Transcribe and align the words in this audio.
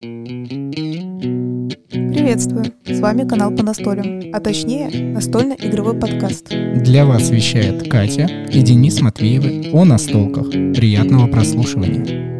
Приветствую! 0.00 2.66
С 2.84 3.00
вами 3.00 3.26
канал 3.26 3.50
по 3.50 3.64
настолям, 3.64 4.20
а 4.32 4.38
точнее 4.38 5.12
настольно-игровой 5.12 5.98
подкаст. 5.98 6.50
Для 6.50 7.04
вас 7.04 7.30
вещает 7.30 7.90
Катя 7.90 8.26
и 8.26 8.62
Денис 8.62 9.00
Матвеевы 9.00 9.72
о 9.72 9.84
настолках. 9.84 10.50
Приятного 10.50 11.26
прослушивания. 11.26 12.38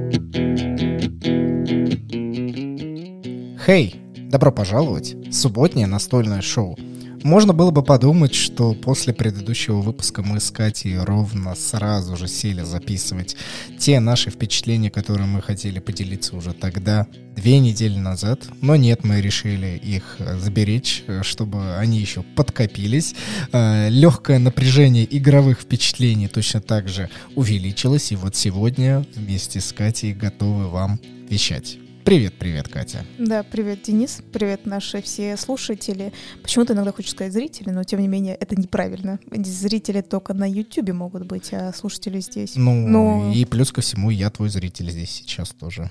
Хей! 3.66 3.96
Добро 4.30 4.52
пожаловать! 4.52 5.16
Субботнее 5.32 5.88
настольное 5.88 6.43
шоу– 6.43 6.79
можно 7.25 7.53
было 7.53 7.71
бы 7.71 7.82
подумать, 7.82 8.34
что 8.34 8.75
после 8.75 9.12
предыдущего 9.12 9.80
выпуска 9.80 10.23
мы 10.23 10.41
с 10.41 10.51
Катей 10.51 10.98
ровно 10.98 11.55
сразу 11.55 12.16
же 12.16 12.29
сели 12.29 12.62
записывать 12.62 13.37
те 13.79 14.01
наши 14.01 14.30
впечатления, 14.30 14.91
которые 14.91 15.27
мы 15.27 15.43
хотели 15.43 15.79
поделиться 15.79 16.37
уже 16.37 16.52
тогда, 16.52 17.07
две 17.34 17.59
недели 17.61 17.96
назад. 17.96 18.48
Но 18.61 18.77
нет, 18.77 19.05
мы 19.05 19.20
решили 19.20 19.80
их 19.83 20.19
заберечь, 20.39 21.05
чтобы 21.23 21.77
они 21.77 21.98
еще 21.98 22.23
подкопились. 22.23 23.15
Э, 23.53 23.89
Легкое 23.91 24.39
напряжение 24.39 25.06
игровых 25.16 25.61
впечатлений 25.61 26.28
точно 26.28 26.61
так 26.61 26.89
же 26.89 27.11
увеличилось. 27.34 28.12
И 28.12 28.16
вот 28.16 28.37
сегодня 28.37 29.05
вместе 29.14 29.61
с 29.61 29.73
Катей 29.73 30.12
готовы 30.12 30.69
вам 30.69 31.00
вещать. 31.28 31.78
Привет, 32.09 32.33
привет, 32.39 32.69
Катя. 32.69 33.05
Да, 33.19 33.43
привет, 33.43 33.83
Денис. 33.83 34.23
Привет, 34.33 34.65
наши 34.65 35.03
все 35.03 35.37
слушатели. 35.37 36.15
Почему-то 36.41 36.73
иногда 36.73 36.91
хочешь 36.91 37.11
сказать 37.11 37.34
зрители, 37.34 37.69
но 37.69 37.84
тем 37.84 38.01
не 38.01 38.09
менее 38.09 38.34
это 38.34 38.59
неправильно. 38.59 39.21
Зрители 39.31 40.01
только 40.01 40.33
на 40.33 40.48
Ютубе 40.48 40.95
могут 40.95 41.27
быть, 41.27 41.53
а 41.53 41.71
слушатели 41.75 42.21
здесь. 42.21 42.57
Ну, 42.57 42.89
но... 42.89 43.31
и 43.31 43.45
плюс 43.45 43.73
ко 43.73 43.83
всему, 43.83 44.09
я 44.09 44.31
твой 44.31 44.48
зритель 44.48 44.91
здесь 44.91 45.11
сейчас 45.11 45.51
тоже. 45.51 45.91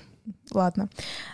Ладно. 0.50 0.88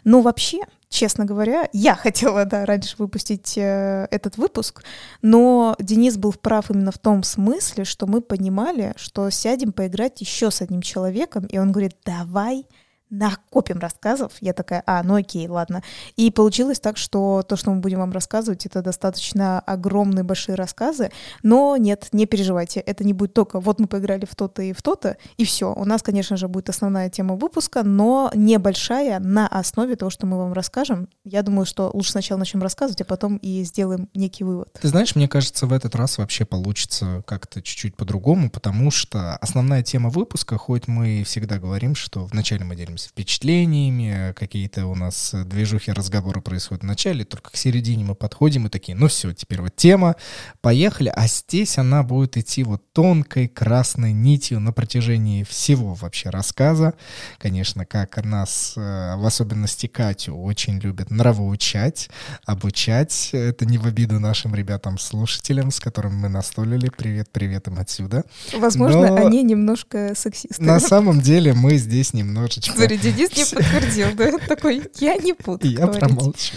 Ну, 0.05 0.21
вообще, 0.21 0.59
честно 0.91 1.25
говоря, 1.25 1.67
я 1.73 1.95
хотела, 1.95 2.45
да, 2.45 2.67
раньше 2.67 2.97
выпустить 2.99 3.57
э, 3.57 4.07
этот 4.11 4.37
выпуск, 4.37 4.85
но 5.23 5.77
Денис 5.79 6.19
был 6.19 6.35
прав 6.35 6.71
именно 6.71 6.93
в 6.93 6.99
том 6.99 7.23
смысле, 7.23 7.85
что 7.85 8.07
мы 8.07 8.21
понимали, 8.21 8.93
что 8.97 9.31
сядем 9.31 9.73
поиграть 9.73 10.21
еще 10.21 10.51
с 10.51 10.61
одним 10.61 10.83
человеком, 10.83 11.47
и 11.47 11.57
он 11.57 11.73
говорит, 11.73 11.97
давай 12.05 12.67
накопим 13.15 13.79
рассказов. 13.79 14.33
Я 14.41 14.53
такая, 14.53 14.83
а, 14.87 15.03
ну 15.03 15.15
окей, 15.15 15.49
ладно. 15.49 15.83
И 16.17 16.31
получилось 16.31 16.81
так, 16.81 16.97
что 16.97 17.43
то, 17.43 17.57
что 17.57 17.71
мы 17.71 17.81
будем 17.81 17.99
вам 17.99 18.13
рассказывать, 18.13 18.67
это 18.67 18.83
достаточно 18.83 19.61
огромные 19.61 20.25
большие 20.25 20.57
рассказы, 20.57 21.11
но 21.43 21.77
нет, 21.77 22.09
не 22.13 22.27
переживайте, 22.27 22.81
это 22.81 23.05
не 23.05 23.13
будет 23.13 23.35
только 23.35 23.61
вот 23.61 23.81
мы 23.81 23.87
поиграли 23.87 24.25
в 24.25 24.35
то-то 24.35 24.63
и 24.63 24.73
в 24.73 24.83
то-то, 24.83 25.17
и 25.37 25.45
все. 25.45 25.73
У 25.73 25.85
нас, 25.85 26.03
конечно 26.03 26.37
же, 26.37 26.49
будет 26.49 26.69
основная 26.69 27.09
тема 27.11 27.37
выпуска, 27.37 27.83
но 27.83 28.31
небольшая 28.35 29.21
на 29.21 29.47
основе 29.47 29.97
того, 29.97 30.11
что 30.11 30.27
мы 30.27 30.37
вам 30.39 30.53
расскажем. 30.53 31.09
Я 31.25 31.43
думаю, 31.43 31.67
что 31.67 31.91
лучше 31.93 32.13
сначала 32.13 32.39
начнем 32.39 32.63
рассказывать, 32.63 33.01
а 33.01 33.05
потом 33.05 33.37
и 33.37 33.63
сделаем 33.65 34.09
некий 34.15 34.45
вывод. 34.45 34.73
Ты 34.81 34.89
знаешь, 34.89 35.15
мне 35.15 35.29
кажется, 35.29 35.67
в 35.67 35.73
этот 35.73 35.95
раз 35.95 36.19
вообще 36.19 36.45
получится 36.45 37.23
как-то 37.27 37.63
чуть-чуть 37.63 37.97
по-другому, 37.97 38.51
потому 38.51 38.91
что 38.91 39.37
основная 39.37 39.83
тема 39.83 40.11
выпуска, 40.11 40.59
хоть 40.59 40.89
мы 40.89 41.23
всегда 41.25 41.59
говорим, 41.59 41.95
что 41.95 42.25
вначале 42.25 42.65
мы 42.65 42.77
делимся 42.77 43.04
делимся 43.05 43.09
впечатлениями, 43.09 44.33
какие-то 44.35 44.87
у 44.87 44.95
нас 44.95 45.35
движухи, 45.47 45.93
разговоры 45.93 46.41
происходят 46.41 46.83
в 46.83 46.87
начале, 46.87 47.25
только 47.25 47.51
к 47.51 47.57
середине 47.57 48.05
мы 48.05 48.15
подходим 48.15 48.67
и 48.67 48.71
такие, 48.71 48.97
ну 48.97 49.09
все, 49.09 49.33
теперь 49.33 49.61
вот 49.61 49.77
тема, 49.77 50.17
поехали, 50.61 51.13
а 51.15 51.27
здесь 51.27 51.79
она 51.79 52.03
будет 52.03 52.37
идти 52.37 52.65
вот 52.65 52.83
тонкой 52.93 53.49
красной 53.49 54.13
нитью 54.13 54.61
на 54.61 54.73
протяжении 54.73 55.45
всего 55.45 55.95
вообще 55.95 56.31
рассказа. 56.31 56.95
Конечно, 57.39 57.85
как 57.85 58.23
нас, 58.25 58.75
э, 58.77 59.17
в 59.17 59.27
особенности 59.27 59.87
Катю, 59.87 60.35
очень 60.35 60.79
любят 60.79 61.11
нравоучать, 61.11 62.09
обучать. 62.47 63.31
Это 63.33 63.67
не 63.67 63.79
в 63.79 63.87
обиду 63.87 64.21
нашим 64.21 64.55
ребятам-слушателям, 64.55 65.71
с 65.71 65.81
которыми 65.81 66.15
мы 66.15 66.29
настолили. 66.29 66.91
Привет, 66.97 67.29
привет 67.33 67.69
им 67.69 67.79
отсюда. 67.79 68.25
Возможно, 68.57 69.09
Но 69.09 69.27
они 69.27 69.43
немножко 69.43 70.15
сексисты. 70.15 70.63
На 70.63 70.81
самом 70.81 71.21
деле 71.21 71.53
мы 71.53 71.77
здесь 71.77 72.13
немножечко 72.15 72.87
Смотри, 72.95 73.13
Денис 73.13 73.37
не 73.37 73.45
подтвердил, 73.45 74.15
да? 74.15 74.39
Такой, 74.47 74.83
я 74.99 75.17
не 75.17 75.33
буду 75.45 75.67
Я 75.67 75.87
промолчу. 75.87 76.55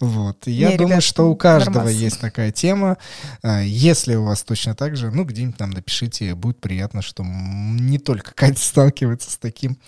Вот. 0.00 0.46
Я 0.46 0.76
думаю, 0.76 1.00
что 1.00 1.30
у 1.30 1.36
каждого 1.36 1.88
есть 1.88 2.20
такая 2.20 2.52
тема. 2.52 2.98
А, 3.42 3.60
если 3.60 4.14
у 4.14 4.24
вас 4.24 4.42
точно 4.42 4.74
так 4.74 4.96
же, 4.96 5.10
ну, 5.10 5.24
где-нибудь 5.24 5.58
нам 5.58 5.70
напишите, 5.70 6.34
будет 6.34 6.60
приятно, 6.60 7.02
что 7.02 7.22
не 7.24 7.98
только 7.98 8.32
Катя 8.34 8.60
сталкивается 8.60 9.30
с 9.30 9.38
таким 9.38 9.78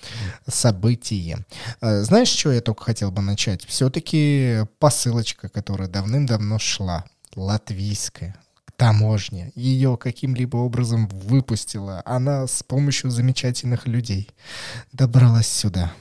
событием. 0.46 1.44
А, 1.80 2.02
знаешь, 2.02 2.28
что 2.28 2.52
я 2.52 2.60
только 2.60 2.84
хотел 2.84 3.10
бы 3.10 3.22
начать? 3.22 3.64
Все-таки 3.66 4.60
посылочка, 4.78 5.48
которая 5.48 5.88
давным-давно 5.88 6.58
шла, 6.58 7.04
латвийская, 7.34 8.36
таможня 8.80 9.52
ее 9.54 9.98
каким-либо 9.98 10.56
образом 10.56 11.06
выпустила. 11.08 12.00
Она 12.06 12.46
с 12.46 12.62
помощью 12.62 13.10
замечательных 13.10 13.86
людей 13.86 14.30
добралась 14.90 15.48
сюда. 15.48 15.92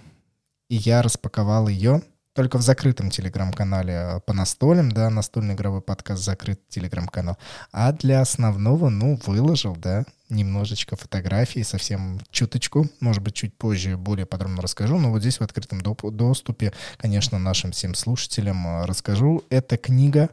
И 0.70 0.78
я 0.78 1.02
распаковал 1.02 1.68
ее 1.68 2.02
только 2.34 2.58
в 2.58 2.62
закрытом 2.62 3.10
телеграм-канале 3.10 3.94
э, 3.94 4.20
по 4.22 4.34
настолям, 4.34 4.92
да, 4.92 5.10
настольный 5.10 5.56
игровой 5.56 5.82
подкаст 5.82 6.24
закрыт 6.24 6.62
телеграм-канал. 6.70 7.38
А 7.72 7.92
для 7.92 8.22
основного, 8.22 8.90
ну, 8.90 9.20
выложил, 9.26 9.76
да, 9.76 10.06
немножечко 10.30 10.96
фотографий, 10.96 11.64
совсем 11.64 12.20
чуточку, 12.30 12.88
может 13.00 13.24
быть, 13.24 13.34
чуть 13.34 13.58
позже 13.58 13.98
более 13.98 14.26
подробно 14.26 14.62
расскажу, 14.62 14.98
но 15.00 15.12
вот 15.12 15.22
здесь 15.22 15.40
в 15.40 15.44
открытом 15.44 15.82
доступе, 15.82 16.74
конечно, 16.98 17.40
нашим 17.40 17.72
всем 17.72 17.96
слушателям 17.96 18.66
э, 18.68 18.86
расскажу. 18.86 19.44
Это 19.50 19.78
книга 19.78 20.30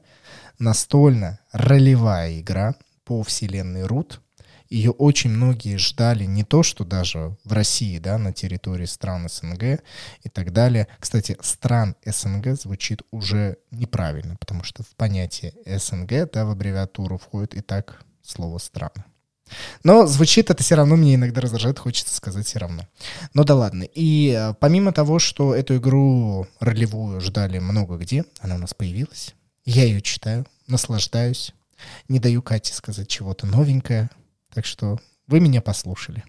настольно-ролевая 0.58 2.40
игра 2.40 2.74
по 3.04 3.22
вселенной 3.22 3.84
Рут. 3.84 4.20
Ее 4.68 4.90
очень 4.90 5.30
многие 5.30 5.76
ждали 5.76 6.24
не 6.24 6.44
то, 6.44 6.62
что 6.62 6.84
даже 6.84 7.36
в 7.44 7.52
России, 7.52 7.98
да, 7.98 8.18
на 8.18 8.32
территории 8.32 8.86
стран 8.86 9.28
СНГ 9.28 9.82
и 10.22 10.28
так 10.28 10.52
далее. 10.52 10.88
Кстати, 10.98 11.36
стран 11.40 11.96
СНГ 12.04 12.60
звучит 12.60 13.02
уже 13.10 13.58
неправильно, 13.70 14.36
потому 14.36 14.64
что 14.64 14.82
в 14.82 14.88
понятие 14.96 15.54
СНГ, 15.66 16.30
да, 16.32 16.44
в 16.44 16.50
аббревиатуру 16.50 17.18
входит 17.18 17.54
и 17.54 17.60
так 17.60 18.02
слово 18.22 18.58
«страны». 18.58 19.04
Но 19.84 20.06
звучит 20.06 20.50
это 20.50 20.62
все 20.62 20.74
равно, 20.74 20.96
мне 20.96 21.14
иногда 21.14 21.40
раздражает, 21.40 21.78
хочется 21.78 22.14
сказать 22.14 22.46
все 22.46 22.58
равно. 22.58 22.82
Ну 23.32 23.44
да 23.44 23.54
ладно. 23.54 23.84
И 23.84 24.34
э, 24.36 24.54
помимо 24.58 24.92
того, 24.92 25.18
что 25.18 25.54
эту 25.54 25.76
игру 25.76 26.48
ролевую 26.58 27.20
ждали 27.20 27.58
много 27.58 27.96
где, 27.96 28.24
она 28.40 28.56
у 28.56 28.58
нас 28.58 28.74
появилась. 28.74 29.34
Я 29.64 29.84
ее 29.84 30.02
читаю, 30.02 30.46
наслаждаюсь, 30.66 31.52
не 32.08 32.18
даю 32.18 32.42
Кате 32.42 32.74
сказать 32.74 33.08
чего-то 33.08 33.46
новенькое. 33.46 34.10
Так 34.56 34.64
что 34.64 34.96
вы 35.26 35.40
меня 35.40 35.60
послушали. 35.60 36.24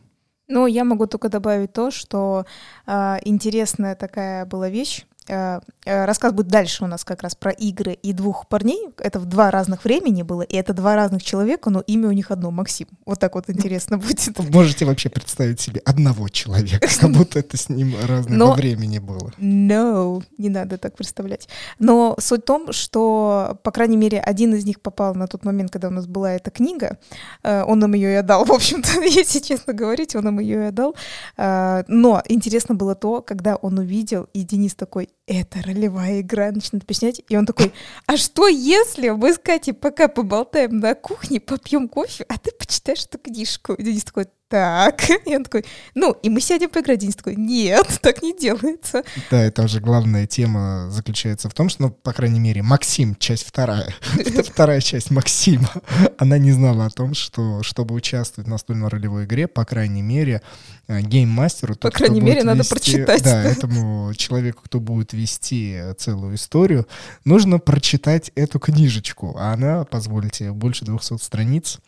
Ну, 0.49 0.67
я 0.67 0.83
могу 0.83 1.07
только 1.07 1.29
добавить 1.29 1.71
то, 1.71 1.91
что 1.91 2.45
э, 2.85 3.17
интересная 3.23 3.95
такая 3.95 4.45
была 4.45 4.67
вещь. 4.67 5.05
Э, 5.27 5.59
э, 5.85 6.05
рассказ 6.05 6.31
будет 6.31 6.47
дальше 6.47 6.83
у 6.83 6.87
нас 6.87 7.03
как 7.03 7.21
раз 7.21 7.35
про 7.35 7.51
игры 7.51 7.93
и 7.93 8.13
двух 8.13 8.47
парней. 8.47 8.87
Это 8.97 9.19
в 9.19 9.25
два 9.25 9.51
разных 9.51 9.83
времени 9.83 10.21
было, 10.21 10.41
и 10.41 10.55
это 10.55 10.73
два 10.73 10.95
разных 10.95 11.23
человека, 11.23 11.69
но 11.69 11.81
имя 11.81 12.07
у 12.07 12.11
них 12.11 12.31
одно, 12.31 12.51
Максим. 12.51 12.87
Вот 13.05 13.19
так 13.19 13.35
вот 13.35 13.49
интересно 13.49 13.97
будет. 13.97 14.37
Можете 14.49 14.85
вообще 14.85 15.09
представить 15.09 15.59
себе 15.59 15.81
одного 15.85 16.29
человека, 16.29 16.87
как 16.87 17.11
будто 17.17 17.39
это 17.39 17.57
с 17.57 17.69
ним 17.69 17.95
разное 18.07 18.37
но, 18.37 18.53
времени 18.53 18.99
было. 18.99 19.31
No, 19.37 20.23
не 20.37 20.49
надо 20.49 20.77
так 20.77 20.95
представлять. 20.95 21.49
Но 21.79 22.15
суть 22.19 22.41
в 22.41 22.45
том, 22.45 22.71
что, 22.71 23.59
по 23.63 23.71
крайней 23.71 23.97
мере, 23.97 24.19
один 24.19 24.55
из 24.55 24.65
них 24.65 24.81
попал 24.81 25.15
на 25.15 25.27
тот 25.27 25.43
момент, 25.43 25.71
когда 25.71 25.89
у 25.89 25.91
нас 25.91 26.07
была 26.07 26.33
эта 26.33 26.51
книга. 26.51 26.97
Э, 27.43 27.63
он 27.63 27.79
нам 27.79 27.93
ее 27.93 28.11
и 28.11 28.15
отдал, 28.15 28.45
в 28.45 28.51
общем-то, 28.51 29.01
если 29.01 29.39
честно 29.39 29.73
говорить, 29.73 30.15
он 30.15 30.23
нам 30.23 30.39
ее 30.39 30.63
и 30.63 30.67
отдал. 30.67 30.95
Но 31.37 32.21
интересно 32.27 32.75
было 32.75 32.95
то, 32.95 33.21
когда 33.21 33.55
он 33.55 33.79
увидел, 33.79 34.27
и 34.33 34.43
Денис 34.43 34.75
такой, 34.75 35.09
это 35.25 35.61
ролевая 35.61 36.21
игра, 36.21 36.51
начинает 36.51 36.83
объяснять. 36.83 37.21
И 37.27 37.35
он 37.35 37.45
такой, 37.45 37.73
а 38.05 38.17
что 38.17 38.47
если 38.47 39.09
мы 39.09 39.33
с 39.33 39.37
Катей 39.37 39.73
пока 39.73 40.07
поболтаем 40.07 40.79
на 40.79 40.95
кухне, 40.95 41.39
попьем 41.39 41.89
кофе, 41.89 42.25
а 42.29 42.37
ты 42.37 42.51
почитаешь 42.51 43.05
эту 43.05 43.17
книжку? 43.17 43.73
И 43.73 43.83
Денис 43.83 44.03
такой, 44.03 44.27
так. 44.49 45.01
И 45.25 45.35
он 45.35 45.43
такой, 45.43 45.65
ну, 45.93 46.13
и 46.23 46.29
мы 46.29 46.41
сядем 46.41 46.69
поиграть. 46.69 46.99
Денис 46.99 47.15
такой, 47.15 47.35
нет, 47.35 47.85
так 48.01 48.21
не 48.21 48.37
делается. 48.37 49.03
Да, 49.29 49.41
это 49.41 49.63
уже 49.63 49.79
главная 49.79 50.25
тема 50.25 50.87
заключается 50.89 51.49
в 51.49 51.53
том, 51.53 51.69
что, 51.69 51.83
ну, 51.83 51.89
по 51.89 52.13
крайней 52.13 52.39
мере, 52.39 52.61
Максим, 52.61 53.15
часть 53.15 53.45
вторая, 53.45 53.93
вторая 54.45 54.81
часть 54.81 55.11
Максима, 55.11 55.69
она 56.17 56.37
не 56.37 56.51
знала 56.51 56.85
о 56.85 56.89
том, 56.89 57.13
что, 57.13 57.61
чтобы 57.63 57.95
участвовать 57.95 58.47
в 58.47 58.51
настольной 58.51 58.87
ролевой 58.87 59.25
игре, 59.25 59.47
по 59.47 59.65
крайней 59.65 60.01
мере, 60.01 60.41
э, 60.87 61.01
гейммастеру... 61.01 61.75
По 61.75 61.91
крайней 61.91 62.21
мере, 62.21 62.43
надо 62.43 62.63
прочитать. 62.63 63.23
Да, 63.23 63.43
этому 63.43 64.13
человеку, 64.15 64.63
кто 64.63 64.79
будет 64.79 65.13
вести 65.13 65.77
целую 65.97 66.35
историю, 66.35 66.87
нужно 67.25 67.59
прочитать 67.59 68.31
эту 68.35 68.59
книжечку. 68.59 69.35
А 69.37 69.53
она, 69.53 69.83
позвольте, 69.83 70.51
больше 70.51 70.85
200 70.85 71.17
страниц. 71.21 71.79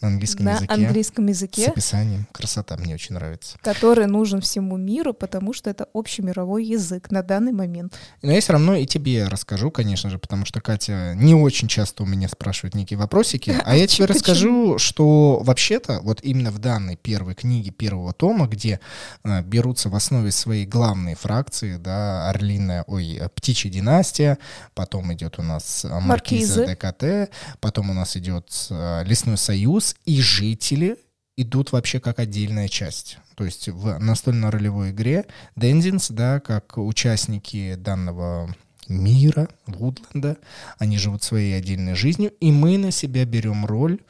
На 0.00 0.08
английском 0.08 0.44
на 0.44 0.54
языке. 0.56 0.72
английском 0.72 1.26
языке. 1.26 1.62
С 1.62 1.68
описанием. 1.68 2.26
Красота, 2.32 2.76
мне 2.76 2.94
очень 2.94 3.14
нравится. 3.14 3.58
Который 3.62 4.06
нужен 4.06 4.40
всему 4.40 4.76
миру, 4.76 5.14
потому 5.14 5.54
что 5.54 5.70
это 5.70 5.88
общемировой 5.94 6.64
язык 6.64 7.10
на 7.10 7.22
данный 7.22 7.52
момент. 7.52 7.98
Но 8.22 8.32
я 8.32 8.40
все 8.40 8.52
равно 8.52 8.74
и 8.74 8.84
тебе 8.84 9.26
расскажу, 9.26 9.70
конечно 9.70 10.10
же, 10.10 10.18
потому 10.18 10.44
что 10.44 10.60
Катя 10.60 11.14
не 11.14 11.34
очень 11.34 11.68
часто 11.68 12.02
у 12.02 12.06
меня 12.06 12.28
спрашивает 12.28 12.74
некие 12.74 12.98
вопросики, 12.98 13.56
а 13.64 13.74
я 13.74 13.86
тебе 13.86 14.06
расскажу, 14.06 14.78
что 14.78 15.40
вообще-то 15.42 16.00
вот 16.02 16.20
именно 16.22 16.50
в 16.50 16.58
данной 16.58 16.96
первой 16.96 17.34
книге 17.34 17.70
первого 17.70 18.12
тома, 18.12 18.46
где 18.46 18.80
э, 19.24 19.42
берутся 19.42 19.88
в 19.88 19.94
основе 19.94 20.30
своей 20.30 20.66
главные 20.66 21.16
фракции, 21.16 21.76
да, 21.76 22.28
Орлиная, 22.28 22.84
ой, 22.86 23.20
Птичья 23.34 23.70
династия, 23.70 24.38
потом 24.74 25.12
идет 25.14 25.38
у 25.38 25.42
нас 25.42 25.86
Маркиза 25.88 26.66
ДКТ, 26.66 27.30
потом 27.60 27.90
у 27.90 27.94
нас 27.94 28.16
идет 28.16 28.50
э, 28.70 29.04
Лесной 29.04 29.38
союз, 29.38 29.85
и 30.04 30.20
жители 30.20 30.96
идут 31.36 31.72
вообще 31.72 32.00
как 32.00 32.18
отдельная 32.18 32.68
часть. 32.68 33.18
То 33.36 33.44
есть 33.44 33.68
в 33.68 33.98
настольно-ролевой 33.98 34.90
игре 34.90 35.26
Дензинс, 35.54 36.10
да, 36.10 36.40
как 36.40 36.78
участники 36.78 37.74
данного 37.74 38.54
мира, 38.88 39.48
Вудленда, 39.66 40.38
они 40.78 40.98
живут 40.98 41.22
своей 41.22 41.56
отдельной 41.56 41.94
жизнью, 41.94 42.32
и 42.40 42.50
мы 42.50 42.78
на 42.78 42.90
себя 42.90 43.24
берем 43.24 43.66
роль 43.66 44.00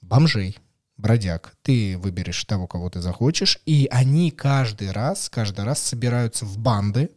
бомжей, 0.00 0.58
бродяг. 0.96 1.54
Ты 1.62 1.98
выберешь 1.98 2.44
того, 2.44 2.66
кого 2.66 2.90
ты 2.90 3.00
захочешь, 3.00 3.60
и 3.66 3.88
они 3.90 4.30
каждый 4.30 4.92
раз, 4.92 5.28
каждый 5.28 5.64
раз 5.64 5.80
собираются 5.80 6.44
в 6.44 6.58
банды, 6.58 7.10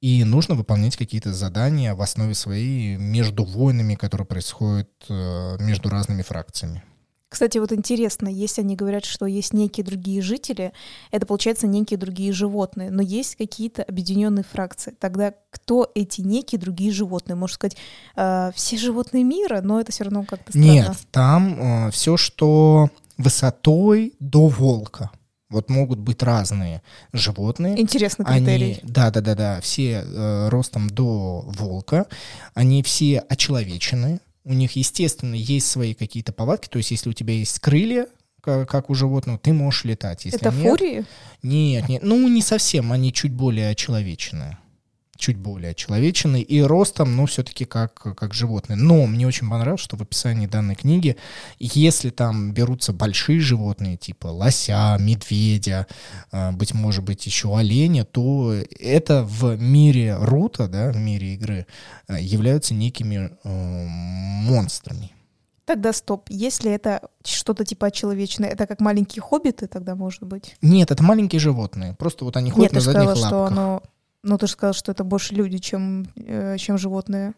и 0.00 0.22
нужно 0.24 0.54
выполнять 0.54 0.96
какие-то 0.96 1.32
задания 1.32 1.94
в 1.94 2.02
основе 2.02 2.34
своей 2.34 2.96
между 2.96 3.44
войнами, 3.44 3.96
которые 3.96 4.26
происходят 4.26 4.90
э, 5.08 5.56
между 5.60 5.88
разными 5.88 6.22
фракциями. 6.22 6.84
Кстати, 7.28 7.58
вот 7.58 7.72
интересно, 7.72 8.28
если 8.28 8.62
они 8.62 8.74
говорят, 8.74 9.04
что 9.04 9.26
есть 9.26 9.52
некие 9.52 9.84
другие 9.84 10.22
жители, 10.22 10.72
это 11.10 11.26
получается 11.26 11.66
некие 11.66 11.98
другие 11.98 12.32
животные, 12.32 12.90
но 12.90 13.02
есть 13.02 13.36
какие-то 13.36 13.82
объединенные 13.82 14.44
фракции. 14.44 14.94
Тогда 14.98 15.34
кто 15.50 15.90
эти 15.94 16.22
некие 16.22 16.58
другие 16.58 16.90
животные? 16.90 17.36
Можно 17.36 17.54
сказать, 17.54 17.76
э, 18.16 18.50
все 18.54 18.78
животные 18.78 19.24
мира, 19.24 19.60
но 19.62 19.78
это 19.80 19.92
все 19.92 20.04
равно 20.04 20.24
как-то 20.24 20.52
странно. 20.52 20.66
Нет, 20.66 20.96
там 21.10 21.88
э, 21.88 21.90
все, 21.90 22.16
что 22.16 22.88
высотой 23.18 24.14
до 24.20 24.46
волка. 24.46 25.10
Вот 25.50 25.70
могут 25.70 25.98
быть 25.98 26.22
разные 26.22 26.82
животные. 27.12 27.80
Интересный 27.80 28.24
критерий. 28.24 28.80
Они, 28.82 28.92
да, 28.92 29.10
да, 29.10 29.20
да, 29.22 29.34
да. 29.34 29.60
Все 29.62 30.02
э, 30.04 30.48
ростом 30.48 30.90
до 30.90 31.42
волка. 31.46 32.06
Они 32.54 32.82
все 32.82 33.20
очеловечены. 33.20 34.20
У 34.48 34.54
них, 34.54 34.76
естественно, 34.76 35.34
есть 35.34 35.70
свои 35.70 35.92
какие-то 35.92 36.32
повадки. 36.32 36.68
То 36.68 36.78
есть, 36.78 36.90
если 36.90 37.10
у 37.10 37.12
тебя 37.12 37.34
есть 37.34 37.58
крылья, 37.58 38.06
как, 38.40 38.88
у 38.88 38.94
животного, 38.94 39.38
ты 39.38 39.52
можешь 39.52 39.84
летать. 39.84 40.24
Если 40.24 40.40
Это 40.40 40.50
нет, 40.50 40.70
фурии? 40.70 41.04
Нет, 41.42 41.88
нет. 41.88 42.02
Ну, 42.02 42.26
не 42.28 42.40
совсем. 42.40 42.90
Они 42.90 43.12
чуть 43.12 43.32
более 43.32 43.68
очеловеченные 43.68 44.56
чуть 45.18 45.36
более 45.36 45.74
человечный 45.74 46.40
и 46.40 46.62
ростом, 46.62 47.16
ну, 47.16 47.26
все-таки 47.26 47.64
как, 47.64 47.94
как 47.94 48.32
животные. 48.32 48.76
Но 48.76 49.06
мне 49.06 49.26
очень 49.26 49.50
понравилось, 49.50 49.80
что 49.80 49.96
в 49.96 50.02
описании 50.02 50.46
данной 50.46 50.76
книги, 50.76 51.16
если 51.58 52.10
там 52.10 52.52
берутся 52.52 52.92
большие 52.92 53.40
животные, 53.40 53.96
типа 53.96 54.28
лося, 54.28 54.96
медведя, 54.98 55.86
э, 56.32 56.52
быть 56.52 56.72
может 56.72 57.04
быть 57.04 57.26
еще 57.26 57.56
оленя, 57.56 58.04
то 58.04 58.54
это 58.78 59.24
в 59.24 59.56
мире 59.60 60.16
рута, 60.16 60.68
да, 60.68 60.92
в 60.92 60.96
мире 60.96 61.34
игры, 61.34 61.66
э, 62.06 62.20
являются 62.20 62.74
некими 62.74 63.32
э, 63.44 63.86
монстрами. 64.48 65.10
Тогда 65.68 65.92
стоп. 65.92 66.30
Если 66.30 66.72
это 66.72 67.02
что-то 67.24 67.62
типа 67.62 67.90
человечное, 67.90 68.48
это 68.48 68.66
как 68.66 68.80
маленькие 68.80 69.20
хоббиты 69.20 69.66
тогда 69.66 69.94
может 69.94 70.22
быть? 70.22 70.56
Нет, 70.62 70.90
это 70.90 71.02
маленькие 71.02 71.40
животные. 71.40 71.94
Просто 71.98 72.24
вот 72.24 72.38
они 72.38 72.50
ходят 72.50 72.72
Нет, 72.72 72.76
на 72.76 72.80
задних 72.80 73.10
сказала, 73.10 73.20
лапках. 73.20 73.28
что 73.28 73.44
оно 73.44 73.82
ну, 74.22 74.38
ты 74.38 74.46
же 74.46 74.52
сказал, 74.52 74.74
что 74.74 74.92
это 74.92 75.04
больше 75.04 75.34
люди, 75.34 75.58
чем, 75.58 76.06
э, 76.16 76.56
чем 76.58 76.78
животные. 76.78 77.34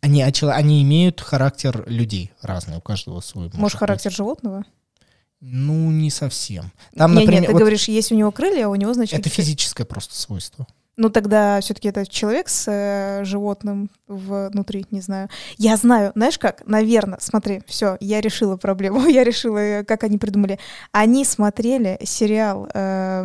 Они, 0.00 0.22
они 0.22 0.82
имеют 0.82 1.20
характер 1.20 1.84
людей 1.86 2.32
разные, 2.40 2.78
у 2.78 2.80
каждого 2.80 3.20
свой. 3.20 3.50
Может, 3.54 3.78
характер 3.78 4.12
животного? 4.12 4.64
Ну, 5.40 5.90
не 5.90 6.10
совсем. 6.10 6.72
Там, 6.96 7.12
не, 7.12 7.20
например, 7.20 7.40
нет, 7.42 7.48
ты 7.48 7.52
вот 7.52 7.60
говоришь, 7.60 7.88
есть 7.88 8.10
у 8.10 8.14
него 8.16 8.32
крылья, 8.32 8.66
а 8.66 8.68
у 8.68 8.74
него, 8.74 8.92
значит... 8.94 9.18
Это 9.18 9.28
физическое 9.28 9.84
просто 9.84 10.14
свойство. 10.16 10.66
Ну, 10.96 11.10
тогда 11.10 11.60
все-таки 11.60 11.88
это 11.88 12.04
человек 12.06 12.48
с 12.48 12.64
э, 12.66 13.24
животным 13.24 13.88
внутри, 14.08 14.84
не 14.90 15.00
знаю. 15.00 15.28
Я 15.56 15.76
знаю, 15.76 16.10
знаешь 16.16 16.40
как? 16.40 16.66
Наверное, 16.66 17.20
смотри, 17.20 17.62
все, 17.68 17.96
я 18.00 18.20
решила 18.20 18.56
проблему, 18.56 19.06
я 19.06 19.22
решила, 19.22 19.58
э, 19.58 19.84
как 19.84 20.02
они 20.02 20.18
придумали. 20.18 20.58
Они 20.90 21.24
смотрели 21.24 22.00
сериал 22.02 22.68
э, 22.74 23.24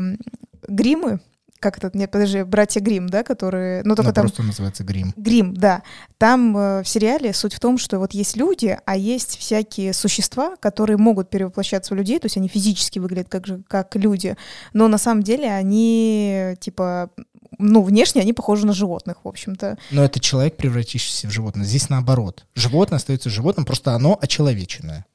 «Гримы», 0.68 1.20
как 1.64 1.78
это, 1.78 1.90
нет, 1.98 2.12
подожди, 2.12 2.44
братья 2.44 2.82
Грим, 2.82 3.08
да, 3.08 3.24
которые, 3.24 3.84
ну 3.86 3.96
только 3.96 4.10
ну, 4.10 4.14
там 4.14 4.24
просто 4.26 4.44
называется 4.44 4.84
Грим. 4.84 5.14
Грим, 5.16 5.54
да. 5.54 5.82
Там 6.18 6.58
э, 6.58 6.84
в 6.84 6.88
сериале 6.88 7.34
суть 7.34 7.54
в 7.54 7.60
том, 7.62 7.78
что 7.78 8.00
вот 8.00 8.14
есть 8.14 8.36
люди, 8.36 8.78
а 8.86 8.98
есть 8.98 9.38
всякие 9.38 9.94
существа, 9.94 10.58
которые 10.58 10.98
могут 10.98 11.30
перевоплощаться 11.30 11.94
в 11.94 11.98
людей, 11.98 12.20
то 12.20 12.26
есть 12.26 12.36
они 12.36 12.50
физически 12.50 13.00
выглядят 13.00 13.30
как 13.30 13.48
же 13.48 13.64
как 13.70 13.96
люди, 13.96 14.36
но 14.74 14.90
на 14.90 14.98
самом 14.98 15.24
деле 15.24 15.50
они 15.50 16.56
типа 16.60 17.10
ну, 17.58 17.82
внешне 17.82 18.22
они 18.22 18.34
похожи 18.34 18.66
на 18.66 18.74
животных, 18.74 19.18
в 19.24 19.28
общем-то. 19.28 19.78
Но 19.92 20.04
это 20.04 20.20
человек, 20.20 20.58
превратившийся 20.58 21.28
в 21.28 21.32
животное. 21.32 21.66
Здесь 21.66 21.88
наоборот. 21.88 22.46
Животное 22.56 22.98
остается 22.98 23.30
животным, 23.30 23.66
просто 23.66 23.94
оно 23.94 24.18
очеловеченное. 24.22 25.06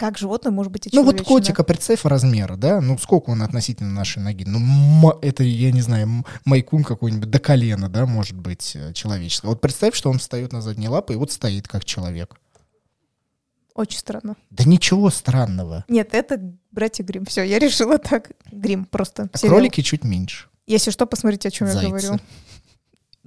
Как 0.00 0.16
животное 0.16 0.50
может 0.50 0.72
быть 0.72 0.88
Ну 0.92 1.04
вот 1.04 1.20
котика, 1.20 1.62
представь 1.62 2.06
размера, 2.06 2.56
да? 2.56 2.80
Ну 2.80 2.96
сколько 2.96 3.28
он 3.28 3.42
относительно 3.42 3.90
нашей 3.90 4.22
ноги? 4.22 4.44
Ну 4.46 5.10
это, 5.20 5.44
я 5.44 5.70
не 5.72 5.82
знаю, 5.82 6.24
майкун 6.46 6.84
какой-нибудь 6.84 7.28
до 7.28 7.38
колена, 7.38 7.90
да, 7.90 8.06
может 8.06 8.34
быть, 8.34 8.74
э, 8.74 8.94
человеческий. 8.94 9.46
Вот 9.46 9.60
представь, 9.60 9.94
что 9.94 10.08
он 10.08 10.18
встает 10.18 10.54
на 10.54 10.62
задние 10.62 10.88
лапы 10.88 11.12
и 11.12 11.16
вот 11.16 11.32
стоит 11.32 11.68
как 11.68 11.84
человек. 11.84 12.36
Очень 13.74 13.98
странно. 13.98 14.36
Да 14.48 14.64
ничего 14.64 15.10
странного. 15.10 15.84
Нет, 15.86 16.14
это 16.14 16.40
братья 16.70 17.04
Грим. 17.04 17.26
Все, 17.26 17.42
я 17.42 17.58
решила 17.58 17.98
так. 17.98 18.30
Грим 18.50 18.86
просто. 18.86 19.28
А 19.30 19.38
кролики 19.38 19.82
чуть 19.82 20.02
меньше. 20.02 20.46
Если 20.66 20.92
что, 20.92 21.04
посмотрите, 21.04 21.48
о 21.48 21.50
чем 21.50 21.66
Зайцы. 21.66 21.84
я 21.84 21.90
говорю. 21.90 22.20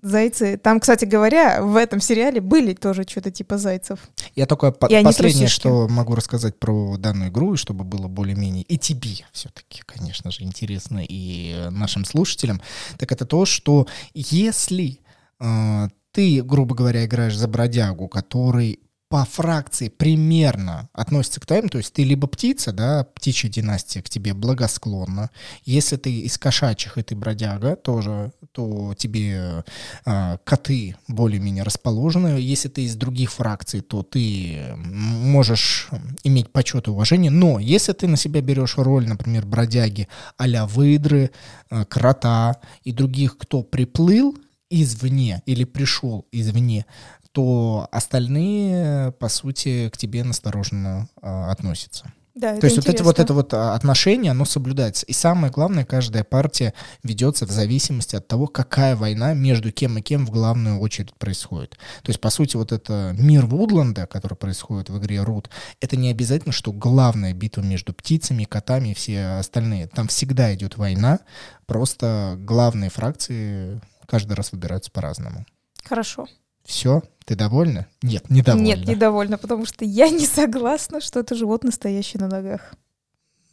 Зайцы. 0.04 0.58
Там, 0.58 0.82
кстати 0.82 1.06
говоря, 1.06 1.62
в 1.62 1.78
этом 1.78 2.02
сериале 2.02 2.42
были 2.42 2.74
тоже 2.74 3.06
что-то 3.08 3.32
типа 3.32 3.58
зайцев. 3.58 4.00
Я 4.36 4.46
только 4.46 4.74
по- 4.74 4.90
последнее, 5.02 5.48
что 5.48 5.88
могу 5.88 6.14
рассказать 6.14 6.60
про 6.60 6.98
данную 6.98 7.30
игру, 7.30 7.54
и 7.54 7.58
чтобы 7.58 7.86
было 7.86 8.10
более-менее 8.10 8.64
и 8.64 8.78
тебе 8.78 9.26
все-таки, 9.32 9.82
конечно 9.86 10.30
же, 10.30 10.44
интересно, 10.44 11.02
и 11.08 11.70
нашим 11.72 12.04
слушателям, 12.04 12.62
так 12.98 13.14
это 13.14 13.26
то, 13.26 13.46
что 13.46 13.88
если 14.14 15.00
э, 15.40 15.88
ты, 16.12 16.44
грубо 16.44 16.76
говоря, 16.76 17.06
играешь 17.06 17.38
за 17.38 17.48
бродягу, 17.48 18.10
который 18.10 18.82
по 19.10 19.26
фракции 19.26 19.90
примерно 19.90 20.90
относится 20.92 21.40
к 21.40 21.46
твоим, 21.46 21.70
то 21.70 21.78
есть 21.78 21.94
ты 21.94 22.04
либо 22.04 22.28
птица, 22.28 22.72
да, 22.72 23.04
птичья 23.04 23.48
династия 23.48 24.02
к 24.02 24.10
тебе 24.10 24.34
благосклонна. 24.34 25.30
Если 25.66 25.98
ты 25.98 26.22
из 26.22 26.38
кошачьих 26.40 26.98
и 26.98 27.04
ты 27.04 27.16
бродяга 27.16 27.76
тоже, 27.76 28.32
то 28.54 28.96
тебе 28.98 29.64
э, 30.06 30.38
коты 30.44 30.96
более-менее 31.08 31.64
расположены. 31.64 32.40
Если 32.40 32.70
ты 32.70 32.86
из 32.86 32.96
других 32.96 33.32
фракций, 33.32 33.82
то 33.82 34.02
ты 34.02 34.76
можешь 34.76 35.90
иметь 36.24 36.52
почет 36.52 36.88
и 36.88 36.92
уважение. 36.92 37.30
Но 37.30 37.60
если 37.60 37.94
ты 37.94 38.08
на 38.08 38.18
себя 38.18 38.42
берешь 38.42 38.78
роль, 38.78 39.08
например, 39.08 39.46
бродяги 39.46 40.08
а-ля 40.38 40.66
выдры, 40.66 41.30
э, 41.70 41.86
крота 41.86 42.60
и 42.84 42.92
других, 42.92 43.38
кто 43.38 43.62
приплыл, 43.62 44.36
извне 44.70 45.44
или 45.46 45.66
пришел 45.66 46.26
извне, 46.32 46.86
то 47.34 47.88
остальные, 47.92 49.12
по 49.14 49.28
сути, 49.28 49.90
к 49.90 49.98
тебе 49.98 50.24
настороженно 50.24 51.10
э, 51.22 51.28
относятся. 51.28 52.14
Да, 52.36 52.58
То 52.58 52.66
есть 52.66 52.78
интересно. 52.78 52.84
вот 52.84 52.96
это 52.96 53.04
вот 53.04 53.20
это 53.20 53.34
вот 53.34 53.54
а, 53.54 53.76
отношение, 53.76 54.32
оно 54.32 54.46
соблюдается. 54.46 55.06
И 55.06 55.14
самое 55.14 55.54
главное, 55.54 55.86
каждая 55.86 56.24
партия 56.24 56.74
ведется 57.04 57.46
в 57.46 57.52
зависимости 57.52 58.16
от 58.16 58.28
того, 58.28 58.48
какая 58.48 58.96
война 58.96 59.34
между 59.34 59.72
кем 59.72 60.00
и 60.00 60.02
кем 60.02 60.26
в 60.26 60.32
главную 60.32 60.80
очередь 60.80 61.14
происходит. 61.14 61.78
То 62.02 62.10
есть, 62.10 62.20
по 62.20 62.32
сути, 62.32 62.56
вот 62.56 62.72
это 62.72 63.16
мир 63.20 63.46
Вудланда, 63.46 64.08
который 64.08 64.36
происходит 64.36 64.90
в 64.90 64.98
игре 64.98 65.22
Рут, 65.22 65.52
это 65.80 65.96
не 65.96 66.10
обязательно, 66.10 66.54
что 66.54 66.72
главная 66.72 67.34
битва 67.34 67.62
между 67.62 67.94
птицами, 67.94 68.46
котами 68.46 68.90
и 68.90 68.94
все 68.96 69.38
остальные. 69.38 69.88
Там 69.88 70.08
всегда 70.08 70.54
идет 70.56 70.78
война, 70.78 71.20
просто 71.68 72.36
главные 72.40 72.90
фракции 72.90 73.80
каждый 74.08 74.34
раз 74.34 74.52
выбираются 74.52 74.90
по-разному. 74.90 75.46
Хорошо. 75.84 76.28
Все, 76.66 77.04
ты 77.26 77.36
довольна? 77.36 77.88
Нет, 78.02 78.30
недовольна. 78.30 78.66
Нет, 78.66 78.88
недовольна, 78.88 79.38
потому 79.38 79.66
что 79.66 79.86
я 79.86 80.10
не 80.10 80.26
согласна, 80.26 81.02
что 81.02 81.20
это 81.20 81.36
животное, 81.36 81.72
стоящее 81.72 82.22
на 82.22 82.28
ногах. 82.28 82.74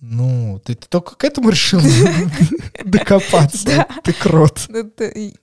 Ну, 0.03 0.59
ты, 0.65 0.75
ты 0.77 0.89
только 0.89 1.15
к 1.15 1.25
этому 1.25 1.51
решил 1.51 1.81
докопаться. 2.85 3.87
Ты 4.03 4.15
крот. 4.15 4.67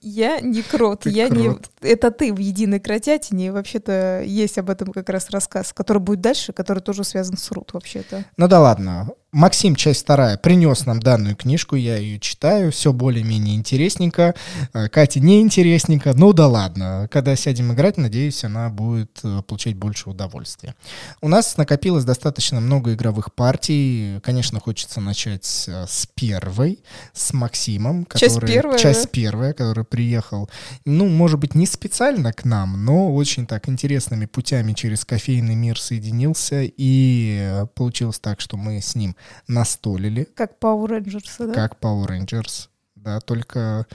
Я 0.02 0.40
не 0.40 0.62
крот. 0.62 1.06
Я 1.06 1.28
не... 1.28 1.56
Это 1.80 2.10
ты 2.10 2.34
в 2.34 2.38
единой 2.38 2.80
кротятине. 2.80 3.52
Вообще-то 3.52 4.22
есть 4.24 4.58
об 4.58 4.68
этом 4.68 4.92
как 4.92 5.08
раз 5.10 5.30
рассказ, 5.30 5.72
который 5.72 5.98
будет 6.02 6.20
дальше, 6.20 6.52
который 6.52 6.80
тоже 6.80 7.04
связан 7.04 7.36
с 7.36 7.52
Рут 7.52 7.72
вообще-то. 7.72 8.24
Ну 8.36 8.48
да 8.48 8.60
ладно. 8.60 9.10
Максим, 9.30 9.76
часть 9.76 10.04
вторая, 10.04 10.38
принес 10.38 10.86
нам 10.86 11.00
данную 11.00 11.36
книжку, 11.36 11.76
я 11.76 11.98
ее 11.98 12.18
читаю, 12.18 12.72
все 12.72 12.94
более-менее 12.94 13.56
интересненько. 13.56 14.34
Э, 14.72 14.88
Кате 14.88 15.20
не 15.20 15.42
интересненько, 15.42 16.14
ну 16.14 16.32
да 16.32 16.46
ладно. 16.46 17.08
Когда 17.10 17.36
сядем 17.36 17.70
играть, 17.74 17.98
надеюсь, 17.98 18.42
она 18.44 18.70
будет 18.70 19.20
э, 19.22 19.42
получать 19.46 19.74
больше 19.74 20.08
удовольствия. 20.08 20.74
У 21.20 21.28
нас 21.28 21.58
накопилось 21.58 22.04
достаточно 22.04 22.60
много 22.60 22.94
игровых 22.94 23.34
партий. 23.34 24.18
Конечно, 24.22 24.60
хочется 24.60 25.02
начать 25.02 25.66
э, 25.68 25.84
с 25.86 26.08
первой, 26.14 26.78
с 27.12 27.34
Максимом. 27.34 28.06
Который, 28.06 28.30
часть 28.30 28.40
первая? 28.40 28.78
Часть 28.78 29.10
первая, 29.10 29.52
который 29.52 29.84
приехал, 29.84 30.48
ну, 30.86 31.06
может 31.06 31.38
быть, 31.38 31.54
не 31.54 31.66
специально 31.66 32.32
к 32.32 32.46
нам, 32.46 32.82
но 32.82 33.14
очень 33.14 33.46
так 33.46 33.68
интересными 33.68 34.24
путями 34.24 34.72
через 34.72 35.04
кофейный 35.04 35.54
мир 35.54 35.78
соединился, 35.78 36.62
и 36.62 37.62
получилось 37.74 38.20
так, 38.20 38.40
что 38.40 38.56
мы 38.56 38.80
с 38.80 38.94
ним 38.94 39.14
настолили. 39.46 40.24
Как 40.34 40.58
Power 40.60 40.88
Rangers, 40.88 41.46
да? 41.46 41.52
Как 41.52 41.78
Power 41.80 42.08
Rangers, 42.08 42.68
да, 42.94 43.20
только... 43.20 43.86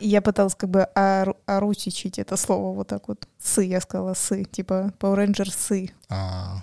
Я 0.00 0.22
пыталась 0.22 0.54
как 0.54 0.70
бы 0.70 0.82
ору 0.94 1.36
орутичить 1.46 2.18
это 2.18 2.36
слово 2.36 2.74
вот 2.74 2.88
так 2.88 3.08
вот. 3.08 3.26
Сы, 3.42 3.64
я 3.64 3.80
сказала 3.80 4.14
сы, 4.14 4.44
типа 4.44 4.92
Power 5.00 5.26
Rangers 5.26 5.52
сы. 5.56 5.90
А, 6.08 6.62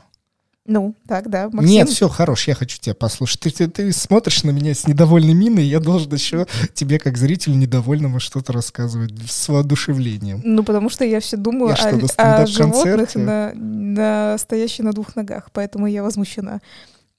ну, 0.67 0.95
так, 1.07 1.29
да. 1.29 1.47
Максим. 1.51 1.71
Нет, 1.71 1.89
все, 1.89 2.09
хорош, 2.09 2.47
я 2.47 2.55
хочу 2.55 2.79
тебя 2.79 2.95
послушать. 2.95 3.39
Ты, 3.41 3.51
ты, 3.51 3.67
ты 3.67 3.91
смотришь 3.91 4.43
на 4.43 4.49
меня 4.49 4.73
с 4.73 4.87
недовольной 4.87 5.35
миной, 5.35 5.65
я 5.65 5.79
должен 5.79 6.11
еще 6.11 6.47
тебе, 6.73 6.97
как 6.97 7.17
зрителю 7.17 7.55
недовольному, 7.55 8.19
что-то 8.19 8.51
рассказывать 8.51 9.13
с 9.29 9.47
воодушевлением. 9.47 10.41
Ну, 10.43 10.63
потому 10.63 10.89
что 10.89 11.05
я 11.05 11.19
все 11.19 11.37
думаю 11.37 11.67
я 11.67 11.73
о, 11.75 12.07
что, 12.07 12.07
о 12.17 12.45
животных, 12.47 13.13
на, 13.13 13.53
на 13.53 14.37
стоящих 14.39 14.83
на 14.83 14.93
двух 14.93 15.15
ногах, 15.15 15.49
поэтому 15.53 15.85
я 15.85 16.01
возмущена. 16.01 16.61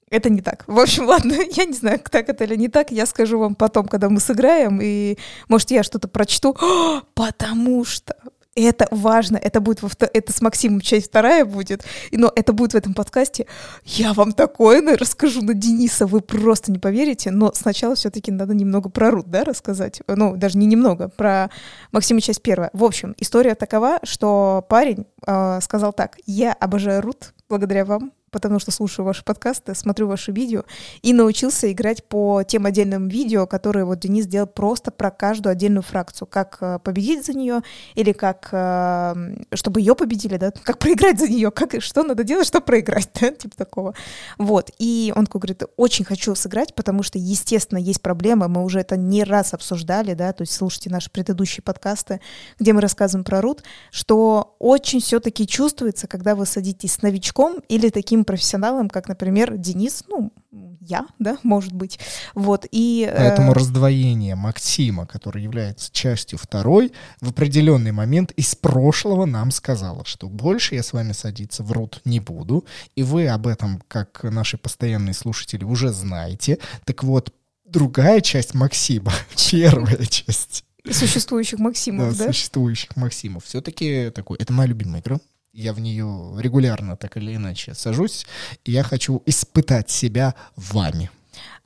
Это 0.09 0.29
не 0.29 0.41
так. 0.41 0.63
В 0.67 0.79
общем, 0.79 1.05
ладно, 1.07 1.35
я 1.51 1.65
не 1.65 1.73
знаю, 1.73 1.99
так 1.99 2.29
это 2.29 2.43
или 2.43 2.55
не 2.55 2.69
так. 2.69 2.91
Я 2.91 3.05
скажу 3.05 3.39
вам 3.39 3.55
потом, 3.55 3.87
когда 3.87 4.09
мы 4.09 4.19
сыграем, 4.19 4.79
и, 4.81 5.17
может, 5.47 5.71
я 5.71 5.83
что-то 5.83 6.07
прочту. 6.07 6.55
Потому 7.13 7.83
что 7.85 8.15
это 8.57 8.87
важно, 8.89 9.37
это 9.37 9.61
будет 9.61 9.83
во 9.83 9.89
это 9.99 10.33
с 10.33 10.41
Максимом 10.41 10.81
часть 10.81 11.07
вторая 11.07 11.45
будет, 11.45 11.85
но 12.11 12.31
это 12.35 12.53
будет 12.53 12.73
в 12.73 12.75
этом 12.75 12.93
подкасте. 12.95 13.45
Я 13.85 14.13
вам 14.13 14.33
такое 14.33 14.97
расскажу 14.97 15.41
на 15.43 15.53
Дениса, 15.53 16.07
вы 16.07 16.21
просто 16.21 16.71
не 16.71 16.79
поверите, 16.79 17.29
но 17.29 17.53
сначала 17.53 17.95
все-таки 17.95 18.31
надо 18.31 18.55
немного 18.55 18.89
про 18.89 19.11
Рут, 19.11 19.29
да, 19.29 19.43
рассказать. 19.43 20.01
Ну, 20.07 20.35
даже 20.35 20.57
не 20.57 20.65
немного, 20.65 21.07
про 21.09 21.51
Максима 21.91 22.19
часть 22.19 22.41
первая. 22.41 22.71
В 22.73 22.83
общем, 22.83 23.13
история 23.19 23.53
такова, 23.53 23.99
что 24.03 24.65
парень 24.67 25.05
э, 25.25 25.59
сказал 25.61 25.93
так, 25.93 26.17
я 26.25 26.53
обожаю 26.53 27.01
Рут, 27.01 27.33
благодаря 27.47 27.85
вам, 27.85 28.11
потому 28.37 28.59
что 28.59 28.69
слушаю 28.69 29.03
ваши 29.03 29.23
подкасты, 29.23 29.73
смотрю 29.73 30.07
ваши 30.07 30.31
видео, 30.31 30.63
и 31.01 31.11
научился 31.11 31.71
играть 31.71 32.03
по 32.03 32.43
тем 32.43 32.67
отдельным 32.67 33.07
видео, 33.07 33.47
которые 33.47 33.83
вот 33.83 33.97
Денис 33.97 34.25
сделал 34.25 34.45
просто 34.45 34.91
про 34.91 35.09
каждую 35.09 35.53
отдельную 35.53 35.81
фракцию, 35.81 36.27
как 36.27 36.59
э, 36.61 36.77
победить 36.83 37.25
за 37.25 37.33
нее, 37.33 37.61
или 37.95 38.11
как, 38.11 38.49
э, 38.51 39.15
чтобы 39.55 39.79
ее 39.79 39.95
победили, 39.95 40.37
да, 40.37 40.51
как 40.51 40.77
проиграть 40.77 41.17
за 41.19 41.27
нее, 41.27 41.49
как, 41.49 41.81
что 41.81 42.03
надо 42.03 42.23
делать, 42.23 42.45
чтобы 42.45 42.63
проиграть, 42.67 43.09
да, 43.19 43.31
типа 43.31 43.57
такого. 43.57 43.95
Вот, 44.37 44.69
и 44.77 45.11
он 45.15 45.25
такой 45.25 45.39
говорит, 45.39 45.63
очень 45.75 46.05
хочу 46.05 46.35
сыграть, 46.35 46.75
потому 46.75 47.01
что, 47.01 47.17
естественно, 47.17 47.79
есть 47.79 48.03
проблемы, 48.03 48.47
мы 48.49 48.63
уже 48.63 48.81
это 48.81 48.97
не 48.97 49.23
раз 49.23 49.55
обсуждали, 49.55 50.13
да, 50.13 50.31
то 50.31 50.43
есть 50.43 50.53
слушайте 50.53 50.91
наши 50.91 51.09
предыдущие 51.09 51.63
подкасты, 51.63 52.21
где 52.59 52.71
мы 52.71 52.81
рассказываем 52.81 53.23
про 53.23 53.41
Рут, 53.41 53.63
что 53.89 54.55
очень 54.59 54.99
все-таки 54.99 55.47
чувствуется, 55.47 56.05
когда 56.05 56.35
вы 56.35 56.45
садитесь 56.45 56.93
с 56.93 57.01
новичком 57.01 57.63
или 57.67 57.89
таким 57.89 58.25
таким 58.27 58.35
профессионалом, 58.35 58.89
как, 58.89 59.07
например, 59.07 59.57
Денис, 59.57 60.03
ну, 60.07 60.31
я, 60.81 61.07
да, 61.19 61.37
может 61.43 61.73
быть. 61.73 61.99
Вот, 62.35 62.65
и... 62.71 63.11
Поэтому 63.15 63.51
э... 63.51 63.55
раздвоение 63.55 64.35
Максима, 64.35 65.05
который 65.05 65.43
является 65.43 65.91
частью 65.91 66.37
второй, 66.37 66.91
в 67.21 67.29
определенный 67.29 67.91
момент 67.91 68.31
из 68.37 68.55
прошлого 68.55 69.25
нам 69.25 69.51
сказала, 69.51 70.03
что 70.05 70.27
больше 70.29 70.75
я 70.75 70.83
с 70.83 70.93
вами 70.93 71.13
садиться 71.13 71.63
в 71.63 71.71
рот 71.71 72.01
не 72.05 72.19
буду, 72.19 72.65
и 72.95 73.03
вы 73.03 73.27
об 73.27 73.47
этом, 73.47 73.81
как 73.87 74.23
наши 74.23 74.57
постоянные 74.57 75.13
слушатели, 75.13 75.63
уже 75.63 75.91
знаете. 75.91 76.59
Так 76.85 77.03
вот, 77.03 77.33
другая 77.65 78.21
часть 78.21 78.53
Максима, 78.53 79.11
первая 79.51 80.05
часть, 80.05 80.63
Существующих 80.89 81.59
Максимов, 81.59 82.17
да? 82.17 82.25
да? 82.27 82.31
существующих 82.31 82.95
Максимов. 82.95 83.43
Все-таки 83.43 84.09
такой, 84.09 84.37
это 84.37 84.53
моя 84.53 84.69
любимая 84.69 85.01
игра 85.01 85.19
я 85.57 85.73
в 85.73 85.79
нее 85.79 86.35
регулярно 86.37 86.95
так 86.95 87.17
или 87.17 87.35
иначе 87.35 87.73
сажусь, 87.73 88.27
и 88.63 88.71
я 88.71 88.83
хочу 88.83 89.23
испытать 89.25 89.89
себя 89.89 90.35
вами. 90.55 91.09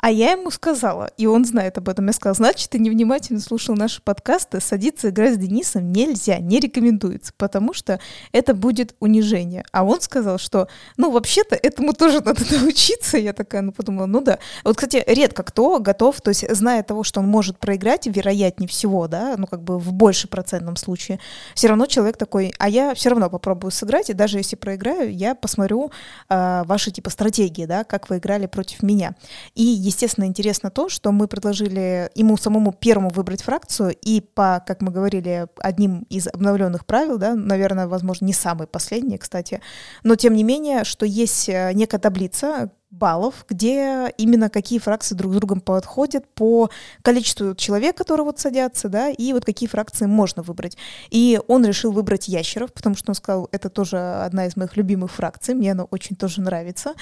А 0.01 0.09
я 0.09 0.31
ему 0.31 0.49
сказала, 0.49 1.11
и 1.15 1.27
он 1.27 1.45
знает 1.45 1.77
об 1.77 1.87
этом, 1.87 2.07
я 2.07 2.13
сказала, 2.13 2.35
значит, 2.35 2.71
ты 2.71 2.79
невнимательно 2.79 3.39
слушал 3.39 3.75
наши 3.75 4.01
подкасты, 4.01 4.59
садиться 4.59 5.09
играть 5.09 5.35
с 5.35 5.37
Денисом 5.37 5.91
нельзя, 5.91 6.39
не 6.39 6.59
рекомендуется, 6.59 7.33
потому 7.37 7.73
что 7.73 7.99
это 8.31 8.55
будет 8.55 8.95
унижение. 8.99 9.63
А 9.71 9.83
он 9.83 10.01
сказал, 10.01 10.39
что, 10.39 10.67
ну, 10.97 11.11
вообще-то 11.11 11.55
этому 11.55 11.93
тоже 11.93 12.21
надо 12.21 12.41
научиться. 12.59 13.17
Я 13.17 13.33
такая, 13.33 13.61
ну, 13.61 13.71
подумала, 13.71 14.07
ну 14.07 14.21
да. 14.21 14.39
Вот, 14.63 14.75
кстати, 14.75 15.03
редко 15.05 15.43
кто 15.43 15.79
готов, 15.79 16.19
то 16.21 16.29
есть, 16.29 16.49
зная 16.53 16.81
того, 16.81 17.03
что 17.03 17.19
он 17.19 17.27
может 17.27 17.59
проиграть, 17.59 18.07
вероятнее 18.07 18.67
всего, 18.67 19.07
да, 19.07 19.35
ну, 19.37 19.45
как 19.45 19.61
бы 19.61 19.77
в 19.77 19.93
больше 19.93 20.27
процентном 20.27 20.77
случае, 20.77 21.19
все 21.53 21.67
равно 21.67 21.85
человек 21.85 22.17
такой, 22.17 22.53
а 22.57 22.67
я 22.69 22.95
все 22.95 23.09
равно 23.09 23.29
попробую 23.29 23.69
сыграть, 23.69 24.09
и 24.09 24.13
даже 24.13 24.39
если 24.39 24.55
проиграю, 24.55 25.13
я 25.13 25.35
посмотрю 25.35 25.91
э, 26.27 26.63
ваши, 26.65 26.89
типа, 26.89 27.11
стратегии, 27.11 27.65
да, 27.65 27.83
как 27.83 28.09
вы 28.09 28.17
играли 28.17 28.47
против 28.47 28.81
меня. 28.81 29.13
И, 29.53 29.61
естественно, 29.91 30.25
интересно 30.25 30.71
то, 30.71 30.89
что 30.89 31.11
мы 31.11 31.27
предложили 31.27 32.09
ему 32.15 32.37
самому 32.37 32.71
первому 32.71 33.09
выбрать 33.09 33.43
фракцию, 33.43 33.95
и 34.01 34.21
по, 34.21 34.63
как 34.65 34.81
мы 34.81 34.91
говорили, 34.91 35.47
одним 35.57 36.05
из 36.09 36.27
обновленных 36.27 36.85
правил, 36.85 37.17
да, 37.17 37.35
наверное, 37.35 37.87
возможно, 37.87 38.25
не 38.25 38.33
самый 38.33 38.67
последний, 38.67 39.17
кстати, 39.17 39.61
но 40.03 40.15
тем 40.15 40.33
не 40.33 40.43
менее, 40.43 40.83
что 40.83 41.05
есть 41.05 41.49
э, 41.49 41.71
некая 41.73 41.99
таблица, 41.99 42.71
баллов, 42.91 43.45
где 43.49 44.13
именно 44.17 44.49
какие 44.49 44.77
фракции 44.77 45.15
друг 45.15 45.33
с 45.33 45.37
другом 45.37 45.61
подходят 45.61 46.27
по 46.33 46.69
количеству 47.01 47.55
человек, 47.55 47.95
которые 47.95 48.25
вот 48.25 48.39
садятся, 48.39 48.89
да, 48.89 49.09
и 49.09 49.33
вот 49.33 49.45
какие 49.45 49.69
фракции 49.69 50.05
можно 50.05 50.43
выбрать. 50.43 50.77
И 51.09 51.39
он 51.47 51.65
решил 51.65 51.93
выбрать 51.93 52.27
ящеров, 52.27 52.73
потому 52.73 52.95
что 52.95 53.11
он 53.11 53.15
сказал, 53.15 53.47
это 53.51 53.69
тоже 53.69 53.97
одна 53.97 54.45
из 54.45 54.57
моих 54.57 54.75
любимых 54.75 55.11
фракций, 55.11 55.55
мне 55.55 55.71
она 55.71 55.85
очень 55.85 56.17
тоже 56.17 56.41
нравится. 56.41 56.93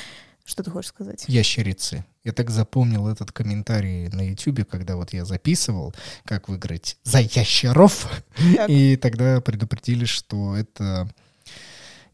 Что 0.45 0.63
ты 0.63 0.71
хочешь 0.71 0.89
сказать? 0.89 1.25
Ящерицы. 1.27 2.05
Я 2.23 2.31
так 2.31 2.49
запомнил 2.49 3.07
этот 3.07 3.31
комментарий 3.31 4.07
на 4.09 4.27
YouTube, 4.27 4.67
когда 4.67 4.95
вот 4.95 5.13
я 5.13 5.25
записывал, 5.25 5.93
как 6.25 6.49
выиграть 6.49 6.97
за 7.03 7.19
ящеров. 7.19 8.09
Так. 8.55 8.69
И 8.69 8.95
тогда 8.97 9.41
предупредили, 9.41 10.05
что 10.05 10.55
это 10.55 11.09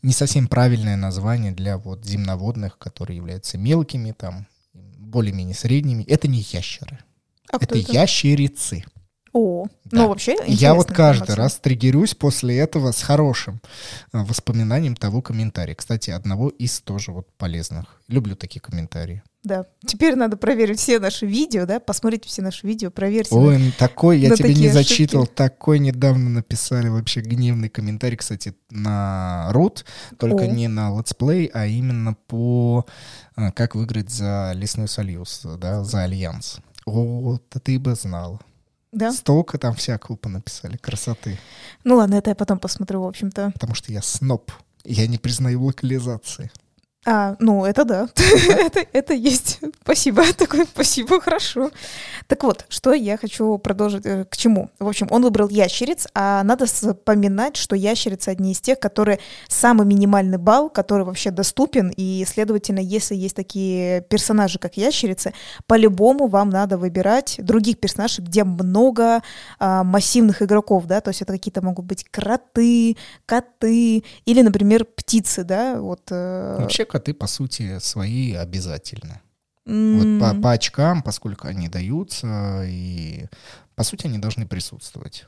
не 0.02 0.14
совсем 0.14 0.48
правильное 0.48 0.98
название 0.98 1.52
для 1.52 1.78
вот 1.78 2.06
земноводных, 2.06 2.78
которые 2.78 3.18
являются 3.18 3.58
мелкими, 3.58 4.12
там, 4.12 4.46
более-менее 4.74 5.56
средними. 5.56 6.04
Это 6.04 6.28
не 6.28 6.46
ящеры. 6.52 7.00
А 7.52 7.58
это, 7.58 7.78
это 7.78 7.92
ящерицы. 7.92 8.84
О, 9.38 9.66
да. 9.84 9.98
ну 9.98 10.08
вообще 10.08 10.38
Я 10.48 10.74
вот 10.74 10.88
каждый 10.88 11.24
информация. 11.24 11.36
раз 11.36 11.56
триггерюсь 11.56 12.16
после 12.16 12.58
этого 12.58 12.94
с 12.94 13.02
хорошим 13.02 13.60
э, 14.14 14.24
воспоминанием 14.24 14.96
того 14.96 15.22
комментария. 15.22 15.76
Кстати, 15.76 16.10
одного 16.10 16.48
из 16.48 16.80
тоже 16.80 17.12
вот 17.12 17.28
полезных. 17.38 18.00
Люблю 18.08 18.38
такие 18.38 18.62
комментарии. 18.62 19.24
Да. 19.44 19.66
Теперь 19.86 20.16
надо 20.16 20.38
проверить 20.38 20.80
все 20.80 21.00
наши 21.00 21.26
видео, 21.26 21.66
да, 21.66 21.82
посмотреть 21.82 22.24
все 22.24 22.42
наши 22.42 22.66
видео, 22.66 22.92
проверить. 22.92 23.28
Ой, 23.34 23.58
на, 23.58 23.72
такой, 23.74 24.20
я 24.20 24.34
тебе 24.34 24.56
не 24.56 24.70
зачитывал, 24.70 25.24
ошибки. 25.24 25.38
такой 25.38 25.80
недавно 25.80 26.30
написали 26.30 26.88
вообще 26.88 27.20
гневный 27.20 27.68
комментарий, 27.68 28.16
кстати, 28.16 28.56
на 28.70 29.50
Root, 29.52 29.84
только 30.18 30.46
О. 30.46 30.48
не 30.48 30.70
на 30.70 30.98
let's 30.98 31.23
play, 31.23 31.48
а 31.54 31.66
именно 31.68 32.14
по 32.28 32.86
э, 33.36 33.52
как 33.52 33.76
выиграть 33.76 34.10
за 34.10 34.54
Лесной 34.56 34.88
Союз, 34.88 35.42
да, 35.60 35.84
за 35.84 36.04
Альянс. 36.04 36.60
О, 36.86 37.38
ты 37.62 37.78
бы 37.80 37.96
знал. 37.96 38.40
Да? 38.96 39.12
Столько 39.12 39.58
там 39.58 39.76
всякого 39.76 40.16
понаписали, 40.16 40.78
красоты. 40.78 41.38
Ну 41.84 41.98
ладно, 41.98 42.16
это 42.16 42.30
я 42.30 42.36
потом 42.36 42.60
посмотрю, 42.60 43.02
в 43.02 43.08
общем-то. 43.08 43.52
Потому 43.52 43.76
что 43.76 43.92
я 43.92 44.02
сноб, 44.02 44.52
я 44.86 45.06
не 45.08 45.18
признаю 45.18 45.64
локализации. 45.66 46.50
А, 47.08 47.36
ну, 47.40 47.66
это 47.66 47.86
да. 47.86 48.10
это, 48.50 48.84
это 48.92 49.14
есть. 49.14 49.60
Спасибо. 49.84 50.24
Такое 50.38 50.66
спасибо, 50.66 51.22
хорошо. 51.22 51.70
Так 52.28 52.44
вот, 52.44 52.66
что 52.70 52.94
я 52.94 53.16
хочу 53.18 53.60
продолжить, 53.60 54.06
э, 54.06 54.26
к 54.26 54.36
чему? 54.36 54.72
В 54.80 54.88
общем, 54.88 55.08
он 55.12 55.22
выбрал 55.22 55.48
ящериц, 55.50 56.08
а 56.16 56.44
надо 56.44 56.66
вспоминать, 56.66 57.58
что 57.58 57.76
ящерицы 57.76 58.30
одни 58.30 58.54
из 58.54 58.60
тех, 58.60 58.80
которые 58.80 59.20
самый 59.48 59.86
минимальный 59.86 60.40
балл, 60.40 60.72
который 60.72 61.06
вообще 61.06 61.30
доступен, 61.30 61.94
и, 61.96 62.26
следовательно, 62.28 62.80
если 62.80 63.14
есть 63.14 63.36
такие 63.36 64.02
персонажи, 64.02 64.58
как 64.58 64.76
ящерицы, 64.76 65.34
по-любому 65.68 66.28
вам 66.28 66.50
надо 66.50 66.80
выбирать 66.80 67.36
других 67.38 67.80
персонажей, 67.80 68.26
где 68.26 68.44
много 68.44 69.22
а, 69.60 69.84
массивных 69.84 70.42
игроков, 70.42 70.86
да, 70.88 71.02
то 71.02 71.10
есть 71.10 71.22
это 71.22 71.34
какие-то 71.34 71.62
могут 71.62 71.86
быть 71.86 72.04
кроты, 72.10 72.98
коты 73.28 74.04
или, 74.26 74.42
например, 74.42 74.86
птицы, 74.86 75.44
да, 75.44 75.80
вот. 75.80 76.02
Э, 76.10 76.66
вообще 76.96 77.00
коты, 77.00 77.14
по 77.14 77.28
сути, 77.28 77.80
свои 77.80 78.34
обязательно. 78.34 79.22
Mm. 79.68 80.20
Вот 80.20 80.36
по, 80.36 80.42
по 80.42 80.52
очкам, 80.52 81.02
поскольку 81.02 81.48
они 81.48 81.70
даются, 81.70 82.64
и 82.66 83.26
по 83.76 83.84
сути 83.84 84.08
они 84.08 84.20
должны 84.20 84.46
присутствовать. 84.48 85.26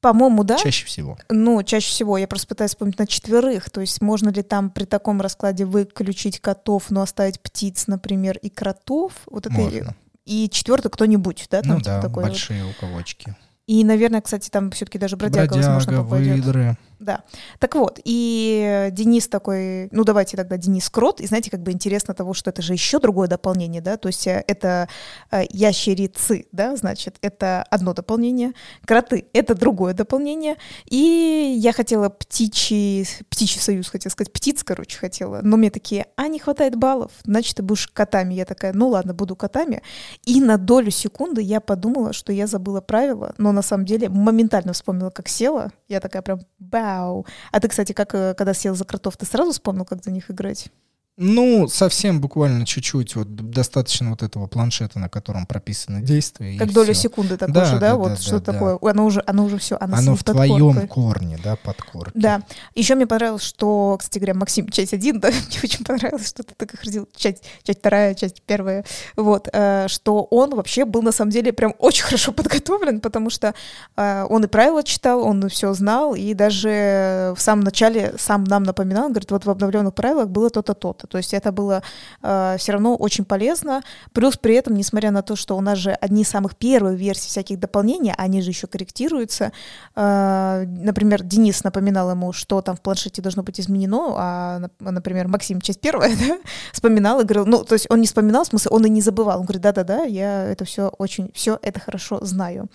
По-моему, 0.00 0.44
да. 0.44 0.58
Чаще 0.58 0.86
всего. 0.86 1.18
Ну, 1.30 1.62
чаще 1.62 1.88
всего. 1.88 2.18
Я 2.18 2.28
просто 2.28 2.46
пытаюсь 2.46 2.72
вспомнить 2.72 2.98
на 2.98 3.06
четверых. 3.06 3.70
То 3.70 3.80
есть 3.80 4.02
можно 4.02 4.28
ли 4.28 4.42
там 4.42 4.70
при 4.70 4.84
таком 4.84 5.20
раскладе 5.22 5.64
выключить 5.64 6.40
котов, 6.40 6.90
но 6.90 7.00
оставить 7.00 7.40
птиц, 7.40 7.86
например, 7.86 8.36
и 8.36 8.50
кротов? 8.50 9.12
Вот 9.26 9.46
это 9.46 9.54
можно. 9.54 9.96
И, 10.26 10.44
и 10.44 10.50
четвертый 10.50 10.90
кто-нибудь, 10.90 11.46
да? 11.50 11.62
Там 11.62 11.72
ну 11.72 11.78
типа 11.78 11.90
да, 11.90 12.02
такой 12.02 12.24
большие 12.24 12.64
вот. 12.64 12.74
у 12.76 12.80
кого 12.80 12.98
очки. 12.98 13.34
И, 13.66 13.82
наверное, 13.82 14.20
кстати, 14.20 14.50
там 14.50 14.70
все-таки 14.72 14.98
даже 14.98 15.16
бродяга, 15.16 15.54
бродяга 15.54 15.74
возможно, 15.74 16.02
попадет. 16.02 16.36
Выдры. 16.36 16.76
Да. 17.04 17.22
Так 17.58 17.74
вот, 17.74 18.00
и 18.02 18.88
Денис 18.92 19.28
такой, 19.28 19.88
ну 19.90 20.04
давайте 20.04 20.38
тогда 20.38 20.56
Денис 20.56 20.88
Крот, 20.88 21.20
и 21.20 21.26
знаете, 21.26 21.50
как 21.50 21.62
бы 21.62 21.70
интересно 21.70 22.14
того, 22.14 22.32
что 22.32 22.48
это 22.48 22.62
же 22.62 22.72
еще 22.72 22.98
другое 22.98 23.28
дополнение, 23.28 23.82
да, 23.82 23.98
то 23.98 24.08
есть 24.08 24.26
э, 24.26 24.42
это 24.46 24.88
э, 25.30 25.42
ящерицы, 25.50 26.46
да, 26.50 26.74
значит, 26.76 27.18
это 27.20 27.62
одно 27.64 27.92
дополнение, 27.92 28.52
кроты— 28.86 29.26
это 29.34 29.54
другое 29.54 29.92
дополнение, 29.92 30.56
и 30.86 31.54
я 31.58 31.74
хотела 31.74 32.08
птичий, 32.08 33.06
птичий 33.28 33.60
союз, 33.60 33.90
хотела 33.90 34.10
сказать, 34.10 34.32
птиц, 34.32 34.64
короче, 34.64 34.98
хотела, 34.98 35.40
но 35.42 35.58
мне 35.58 35.70
такие, 35.70 36.06
а, 36.16 36.28
не 36.28 36.38
хватает 36.38 36.74
баллов, 36.76 37.12
значит, 37.24 37.56
ты 37.56 37.62
будешь 37.62 37.86
котами. 37.88 38.32
Я 38.32 38.46
такая, 38.46 38.72
ну 38.72 38.88
ладно, 38.88 39.12
буду 39.12 39.36
котами. 39.36 39.82
И 40.24 40.40
на 40.40 40.56
долю 40.56 40.90
секунды 40.90 41.42
я 41.42 41.60
подумала, 41.60 42.14
что 42.14 42.32
я 42.32 42.46
забыла 42.46 42.80
правила, 42.80 43.34
но 43.36 43.52
на 43.52 43.60
самом 43.60 43.84
деле 43.84 44.08
моментально 44.08 44.72
вспомнила, 44.72 45.10
как 45.10 45.28
села, 45.28 45.70
я 45.88 46.00
такая 46.00 46.22
прям, 46.22 46.40
ба, 46.58 46.93
Вау. 46.94 47.26
А 47.50 47.60
ты, 47.60 47.68
кстати, 47.68 47.92
как 47.92 48.14
э, 48.14 48.34
когда 48.34 48.54
сел 48.54 48.74
за 48.74 48.84
кротов, 48.84 49.16
ты 49.16 49.26
сразу 49.26 49.52
вспомнил, 49.52 49.84
как 49.84 50.02
за 50.02 50.10
них 50.10 50.30
играть? 50.30 50.68
Ну, 51.16 51.68
совсем 51.68 52.20
буквально 52.20 52.66
чуть-чуть. 52.66 53.14
Вот 53.14 53.32
достаточно 53.36 54.10
вот 54.10 54.24
этого 54.24 54.48
планшета, 54.48 54.98
на 54.98 55.08
котором 55.08 55.46
прописаны 55.46 56.02
действия. 56.02 56.58
Как 56.58 56.72
доля 56.72 56.92
все. 56.92 57.02
секунды 57.02 57.36
такой 57.36 57.54
да, 57.54 57.64
же, 57.66 57.72
да? 57.74 57.90
да 57.90 57.96
вот 57.96 58.08
да, 58.08 58.16
что 58.16 58.40
да, 58.40 58.52
такое. 58.52 58.78
Да. 58.80 58.90
Оно 58.90 59.06
уже, 59.06 59.22
оно 59.24 59.44
уже 59.44 59.58
все. 59.58 59.76
Оно, 59.78 59.96
оно 59.96 60.16
в 60.16 60.24
твоем 60.24 60.72
коркой. 60.72 60.88
корне, 60.88 61.38
да, 61.42 61.54
под 61.54 61.80
коркой. 61.82 62.20
Да. 62.20 62.42
Еще 62.74 62.96
мне 62.96 63.06
понравилось, 63.06 63.44
что, 63.44 63.96
кстати 63.96 64.18
говоря, 64.18 64.34
Максим, 64.34 64.68
часть 64.70 64.92
один, 64.92 65.20
да, 65.20 65.28
мне 65.28 65.60
очень 65.62 65.84
понравилось, 65.84 66.28
что 66.28 66.42
ты 66.42 66.52
так 66.56 66.76
ходил, 66.76 67.08
часть, 67.14 67.44
часть 67.62 67.78
вторая, 67.78 68.14
часть 68.14 68.42
первая. 68.42 68.84
Вот, 69.14 69.48
э, 69.52 69.86
что 69.86 70.24
он 70.24 70.56
вообще 70.56 70.84
был 70.84 71.02
на 71.02 71.12
самом 71.12 71.30
деле 71.30 71.52
прям 71.52 71.74
очень 71.78 72.02
хорошо 72.06 72.32
подготовлен, 72.32 73.00
потому 73.00 73.30
что 73.30 73.54
э, 73.96 74.26
он 74.28 74.42
и 74.42 74.48
правила 74.48 74.82
читал, 74.82 75.22
он 75.22 75.48
все 75.48 75.74
знал, 75.74 76.16
и 76.16 76.34
даже 76.34 77.34
в 77.36 77.40
самом 77.40 77.62
начале 77.62 78.14
сам 78.18 78.42
нам 78.42 78.64
напоминал, 78.64 79.10
говорит, 79.10 79.30
вот 79.30 79.44
в 79.44 79.50
обновленных 79.50 79.94
правилах 79.94 80.28
было 80.28 80.50
то-то, 80.50 80.74
то-то 80.74 81.03
то 81.06 81.18
есть 81.18 81.34
это 81.34 81.52
было 81.52 81.82
э, 82.22 82.56
все 82.58 82.72
равно 82.72 82.96
очень 82.96 83.24
полезно. 83.24 83.82
Плюс 84.12 84.36
при 84.36 84.54
этом, 84.54 84.74
несмотря 84.74 85.10
на 85.10 85.22
то, 85.22 85.36
что 85.36 85.56
у 85.56 85.60
нас 85.60 85.78
же 85.78 85.92
одни 85.92 86.22
из 86.22 86.28
самых 86.28 86.56
первых 86.56 86.98
версий 86.98 87.28
всяких 87.28 87.58
дополнений, 87.58 88.12
они 88.16 88.42
же 88.42 88.50
еще 88.50 88.66
корректируются. 88.66 89.52
Э, 89.96 90.64
например, 90.66 91.22
Денис 91.22 91.64
напоминал 91.64 92.10
ему, 92.10 92.32
что 92.32 92.60
там 92.62 92.76
в 92.76 92.80
планшете 92.80 93.22
должно 93.22 93.42
быть 93.42 93.60
изменено, 93.60 94.14
а, 94.16 94.62
например, 94.80 95.28
Максим, 95.28 95.60
часть 95.60 95.80
первая, 95.80 96.16
да, 96.28 96.38
вспоминал 96.72 97.20
и 97.20 97.24
говорил, 97.24 97.46
ну, 97.46 97.64
то 97.64 97.74
есть 97.74 97.86
он 97.90 98.00
не 98.00 98.06
вспоминал, 98.06 98.44
в 98.44 98.48
смысле, 98.48 98.70
он 98.70 98.86
и 98.86 98.90
не 98.90 99.00
забывал. 99.00 99.40
Он 99.40 99.44
говорит, 99.44 99.62
да-да-да, 99.62 100.04
я 100.04 100.44
это 100.44 100.64
все 100.64 100.88
очень, 100.88 101.30
все 101.34 101.58
это 101.62 101.80
хорошо 101.80 102.18
знаю. 102.24 102.68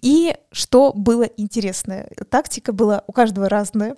И 0.00 0.36
что 0.52 0.92
было 0.94 1.24
интересное? 1.24 2.08
Тактика 2.28 2.72
была 2.72 3.02
у 3.06 3.12
каждого 3.12 3.48
разная. 3.48 3.96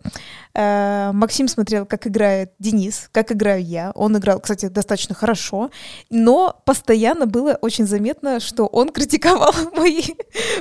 Э, 0.55 1.11
Максим 1.13 1.49
смотрел, 1.49 1.87
как 1.87 2.07
играет 2.07 2.53
Денис, 2.59 3.09
как 3.13 3.33
играю 3.33 3.63
я, 3.63 3.76
я. 3.77 3.93
Он 3.95 4.17
играл, 4.17 4.41
кстати, 4.41 4.67
достаточно 4.67 5.15
хорошо, 5.15 5.71
но 6.11 6.61
постоянно 6.65 7.27
было 7.27 7.59
очень 7.61 7.87
заметно, 7.87 8.41
что 8.41 8.67
он 8.67 8.89
критиковал 8.89 9.53
мои, 9.77 10.03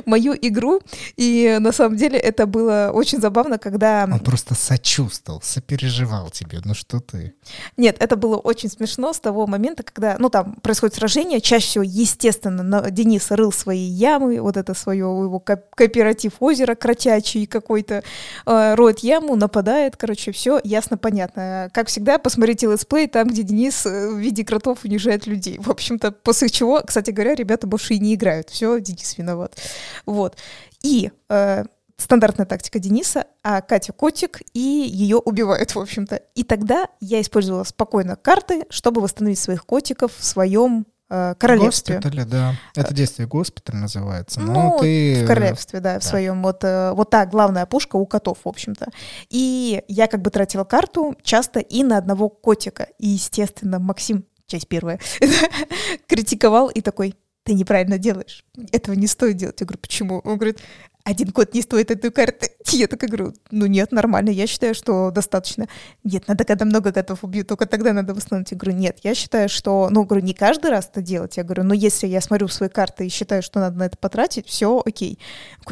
мою 0.06 0.34
игру, 0.34 0.82
и 1.18 1.58
на 1.60 1.72
самом 1.72 1.98
деле 1.98 2.20
это 2.20 2.46
было 2.46 2.92
очень 2.94 3.20
забавно, 3.20 3.58
когда... 3.58 4.08
Он 4.12 4.20
просто 4.20 4.56
сочувствовал, 4.56 5.42
сопереживал 5.42 6.30
тебе, 6.30 6.60
ну 6.66 6.74
что 6.74 7.00
ты? 7.00 7.34
Нет, 7.78 7.98
это 8.00 8.16
было 8.16 8.38
очень 8.38 8.70
смешно 8.70 9.14
с 9.14 9.20
того 9.20 9.48
момента, 9.48 9.84
когда, 9.84 10.18
ну 10.20 10.30
там 10.30 10.56
происходит 10.56 10.96
сражение, 10.96 11.42
чаще 11.42 11.68
всего, 11.68 11.84
естественно, 11.84 12.92
Денис 12.92 13.32
рыл 13.32 13.51
свои 13.51 13.80
ямы, 13.80 14.40
вот 14.42 14.58
это 14.58 14.74
свое 14.74 15.00
его 15.00 15.40
кооператив 15.40 16.34
озера 16.40 16.75
кротячий 16.75 17.46
какой-то, 17.46 18.04
э, 18.46 18.75
роет 18.75 19.00
яму, 19.00 19.36
нападает, 19.36 19.96
короче, 19.98 20.32
все 20.32 20.60
ясно, 20.64 20.98
понятно. 20.98 21.70
Как 21.74 21.88
всегда, 21.88 22.18
посмотрите 22.18 22.68
let's 22.68 22.86
play, 22.86 23.04
и 23.05 23.07
там, 23.07 23.27
где 23.27 23.44
Денис 23.44 23.85
э, 23.85 24.09
в 24.09 24.18
виде 24.18 24.44
кротов 24.44 24.83
унижает 24.83 25.27
людей. 25.27 25.57
В 25.59 25.70
общем-то, 25.70 26.11
после 26.11 26.50
чего, 26.50 26.81
кстати 26.85 27.11
говоря, 27.11 27.35
ребята 27.35 27.68
больше 27.68 27.94
и 27.94 28.00
не 28.00 28.15
играют. 28.15 28.50
Все, 28.50 28.79
Денис 28.79 29.18
виноват. 29.18 29.57
Вот. 30.05 30.37
И 30.83 31.11
э, 31.29 31.63
стандартная 31.98 32.46
тактика 32.46 32.79
Дениса, 32.79 33.25
а 33.44 33.61
Катя 33.61 33.94
котик, 33.94 34.41
и 34.53 34.59
ее 34.59 35.18
убивают, 35.18 35.74
в 35.74 35.79
общем-то. 35.79 36.22
И 36.35 36.44
тогда 36.44 36.87
я 37.00 37.22
использовала 37.22 37.63
спокойно 37.63 38.15
карты, 38.15 38.65
чтобы 38.70 39.01
восстановить 39.01 39.39
своих 39.39 39.65
котиков 39.65 40.11
в 40.18 40.24
своем 40.24 40.85
королевстве. 41.07 41.96
Госпитале, 41.96 42.25
да. 42.25 42.55
Это 42.75 42.94
действие 42.94 43.27
госпиталь 43.27 43.75
называется. 43.75 44.39
Но 44.39 44.53
ну, 44.53 44.77
ты... 44.79 45.24
в 45.24 45.27
королевстве, 45.27 45.79
да, 45.79 45.96
да. 45.96 46.00
в 46.00 46.03
своем. 46.03 46.41
Вот, 46.41 46.63
э, 46.63 46.91
вот 46.94 47.09
та 47.09 47.25
главная 47.25 47.65
пушка 47.65 47.96
у 47.96 48.05
котов, 48.05 48.39
в 48.44 48.48
общем-то. 48.48 48.87
И 49.29 49.83
я 49.87 50.07
как 50.07 50.22
бы 50.22 50.29
тратила 50.29 50.63
карту 50.63 51.15
часто 51.22 51.59
и 51.59 51.83
на 51.83 51.98
одного 51.98 52.29
котика. 52.29 52.87
И, 52.98 53.07
естественно, 53.07 53.79
Максим, 53.79 54.25
часть 54.48 54.68
первая, 54.68 55.00
критиковал 56.07 56.70
и 56.70 56.81
такой, 56.81 57.15
ты 57.44 57.53
неправильно 57.53 58.00
делаешь. 58.00 58.44
Этого 58.72 58.96
не 58.96 59.07
стоит 59.07 59.37
делать. 59.37 59.59
Я 59.59 59.68
говорю, 59.68 59.79
почему? 59.79 60.20
Он 60.24 60.37
говорит, 60.37 60.59
один 61.05 61.31
код 61.31 61.53
не 61.53 61.61
стоит 61.61 61.91
эту 61.91 62.11
карту. 62.11 62.48
Я 62.72 62.87
так 62.87 63.00
говорю, 63.00 63.33
ну 63.51 63.68
нет, 63.68 63.91
нормально, 63.91 64.31
я 64.31 64.48
считаю, 64.48 64.74
что 64.74 65.11
достаточно. 65.11 65.68
Нет, 66.03 66.27
надо, 66.27 66.44
когда 66.44 66.65
много 66.65 66.91
котов 66.91 67.24
убью, 67.24 67.46
только 67.46 67.68
тогда 67.68 67.94
надо 67.94 68.13
восстановить. 68.15 68.51
Я 68.51 68.57
говорю, 68.57 68.77
нет, 68.77 69.00
я 69.03 69.13
считаю, 69.13 69.48
что, 69.48 69.89
ну, 69.91 70.03
говорю, 70.03 70.25
не 70.25 70.33
каждый 70.33 70.72
раз 70.72 70.89
это 70.91 71.01
делать. 71.01 71.37
Я 71.37 71.44
говорю, 71.44 71.63
но 71.63 71.75
если 71.75 72.07
я 72.07 72.22
смотрю 72.22 72.48
свои 72.48 72.70
карты 72.70 73.05
и 73.05 73.09
считаю, 73.09 73.44
что 73.44 73.59
надо 73.59 73.77
на 73.77 73.83
это 73.83 73.98
потратить, 73.98 74.48
все 74.48 74.81
окей. 74.83 75.20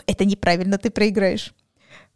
Это 0.05 0.23
неправильно, 0.23 0.77
ты 0.77 0.91
проиграешь. 0.91 1.53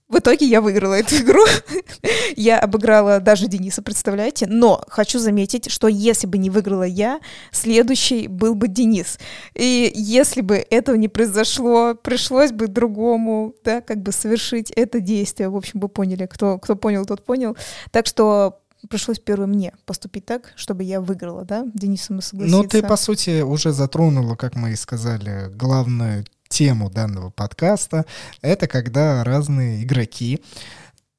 В 0.09 0.19
итоге 0.19 0.45
я 0.45 0.61
выиграла 0.61 0.93
эту 0.93 1.17
игру. 1.17 1.43
я 2.37 2.59
обыграла 2.59 3.19
даже 3.19 3.47
Дениса, 3.47 3.81
представляете? 3.81 4.47
Но 4.47 4.81
хочу 4.87 5.19
заметить, 5.19 5.69
что 5.69 5.89
если 5.89 6.27
бы 6.27 6.37
не 6.37 6.49
выиграла 6.49 6.83
я, 6.83 7.19
следующий 7.51 8.29
был 8.29 8.55
бы 8.55 8.69
Денис. 8.69 9.19
И 9.53 9.91
если 9.93 10.39
бы 10.39 10.65
этого 10.69 10.95
не 10.95 11.09
произошло, 11.09 11.93
пришлось 11.93 12.53
бы 12.53 12.67
другому, 12.67 13.53
да, 13.65 13.81
как 13.81 14.01
бы 14.01 14.13
совершить 14.13 14.71
это 14.71 15.01
действие. 15.01 15.49
В 15.49 15.57
общем, 15.57 15.81
вы 15.81 15.89
поняли, 15.89 16.25
кто, 16.25 16.57
кто 16.57 16.77
понял, 16.77 17.05
тот 17.05 17.25
понял. 17.25 17.57
Так 17.91 18.05
что 18.05 18.59
пришлось 18.89 19.19
первым 19.19 19.51
мне 19.51 19.73
поступить 19.85 20.25
так, 20.25 20.53
чтобы 20.55 20.83
я 20.83 21.01
выиграла, 21.01 21.43
да, 21.43 21.65
Денисом 21.73 22.21
согласиться. 22.21 22.57
Ну, 22.57 22.63
ты, 22.63 22.81
по 22.81 22.95
сути, 22.95 23.41
уже 23.41 23.73
затронула, 23.73 24.35
как 24.35 24.55
мы 24.55 24.71
и 24.71 24.75
сказали, 24.75 25.49
главную 25.53 26.25
тему 26.47 26.89
данного 26.89 27.29
подкаста, 27.29 28.05
это 28.41 28.67
когда 28.67 29.23
разные 29.23 29.83
игроки 29.83 30.41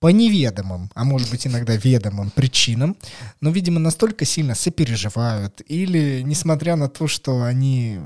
по 0.00 0.08
неведомым, 0.08 0.90
а 0.94 1.04
может 1.04 1.30
быть 1.30 1.46
иногда 1.46 1.74
ведомым 1.74 2.30
причинам, 2.30 2.96
но, 3.40 3.50
видимо, 3.50 3.80
настолько 3.80 4.24
сильно 4.24 4.54
сопереживают 4.54 5.60
или, 5.66 6.22
несмотря 6.22 6.76
на 6.76 6.88
то, 6.88 7.08
что 7.08 7.42
они 7.42 7.98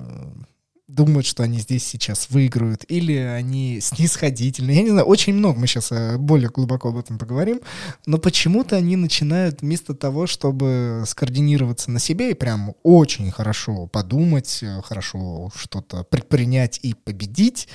думают, 0.89 1.27
что 1.27 1.43
они 1.43 1.59
здесь 1.59 1.87
сейчас 1.87 2.29
выиграют, 2.31 2.85
или 2.89 3.17
они 3.17 3.81
снисходительны. 3.81 4.73
Я 4.73 4.83
не 4.83 4.91
знаю, 4.91 5.07
очень 5.07 5.33
много, 5.33 5.59
мы 5.59 5.67
сейчас 5.67 5.93
э, 5.93 6.19
более 6.19 6.51
глубоко 6.51 6.89
об 6.89 6.99
этом 6.99 7.19
поговорим, 7.19 7.61
но 8.05 8.19
почему-то 8.19 8.77
они 8.77 8.97
начинают 8.97 9.63
вместо 9.63 9.95
того, 9.95 10.27
чтобы 10.27 11.05
скоординироваться 11.07 11.91
на 11.91 11.99
себе 11.99 12.33
и 12.33 12.35
прям 12.35 12.75
очень 12.83 13.31
хорошо 13.31 13.87
подумать, 13.87 14.59
э, 14.63 14.83
хорошо 14.83 15.51
что-то 15.55 16.05
предпринять 16.05 16.81
и 16.83 16.95
победить, 16.95 17.69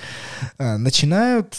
э, 0.57 0.77
начинают 0.77 1.57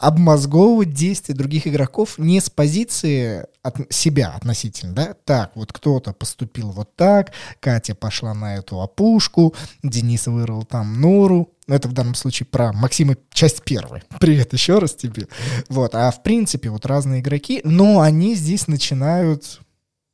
обмозговывать 0.00 0.94
действия 0.94 1.34
других 1.34 1.66
игроков 1.66 2.18
не 2.18 2.40
с 2.40 2.50
позиции 2.50 3.46
от 3.68 3.92
себя 3.92 4.30
относительно, 4.30 4.94
да, 4.94 5.14
так, 5.24 5.52
вот 5.54 5.72
кто-то 5.72 6.12
поступил 6.12 6.70
вот 6.70 6.94
так, 6.96 7.32
Катя 7.60 7.94
пошла 7.94 8.34
на 8.34 8.56
эту 8.56 8.80
опушку, 8.80 9.54
Денис 9.82 10.26
вырвал 10.26 10.64
там 10.64 11.00
нору, 11.00 11.50
это 11.68 11.88
в 11.88 11.92
данном 11.92 12.14
случае 12.14 12.46
про 12.46 12.72
Максима 12.72 13.16
часть 13.30 13.62
первая. 13.62 14.02
Привет 14.20 14.52
еще 14.52 14.78
раз 14.78 14.94
тебе. 14.94 15.28
Вот, 15.68 15.94
а 15.94 16.10
в 16.10 16.22
принципе 16.22 16.70
вот 16.70 16.86
разные 16.86 17.20
игроки, 17.20 17.60
но 17.64 18.00
они 18.00 18.34
здесь 18.34 18.66
начинают 18.68 19.60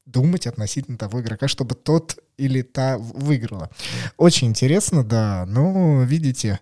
думать 0.04 0.46
относительно 0.46 0.98
того 0.98 1.20
игрока, 1.20 1.48
чтобы 1.48 1.74
тот 1.74 2.18
или 2.36 2.62
та 2.62 2.98
выиграла. 2.98 3.70
Очень 4.16 4.48
интересно, 4.48 5.04
да. 5.04 5.44
Но, 5.46 6.02
видите, 6.02 6.60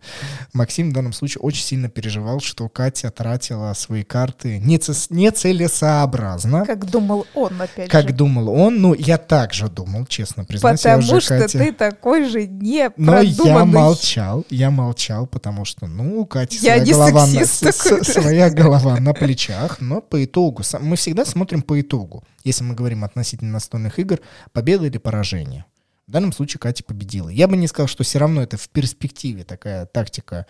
Максим 0.52 0.90
в 0.90 0.92
данном 0.92 1.12
случае 1.12 1.40
очень 1.40 1.64
сильно 1.64 1.88
переживал, 1.88 2.40
что 2.40 2.68
Катя 2.68 3.11
тратила 3.11 3.72
свои 3.74 4.02
карты 4.02 4.58
нецелесообразно. 4.58 6.66
Как 6.66 6.90
думал 6.90 7.26
он, 7.35 7.61
опять 7.61 7.88
как 7.88 8.02
же. 8.02 8.08
Как 8.08 8.16
думал 8.16 8.48
он. 8.48 8.80
Ну, 8.80 8.94
я 8.94 9.18
также 9.18 9.68
думал, 9.68 10.06
честно 10.06 10.44
признаюсь. 10.44 10.80
Потому 10.80 11.02
уже, 11.02 11.20
что 11.20 11.38
Катя... 11.38 11.58
ты 11.58 11.72
такой 11.72 12.28
же 12.28 12.46
не 12.46 12.90
Но 12.96 13.20
я 13.20 13.64
молчал, 13.64 14.44
я 14.50 14.70
молчал, 14.70 15.26
потому 15.26 15.64
что, 15.64 15.87
ну, 15.87 16.20
у 16.20 16.26
Кати 16.26 16.58
я 16.58 16.85
своя, 16.85 16.92
голова, 16.92 17.26
на, 17.26 17.44
с, 17.44 17.72
своя 18.02 18.50
голова 18.50 19.00
на 19.00 19.14
плечах, 19.14 19.80
но 19.80 20.00
по 20.00 20.24
итогу, 20.24 20.62
мы 20.80 20.96
всегда 20.96 21.24
смотрим 21.24 21.62
по 21.62 21.80
итогу. 21.80 22.24
Если 22.44 22.64
мы 22.64 22.74
говорим 22.74 23.04
относительно 23.04 23.52
настольных 23.52 23.98
игр, 23.98 24.20
победа 24.52 24.87
или 24.87 24.98
поражение. 24.98 25.62
В 26.09 26.11
данном 26.11 26.33
случае 26.33 26.59
Катя 26.59 26.83
победила. 26.83 27.29
Я 27.29 27.47
бы 27.47 27.57
не 27.57 27.69
сказал, 27.69 27.87
что 27.87 28.03
все 28.03 28.19
равно 28.19 28.43
это 28.43 28.57
в 28.57 28.69
перспективе 28.69 29.45
такая 29.45 29.87
тактика 29.87 30.47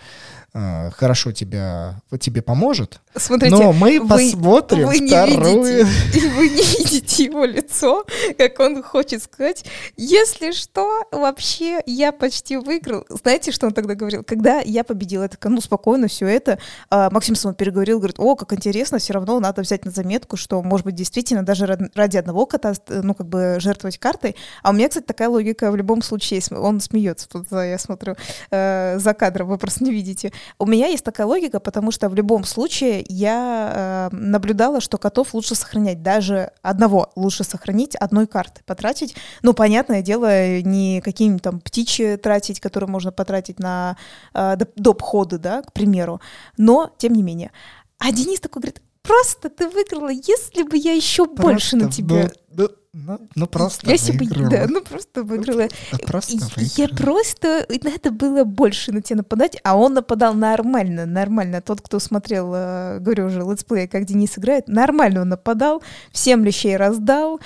э, 0.55 0.91
хорошо 0.93 1.33
тебя, 1.33 2.01
тебе 2.19 2.41
поможет. 2.41 3.03
Смотрите, 3.15 3.55
но 3.55 3.73
мы 3.75 4.01
вы, 4.01 4.09
посмотрим 4.09 4.87
вы 4.87 5.07
вторую. 5.07 5.62
Не 5.62 5.83
видите, 5.83 6.29
вы 6.37 6.49
не 6.49 6.79
видите 6.79 7.25
его 7.25 7.45
лицо, 7.45 8.07
как 8.38 8.59
он 8.61 8.83
хочет 8.83 9.23
сказать. 9.23 9.67
Если 9.99 10.53
что, 10.53 11.05
вообще 11.12 11.83
я 11.85 12.12
почти 12.12 12.57
выиграл. 12.57 13.05
Знаете, 13.11 13.53
что 13.53 13.67
он 13.67 13.75
тогда 13.75 13.95
говорил? 13.95 14.25
Когда 14.25 14.61
я 14.61 14.85
победила, 14.85 15.25
я 15.25 15.29
такая, 15.29 15.53
ну 15.53 15.61
спокойно, 15.61 16.09
все 16.09 16.27
это. 16.29 16.59
А 16.88 17.11
Максим 17.11 17.35
снова 17.35 17.55
переговорил, 17.55 17.99
говорит, 17.99 18.19
о, 18.19 18.37
как 18.37 18.55
интересно, 18.55 18.97
все 18.97 19.12
равно 19.12 19.38
надо 19.38 19.61
взять 19.61 19.85
на 19.85 19.91
заметку, 19.91 20.38
что, 20.38 20.62
может 20.62 20.87
быть, 20.87 20.95
действительно 20.95 21.45
даже 21.45 21.67
ради 21.95 22.17
одного 22.17 22.47
кота, 22.47 22.73
ну 22.88 23.15
как 23.15 23.29
бы 23.29 23.57
жертвовать 23.59 23.99
картой. 23.99 24.35
А 24.62 24.71
у 24.71 24.73
меня, 24.73 24.88
кстати, 24.88 25.05
такая 25.05 25.29
логика 25.29 25.41
логика 25.42 25.70
в 25.70 25.76
любом 25.76 26.02
случае. 26.02 26.40
Он 26.50 26.81
смеется, 26.81 27.28
тут, 27.28 27.46
я 27.50 27.78
смотрю, 27.78 28.14
э, 28.50 28.98
за 28.98 29.14
кадром, 29.14 29.48
вы 29.48 29.59
просто 29.59 29.85
не 29.85 29.90
видите. 29.90 30.33
У 30.59 30.66
меня 30.66 30.87
есть 30.87 31.05
такая 31.05 31.26
логика, 31.26 31.61
потому 31.61 31.90
что 31.90 32.09
в 32.09 32.14
любом 32.14 32.44
случае 32.44 33.05
я 33.09 34.11
э, 34.12 34.16
наблюдала, 34.16 34.81
что 34.81 34.98
котов 34.98 35.35
лучше 35.35 35.55
сохранять. 35.55 36.02
Даже 36.02 36.50
одного 36.62 37.11
лучше 37.16 37.44
сохранить, 37.44 37.96
одной 37.96 38.26
карты 38.26 38.62
потратить. 38.64 39.16
Ну, 39.42 39.52
понятное 39.52 40.02
дело, 40.02 40.61
не 40.62 41.00
какие-нибудь 41.00 41.42
там 41.42 41.61
птичьи 41.61 42.16
тратить, 42.16 42.61
которые 42.61 42.88
можно 42.88 43.12
потратить 43.12 43.59
на 43.59 43.96
э, 44.35 44.57
доп. 44.76 45.02
ходы, 45.02 45.38
да, 45.38 45.62
к 45.62 45.72
примеру. 45.72 46.20
Но, 46.57 46.90
тем 46.98 47.12
не 47.12 47.22
менее. 47.22 47.50
А 47.98 48.12
Денис 48.12 48.40
такой 48.40 48.62
говорит, 48.62 48.83
просто 49.02 49.48
ты 49.48 49.68
выиграла, 49.68 50.11
если 50.11 50.62
бы 50.62 50.76
я 50.76 50.92
еще 50.92 51.26
просто 51.26 51.42
больше 51.42 51.76
на 51.76 51.90
тебя... 51.90 52.31
Ну, 52.50 52.64
ну, 52.64 52.68
ну 52.94 53.46
просто 53.46 53.90
я 53.90 53.96
выиграла. 54.12 54.50
Да, 54.50 54.66
ну 54.68 54.83
просто 54.83 55.22
выиграла. 55.22 55.68
Ну, 55.92 55.98
просто 56.07 56.46
выиграла. 56.57 56.76
Я 56.76 56.88
просто... 56.88 57.66
Надо 57.83 58.11
было 58.11 58.44
больше 58.44 58.92
на 58.92 59.00
тебя 59.00 59.18
нападать, 59.18 59.59
а 59.64 59.78
он 59.78 59.94
нападал 59.94 60.35
нормально, 60.35 61.07
нормально. 61.07 61.62
Тот, 61.62 61.81
кто 61.81 61.98
смотрел, 61.98 62.52
э, 62.55 62.98
говорю 62.98 63.26
уже, 63.26 63.40
let's 63.40 63.64
play, 63.64 63.88
как 63.88 64.05
Денис 64.05 64.38
играет, 64.38 64.68
нормально 64.68 65.22
он 65.22 65.31
нападал, 65.31 65.83
всем 66.11 66.44
лещей 66.44 66.76
раздал, 66.76 67.40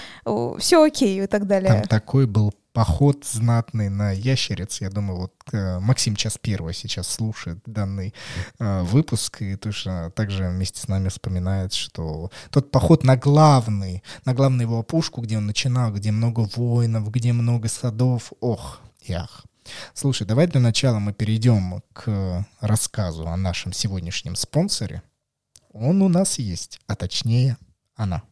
все 0.59 0.85
окей 0.85 1.23
и 1.23 1.27
так 1.29 1.47
далее. 1.47 1.73
Там 1.73 1.83
такой 1.83 2.27
был 2.27 2.53
поход 2.77 3.25
знатный 3.25 3.89
на 3.89 4.11
ящериц. 4.11 4.83
Я 4.83 4.91
думаю, 4.91 5.21
вот 5.21 5.33
э, 5.51 5.79
Максим 5.79 6.15
час 6.15 6.37
первый 6.39 6.75
сейчас 6.75 7.09
слушает 7.09 7.59
данный 7.65 8.13
э, 8.59 8.83
выпуск 8.83 9.41
и 9.41 9.57
точно 9.57 10.11
также 10.11 10.51
вместе 10.51 10.83
с 10.83 10.87
нами 10.87 11.09
вспоминает, 11.09 11.73
что 11.73 12.31
тот 12.51 12.71
поход 12.71 13.03
на 13.03 13.17
главный, 13.17 14.03
на 14.27 14.35
главную 14.35 14.67
его 14.69 14.81
опушку, 14.81 15.23
где 15.23 15.39
он 15.39 15.47
начинал, 15.47 15.91
где 15.91 16.13
много 16.13 16.41
воинов, 16.55 17.11
где 17.11 17.33
много 17.33 17.69
садов. 17.69 18.35
Ох, 18.41 18.83
ях. 19.01 19.47
Слушай, 19.95 20.27
давай 20.27 20.47
для 20.47 20.61
начала 20.61 20.99
мы 20.99 21.15
перейдем 21.15 21.83
к 21.95 22.47
рассказу 22.61 23.27
о 23.27 23.39
нашем 23.39 23.73
сегодняшнем 23.73 24.37
спонсоре. 24.37 25.03
Он 25.73 26.03
у 26.03 26.09
нас 26.11 26.39
есть, 26.39 26.79
а 26.87 26.95
точнее 26.95 27.57
она. 27.95 28.23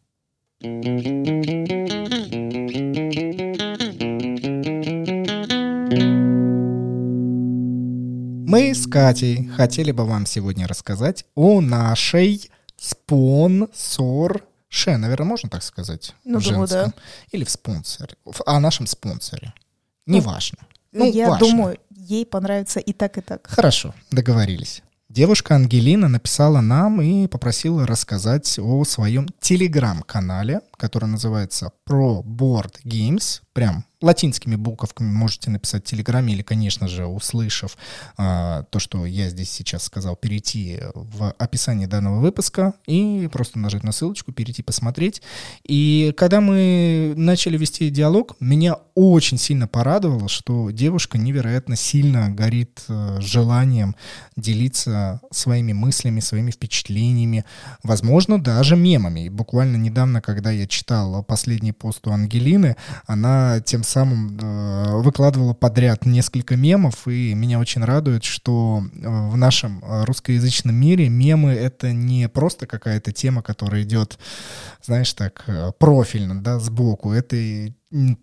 Мы 8.55 8.73
с 8.73 8.87
Катей 8.87 9.49
хотели 9.49 9.91
бы 9.91 10.07
вам 10.07 10.27
сегодня 10.27 10.69
рассказать 10.69 11.25
о 11.35 11.61
нашей 11.61 12.53
спонсор 12.77 14.45
Ше, 14.69 14.97
наверное, 14.97 15.27
можно 15.27 15.49
так 15.49 15.65
сказать? 15.65 16.15
Ну, 16.25 16.39
в 16.39 16.45
думаю, 16.45 16.69
да. 16.69 16.93
Или 17.33 17.43
в 17.43 17.51
спонсоре. 17.51 18.15
О 18.47 18.61
нашем 18.61 18.87
спонсоре. 18.87 19.53
Неважно. 20.07 20.59
Ну, 20.93 21.11
я 21.11 21.31
важно. 21.31 21.49
думаю, 21.49 21.79
ей 21.91 22.25
понравится 22.25 22.79
и 22.79 22.93
так, 22.93 23.19
и 23.19 23.23
так. 23.23 23.45
Хорошо, 23.49 23.93
договорились. 24.13 24.85
Девушка 25.09 25.57
Ангелина 25.57 26.07
написала 26.07 26.61
нам 26.61 27.03
и 27.03 27.27
попросила 27.27 27.89
рассказать 27.89 28.57
о 28.61 28.85
своем 28.85 29.29
телеграм-канале, 29.41 30.61
который 30.85 31.07
называется 31.07 31.73
Pro 31.89 32.23
Board 32.23 32.75
Games. 32.85 33.41
Прям 33.55 33.87
латинскими 34.05 34.57
буковками 34.57 35.11
можете 35.11 35.51
написать 35.51 35.87
в 35.87 35.91
Телеграме 35.91 36.35
или, 36.35 36.43
конечно 36.43 36.89
же, 36.89 37.07
услышав 37.07 37.77
а, 38.17 38.65
то, 38.65 38.79
что 38.79 39.07
я 39.07 39.31
здесь 39.31 39.51
сейчас 39.51 39.85
сказал, 39.85 40.15
перейти 40.15 40.81
в 40.95 41.31
описание 41.39 41.89
данного 41.89 42.21
выпуска 42.21 42.75
и 42.87 43.29
просто 43.33 43.59
нажать 43.59 43.83
на 43.83 43.93
ссылочку, 43.93 44.33
перейти 44.33 44.63
посмотреть. 44.63 45.23
И 45.65 46.13
когда 46.17 46.41
мы 46.41 47.15
начали 47.17 47.57
вести 47.57 47.89
диалог, 47.91 48.37
меня 48.41 48.77
очень 48.95 49.39
сильно 49.39 49.67
порадовало, 49.67 50.29
что 50.29 50.71
девушка 50.71 51.17
невероятно 51.17 51.77
сильно 51.77 52.29
горит 52.29 52.85
э, 52.89 53.21
желанием 53.21 53.97
делиться 54.37 55.21
своими 55.31 55.73
мыслями, 55.73 56.21
своими 56.21 56.51
впечатлениями, 56.51 57.45
возможно, 57.83 58.41
даже 58.41 58.77
мемами. 58.77 59.27
И 59.27 59.29
буквально 59.31 59.77
недавно, 59.77 60.21
когда 60.21 60.51
я 60.51 60.67
читал 60.75 61.23
последний 61.23 61.73
пост 61.73 62.07
у 62.07 62.11
Ангелины, 62.11 62.77
она 63.07 63.61
тем 63.61 63.85
самым 63.85 64.37
э, 64.41 64.97
выкладывала 65.03 65.55
подряд 65.55 66.05
несколько 66.05 66.57
мемов, 66.57 67.07
и 67.07 67.35
меня 67.35 67.61
очень 67.61 67.85
радует, 67.85 68.25
что 68.25 68.83
э, 68.83 69.29
в 69.31 69.37
нашем 69.37 69.83
русскоязычном 70.05 70.75
мире 70.75 71.09
мемы— 71.09 71.53
это 71.53 71.93
не 71.93 72.29
просто 72.29 72.67
какая-то 72.67 73.13
тема, 73.13 73.43
которая 73.43 73.83
идет, 73.83 74.19
знаешь, 74.83 75.13
так, 75.13 75.45
э, 75.47 75.71
профильно, 75.79 76.43
да, 76.43 76.59
сбоку. 76.59 77.13
Это 77.13 77.37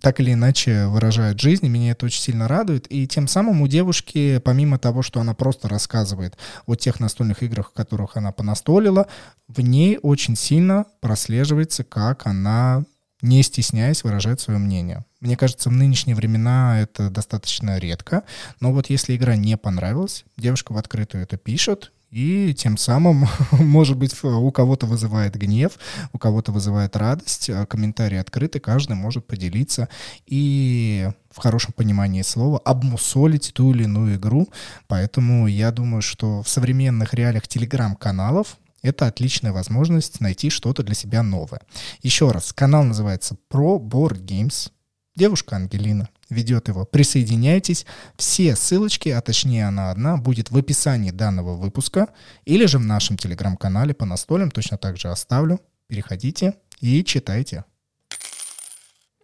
так 0.02 0.20
или 0.20 0.34
иначе 0.34 0.88
выражает 0.88 1.40
жизнь, 1.40 1.66
и 1.66 1.70
меня 1.70 1.92
это 1.92 2.06
очень 2.06 2.22
сильно 2.22 2.48
радует. 2.48 2.92
И 2.92 3.08
тем 3.08 3.28
самым 3.28 3.62
у 3.62 3.68
девушки, 3.68 4.40
помимо 4.44 4.78
того, 4.78 5.02
что 5.02 5.22
она 5.22 5.34
просто 5.34 5.70
рассказывает 5.70 6.38
о 6.66 6.76
тех 6.76 7.00
настольных 7.00 7.44
играх, 7.44 7.70
в 7.70 7.74
которых 7.74 8.18
она 8.18 8.32
понастолила, 8.32 9.08
в 9.48 9.62
ней 9.62 9.98
очень 10.02 10.36
сильно 10.36 10.86
прослеживается, 11.00 11.84
как 11.84 12.28
она 12.28 12.84
не 13.22 13.44
стесняясь, 13.44 14.04
выражает 14.04 14.42
свое 14.42 14.60
мнение. 14.60 15.06
Мне 15.20 15.38
кажется, 15.38 15.70
в 15.70 15.74
нынешние 15.74 16.16
времена 16.16 16.80
это 16.82 17.10
достаточно 17.10 17.78
редко, 17.78 18.24
но 18.60 18.74
вот 18.74 18.90
если 18.90 19.16
игра 19.16 19.36
не 19.36 19.58
понравилась, 19.58 20.26
девушка 20.38 20.74
в 20.74 20.78
открытую 20.78 21.24
это 21.24 21.38
пишет, 21.38 21.92
и 22.12 22.54
тем 22.54 22.78
самым, 22.78 23.26
может 23.52 23.98
быть, 23.98 24.22
у 24.24 24.52
кого-то 24.52 24.86
вызывает 24.86 25.36
гнев, 25.36 25.80
у 26.12 26.18
кого-то 26.18 26.52
вызывает 26.52 26.96
радость, 26.98 27.50
а 27.50 27.66
комментарии 27.66 28.18
открыты, 28.18 28.60
каждый 28.60 28.98
может 28.98 29.26
поделиться 29.26 29.88
и 30.26 31.10
в 31.32 31.38
хорошем 31.38 31.72
понимании 31.72 32.22
слова 32.22 32.60
обмусолить 32.60 33.54
ту 33.54 33.74
или 33.74 33.84
иную 33.84 34.18
игру. 34.18 34.50
Поэтому 34.88 35.48
я 35.48 35.72
думаю, 35.72 36.02
что 36.02 36.44
в 36.44 36.50
современных 36.50 37.14
реалиях 37.14 37.48
телеграм-каналов 37.48 38.58
это 38.82 39.08
отличная 39.08 39.54
возможность 39.54 40.20
найти 40.20 40.50
что-то 40.50 40.84
для 40.84 40.96
себя 40.96 41.24
новое. 41.24 41.62
Еще 42.02 42.30
раз, 42.32 42.52
канал 42.52 42.84
называется 42.84 43.38
Pro 43.50 43.80
Board 43.80 44.26
Games. 44.26 44.72
Девушка 45.16 45.56
Ангелина 45.56 46.10
ведет 46.32 46.68
его. 46.68 46.86
Присоединяйтесь. 46.86 47.86
Все 48.16 48.56
ссылочки, 48.56 49.10
а 49.10 49.22
точнее 49.22 49.68
она 49.68 49.92
одна, 49.92 50.18
будет 50.18 50.50
в 50.52 50.58
описании 50.58 51.12
данного 51.12 51.56
выпуска 51.56 52.10
или 52.46 52.66
же 52.66 52.78
в 52.78 52.86
нашем 52.86 53.18
телеграм-канале 53.18 53.94
по 53.94 54.06
настолям. 54.06 54.52
Точно 54.52 54.78
так 54.78 54.98
же 54.98 55.10
оставлю. 55.10 55.60
Переходите 55.88 56.56
и 56.80 57.04
читайте. 57.04 57.66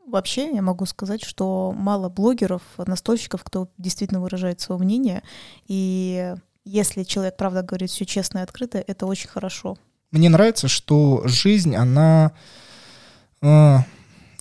Вообще, 0.06 0.54
я 0.54 0.62
могу 0.62 0.86
сказать, 0.86 1.24
что 1.24 1.74
мало 1.76 2.08
блогеров, 2.10 2.62
настольщиков, 2.78 3.43
кто 3.43 3.70
действительно 3.78 4.22
выражает 4.22 4.62
свое 4.62 4.80
мнение. 4.80 5.24
И 5.67 6.34
если 6.63 7.04
человек, 7.04 7.36
правда, 7.38 7.62
говорит 7.62 7.89
все 7.89 8.06
честно 8.06 8.39
и 8.39 8.41
открыто, 8.41 8.78
это 8.86 9.06
очень 9.06 9.28
хорошо. 9.28 9.78
Мне 10.12 10.30
нравится, 10.30 10.70
что 10.70 11.24
жизнь, 11.26 11.76
она 11.76 12.32
А, 13.41 13.84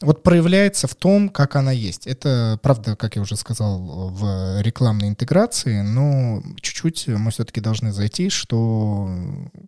вот 0.02 0.22
проявляется 0.22 0.86
в 0.86 0.94
том, 0.94 1.28
как 1.28 1.56
она 1.56 1.72
есть. 1.72 2.06
Это, 2.06 2.58
правда, 2.62 2.96
как 2.96 3.16
я 3.16 3.22
уже 3.22 3.36
сказал, 3.36 4.10
в 4.10 4.60
рекламной 4.60 5.08
интеграции, 5.08 5.80
но 5.80 6.42
чуть-чуть 6.60 7.08
мы 7.08 7.30
все-таки 7.30 7.60
должны 7.60 7.92
зайти, 7.92 8.28
что 8.28 9.08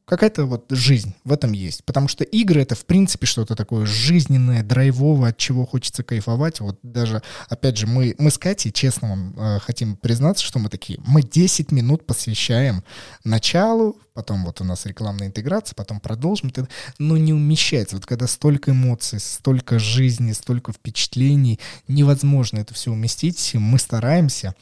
какая-то 0.05 0.45
вот 0.45 0.67
жизнь 0.71 1.15
в 1.25 1.33
этом 1.33 1.53
есть. 1.53 1.85
Потому 1.85 2.09
что 2.09 2.25
игры— 2.25 2.61
это, 2.63 2.75
в 2.75 2.85
принципе, 2.85 3.27
что-то 3.27 3.57
такое 3.57 3.87
жизненное, 3.87 4.63
драйвовое, 4.63 5.31
от 5.31 5.39
чего 5.39 5.65
хочется 5.65 6.03
кайфовать. 6.03 6.61
Вот 6.61 6.79
даже, 6.83 7.23
опять 7.49 7.79
же, 7.79 7.87
мы, 7.87 8.15
мы 8.19 8.31
с 8.31 8.37
Катей, 8.37 8.71
честно 8.71 9.09
вам 9.09 9.35
э, 9.39 9.59
хотим 9.61 9.97
признаться, 9.97 10.45
что 10.45 10.59
мы 10.59 10.69
такие, 10.69 11.01
мы 11.07 11.23
10 11.23 11.73
минут 11.73 12.07
посвящаем 12.07 12.85
началу, 13.25 13.97
потом 14.19 14.45
вот 14.45 14.61
у 14.61 14.65
нас 14.65 14.85
рекламная 14.85 15.29
интеграция, 15.29 15.77
потом 15.77 16.01
продолжим, 16.01 16.53
ну, 16.99 17.17
не 17.17 17.33
умещается. 17.33 17.95
Вот 17.95 18.05
когда 18.05 18.27
столько 18.27 18.73
эмоций, 18.73 19.21
столько 19.21 19.79
жизни, 19.79 20.33
столько 20.33 20.73
впечатлений, 20.73 21.61
невозможно 21.87 22.59
это 22.59 22.75
все 22.75 22.91
уместить, 22.91 23.55
мы 23.55 23.79
стараемся, 23.79 24.57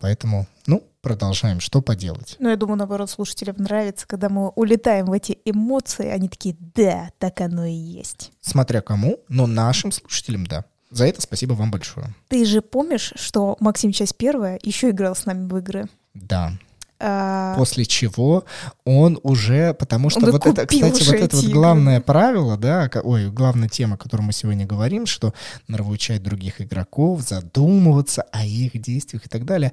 поэтому, 0.00 0.48
ну, 0.66 0.82
продолжаем, 1.00 1.60
что 1.60 1.80
поделать. 1.80 2.34
Ну, 2.40 2.48
я 2.48 2.56
думаю, 2.56 2.76
наоборот, 2.76 3.08
слушателям 3.08 3.54
нравится, 3.58 4.04
когда 4.04 4.28
мы 4.28 4.48
улетаем 4.48 5.06
в 5.06 5.12
эти 5.12 5.38
эмоции, 5.44 6.08
они 6.08 6.28
такие, 6.28 6.56
да, 6.74 7.10
так 7.20 7.40
оно 7.40 7.64
и 7.64 7.72
есть. 7.72 8.32
Смотря 8.40 8.80
кому, 8.80 9.20
но 9.28 9.46
нашим 9.46 9.92
слушателям, 9.92 10.44
да. 10.44 10.64
За 10.90 11.06
это 11.06 11.20
спасибо 11.20 11.52
вам 11.52 11.70
большое. 11.70 12.12
Ты 12.26 12.44
же 12.44 12.60
помнишь, 12.62 13.12
что 13.14 13.56
Максим 13.60 13.92
часть 13.92 14.16
первая 14.16 14.58
еще 14.60 14.90
играл 14.90 15.14
с 15.14 15.24
нами 15.24 15.46
в 15.46 15.56
игры? 15.56 15.88
Да. 16.14 16.58
А, 17.04 17.56
После 17.56 17.84
чего 17.84 18.44
он 18.84 19.18
уже, 19.24 19.74
потому 19.74 20.08
что 20.08 20.20
вот 20.20 20.46
это, 20.46 20.66
кстати, 20.66 21.02
вот 21.02 21.14
это 21.16 21.36
вот 21.36 21.46
главное 21.46 22.00
правило, 22.00 22.56
да, 22.56 22.88
ой, 23.02 23.28
главная 23.28 23.68
тема, 23.68 23.94
о 23.94 23.98
которой 23.98 24.22
мы 24.22 24.32
сегодня 24.32 24.66
говорим, 24.66 25.06
что 25.06 25.34
нравоучать 25.66 26.22
других 26.22 26.60
игроков, 26.60 27.22
задумываться 27.22 28.22
о 28.30 28.44
их 28.44 28.80
действиях 28.80 29.26
и 29.26 29.28
так 29.28 29.44
далее. 29.44 29.72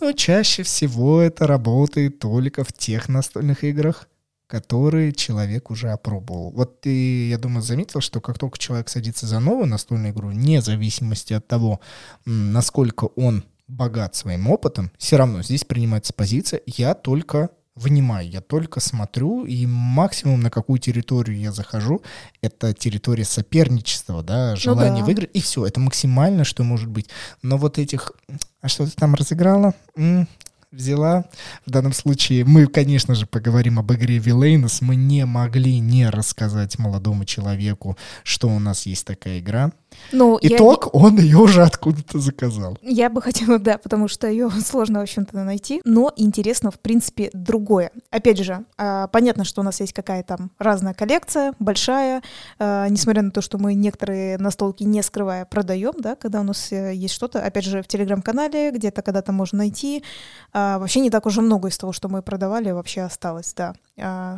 Но 0.00 0.12
чаще 0.12 0.62
всего 0.62 1.20
это 1.20 1.48
работает 1.48 2.20
только 2.20 2.62
в 2.62 2.72
тех 2.72 3.08
настольных 3.08 3.64
играх, 3.64 4.06
которые 4.46 5.12
человек 5.12 5.72
уже 5.72 5.90
опробовал. 5.90 6.52
Вот 6.52 6.80
ты, 6.80 7.28
я 7.28 7.38
думаю, 7.38 7.62
заметил, 7.62 8.00
что 8.00 8.20
как 8.20 8.38
только 8.38 8.56
человек 8.56 8.88
садится 8.88 9.26
за 9.26 9.40
новую 9.40 9.66
настольную 9.66 10.12
игру, 10.12 10.28
вне 10.28 10.62
зависимости 10.62 11.32
от 11.32 11.46
того, 11.48 11.80
насколько 12.24 13.06
он 13.16 13.42
богат 13.68 14.16
своим 14.16 14.48
опытом, 14.48 14.90
все 14.98 15.16
равно 15.16 15.42
здесь 15.42 15.64
принимается 15.64 16.12
позиция 16.12 16.62
«я 16.66 16.94
только 16.94 17.50
внимаю, 17.78 18.28
я 18.28 18.40
только 18.40 18.80
смотрю, 18.80 19.44
и 19.44 19.64
максимум 19.66 20.40
на 20.40 20.50
какую 20.50 20.78
территорию 20.78 21.38
я 21.38 21.52
захожу, 21.52 22.02
это 22.42 22.74
территория 22.74 23.24
соперничества, 23.24 24.22
да, 24.22 24.56
желание 24.56 24.94
ну 24.94 24.98
да. 25.00 25.04
выиграть, 25.04 25.30
и 25.32 25.40
все, 25.40 25.64
это 25.64 25.78
максимально, 25.80 26.44
что 26.44 26.64
может 26.64 26.88
быть. 26.88 27.08
Но 27.42 27.56
вот 27.56 27.78
этих, 27.78 28.12
а 28.60 28.68
что 28.68 28.84
ты 28.84 28.92
там 28.92 29.14
разыграла? 29.14 29.74
М-м, 29.94 30.26
взяла. 30.70 31.24
В 31.66 31.70
данном 31.70 31.92
случае 31.92 32.44
мы, 32.44 32.66
конечно 32.66 33.14
же, 33.14 33.26
поговорим 33.26 33.78
об 33.78 33.92
игре 33.92 34.18
Вилейнос. 34.18 34.80
Мы 34.80 34.96
не 34.96 35.24
могли 35.24 35.78
не 35.80 36.08
рассказать 36.08 36.78
молодому 36.78 37.24
человеку, 37.24 37.96
что 38.22 38.48
у 38.48 38.58
нас 38.58 38.86
есть 38.86 39.06
такая 39.06 39.38
игра. 39.38 39.72
Ну, 40.12 40.38
Итог, 40.40 40.90
я... 40.92 41.00
он 41.00 41.18
ее 41.18 41.38
уже 41.38 41.62
откуда-то 41.62 42.18
заказал. 42.18 42.78
Я 42.82 43.10
бы 43.10 43.20
хотела, 43.20 43.58
да, 43.58 43.78
потому 43.78 44.08
что 44.08 44.26
ее 44.26 44.50
сложно, 44.64 45.00
в 45.00 45.02
общем-то, 45.02 45.36
найти. 45.36 45.80
Но 45.84 46.12
интересно, 46.16 46.70
в 46.70 46.78
принципе, 46.80 47.30
другое. 47.32 47.90
Опять 48.10 48.38
же, 48.38 48.64
а, 48.76 49.08
понятно, 49.08 49.44
что 49.44 49.60
у 49.60 49.64
нас 49.64 49.80
есть 49.80 49.92
какая-то 49.92 50.28
там 50.28 50.50
разная 50.58 50.94
коллекция, 50.94 51.54
большая. 51.58 52.22
А, 52.58 52.88
несмотря 52.88 53.22
на 53.22 53.30
то, 53.30 53.40
что 53.40 53.58
мы 53.58 53.74
некоторые 53.74 54.38
настолки 54.38 54.84
не 54.84 55.02
скрывая 55.02 55.44
продаем, 55.44 55.94
да, 55.98 56.16
когда 56.16 56.40
у 56.40 56.44
нас 56.44 56.72
э, 56.72 56.94
есть 56.94 57.14
что-то, 57.14 57.40
опять 57.44 57.64
же, 57.64 57.82
в 57.82 57.88
телеграм-канале, 57.88 58.70
где-то 58.70 59.02
когда-то 59.02 59.32
можно 59.32 59.58
найти. 59.58 60.04
А, 60.52 60.78
вообще 60.78 61.00
не 61.00 61.10
так 61.10 61.26
уже 61.26 61.40
много 61.40 61.68
из 61.68 61.78
того, 61.78 61.92
что 61.92 62.08
мы 62.08 62.22
продавали, 62.22 62.70
вообще 62.70 63.02
осталось, 63.02 63.54
да, 63.54 63.74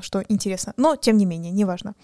что 0.03 0.23
интересно. 0.29 0.75
Но, 0.77 0.97
тем 0.97 1.17
не 1.17 1.27
менее, 1.27 1.51
неважно. 1.53 1.95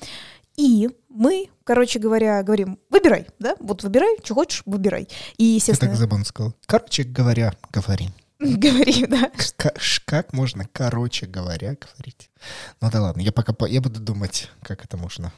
И 0.57 0.89
мы, 1.17 1.49
короче 1.65 1.99
говоря, 1.99 2.43
говорим, 2.43 2.79
выбирай, 2.91 3.27
да, 3.39 3.57
вот 3.61 3.83
выбирай, 3.83 4.17
что 4.23 4.35
хочешь, 4.35 4.63
выбирай. 4.67 5.09
И, 5.39 5.45
естественно... 5.45 5.89
Я 5.89 5.93
так 5.95 6.01
забавно 6.01 6.25
сказал. 6.25 6.55
Короче 6.67 7.05
говоря, 7.05 7.55
говори. 7.73 8.11
Говори, 8.39 9.07
да. 9.07 9.31
Как, 9.57 9.79
как 10.05 10.33
можно, 10.35 10.69
короче 10.71 11.25
говоря, 11.25 11.75
говорить? 11.75 12.29
Ну 12.83 12.91
да 12.91 13.01
ладно, 13.01 13.23
я 13.23 13.33
пока 13.33 13.55
я 13.67 13.81
буду 13.81 13.99
думать, 13.99 14.51
как 14.61 14.85
это 14.85 14.99
можно. 14.99 15.33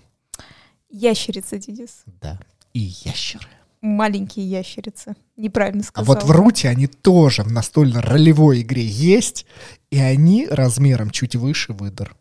Ящерица, 0.90 1.58
Денис. 1.58 2.02
Да, 2.20 2.40
и 2.74 2.80
ящеры. 3.04 3.46
Маленькие 3.80 4.50
ящерицы. 4.50 5.14
Неправильно 5.36 5.84
сказал. 5.84 6.02
А 6.02 6.16
вот 6.16 6.24
в 6.26 6.30
Руте 6.32 6.68
они 6.68 6.88
тоже 6.88 7.44
в 7.44 7.52
настольно-ролевой 7.52 8.62
игре 8.62 8.84
есть, 8.84 9.46
и 9.90 9.98
они 10.00 10.48
размером 10.48 11.10
чуть 11.10 11.36
выше 11.36 11.72
выдор. 11.72 12.16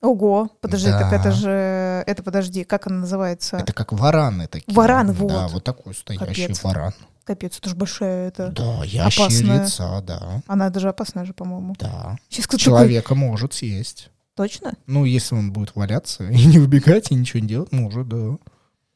Ого, 0.00 0.48
подожди, 0.60 0.88
да. 0.88 1.00
так 1.00 1.12
это 1.12 1.32
же, 1.32 2.04
это 2.06 2.22
подожди, 2.22 2.62
как 2.64 2.86
она 2.86 3.00
называется? 3.00 3.56
Это 3.56 3.72
как 3.72 3.92
вараны 3.92 4.46
такие. 4.46 4.72
Варан, 4.72 5.10
вот. 5.12 5.28
Да, 5.28 5.48
вот 5.48 5.64
такой 5.64 5.94
стоящий 5.94 6.42
Капец. 6.42 6.62
варан. 6.62 6.94
Капец, 7.24 7.58
это 7.58 7.68
же 7.68 7.76
большая, 7.76 8.28
это 8.28 8.48
Да, 8.48 8.84
ящерица, 8.84 9.96
опасная. 9.96 10.02
да. 10.02 10.42
Она 10.46 10.70
даже 10.70 10.88
опасная 10.88 11.24
же, 11.24 11.34
по-моему. 11.34 11.74
Да. 11.78 12.16
Сейчас 12.28 12.46
Человека 12.60 13.08
такой... 13.10 13.16
может 13.18 13.54
съесть. 13.54 14.10
Точно? 14.34 14.74
Ну, 14.86 15.04
если 15.04 15.34
он 15.34 15.52
будет 15.52 15.74
валяться 15.74 16.24
и 16.30 16.44
не 16.46 16.58
убегать, 16.60 17.10
и 17.10 17.14
ничего 17.16 17.40
не 17.40 17.48
делать, 17.48 17.72
может, 17.72 18.08
да. 18.08 18.38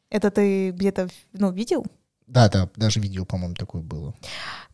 Это 0.09 0.31
ты 0.31 0.71
где-то, 0.71 1.09
ну, 1.33 1.51
видел? 1.51 1.85
Да, 2.29 2.49
да, 2.49 2.69
даже 2.77 3.01
видео, 3.01 3.25
по-моему, 3.25 3.55
такое 3.57 3.83
было. 3.83 4.15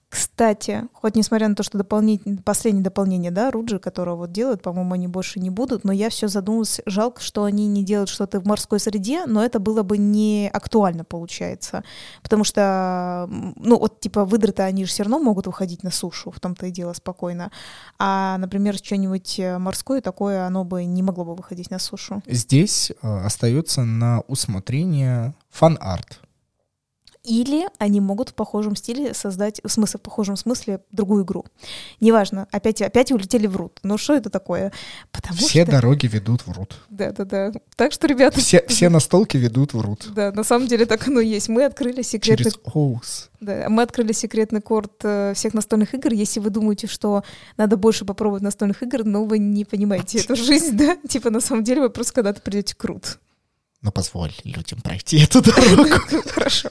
Кстати, 0.09 0.85
хоть 0.94 1.16
несмотря 1.16 1.49
на 1.49 1.55
то, 1.55 1.62
что 1.62 1.77
дополнительное, 1.77 2.38
последнее 2.42 2.83
дополнение, 2.83 3.31
да, 3.31 3.51
Руджи, 3.51 3.79
которого 3.79 4.16
вот 4.16 4.33
делают, 4.33 4.62
по-моему, 4.62 4.94
они 4.94 5.07
больше 5.07 5.38
не 5.38 5.51
будут, 5.51 5.85
но 5.85 5.92
я 5.92 6.09
все 6.09 6.29
задумалась, 6.29 6.81
жалко, 6.87 7.21
что 7.21 7.44
они 7.44 7.66
не 7.66 7.85
делают 7.85 8.09
что-то 8.09 8.40
в 8.40 8.47
морской 8.47 8.81
среде, 8.81 9.27
но 9.27 9.44
это 9.44 9.59
было 9.59 9.83
бы 9.83 9.99
не 9.99 10.51
актуально, 10.51 11.05
получается. 11.05 11.85
Потому 12.23 12.44
что, 12.44 13.29
ну, 13.29 13.79
вот, 13.79 14.01
типа, 14.01 14.25
выдры-то 14.25 14.64
они 14.64 14.87
же 14.87 14.90
все 14.90 15.03
равно 15.03 15.18
могут 15.18 15.47
выходить 15.47 15.83
на 15.83 15.90
сушу, 15.90 16.31
в 16.31 16.40
том-то 16.40 16.66
и 16.66 16.71
дело 16.71 16.94
спокойно. 16.94 17.51
А, 17.99 18.38
например, 18.38 18.77
что-нибудь 18.77 19.38
э, 19.38 19.59
морское 19.59 20.01
такое, 20.01 20.47
оно 20.47 20.64
бы 20.64 20.87
не 20.87 21.03
могло 21.03 21.27
бы 21.27 21.35
выходить 21.35 21.71
на 21.71 21.79
сушу. 21.79 22.23
Здесь 22.27 22.92
э, 23.03 23.25
остается 23.25 23.85
на 23.85 24.23
усмотрение 24.27 25.35
фан-арт 25.51 26.21
или 27.29 27.69
они 27.79 28.01
могут 28.01 28.31
в 28.31 28.35
похожем 28.35 28.75
стиле 28.75 29.12
создать, 29.12 29.61
в 29.62 29.69
смысле, 29.69 29.99
в 29.99 30.03
похожем 30.03 30.37
смысле 30.37 30.81
другую 30.91 31.25
игру. 31.25 31.45
Неважно, 32.01 32.49
опять, 32.51 32.81
опять 32.81 33.12
улетели 33.12 33.47
в 33.47 33.57
Root. 33.57 33.79
Ну 33.83 33.99
что 33.99 34.14
это 34.14 34.31
такое? 34.31 34.73
Потому 35.12 35.38
все 35.38 35.62
что... 35.62 35.73
дороги 35.73 36.07
ведут 36.07 36.47
в 36.47 36.53
Root. 36.53 36.79
Да-да-да. 36.88 37.53
Так 37.77 37.93
что, 37.93 38.07
ребята... 38.07 38.41
Все, 38.41 38.64
все 38.67 38.88
настолки 38.88 39.37
ведут 39.37 39.75
в 39.75 39.81
Root. 39.81 40.09
Да, 40.14 40.33
на 40.33 40.43
самом 40.43 40.69
деле 40.69 40.87
так 40.87 41.07
оно 41.07 41.21
и 41.21 41.29
есть. 41.29 41.49
Мы 41.49 41.64
открыли 41.64 42.03
секретный... 42.03 42.45
Через 42.45 42.59
Оус. 42.64 43.31
Да, 43.41 43.67
мы 43.69 43.83
открыли 43.83 44.12
секретный 44.12 44.61
код 44.61 44.93
э, 45.05 45.33
всех 45.35 45.55
настольных 45.55 45.95
игр. 45.95 46.12
Если 46.12 46.41
вы 46.41 46.51
думаете, 46.51 46.87
что 46.87 47.23
надо 47.57 47.77
больше 47.77 48.05
попробовать 48.05 48.43
настольных 48.43 48.83
игр, 48.83 49.05
но 49.05 49.25
вы 49.25 49.38
не 49.38 49.64
понимаете 49.64 50.19
эту 50.25 50.35
жизнь, 50.35 50.77
да? 50.77 50.97
Типа, 51.09 51.31
на 51.31 51.41
самом 51.41 51.64
деле, 51.64 51.83
вы 51.83 51.91
просто 51.91 52.14
когда-то 52.14 52.41
придете 52.41 52.75
к 52.75 52.85
рут. 52.85 53.19
Ну, 53.81 53.93
позволь 53.93 54.33
людям 54.45 54.81
пройти 54.81 55.21
эту 55.21 55.41
дорогу. 55.41 55.88
Хорошо. 56.35 56.69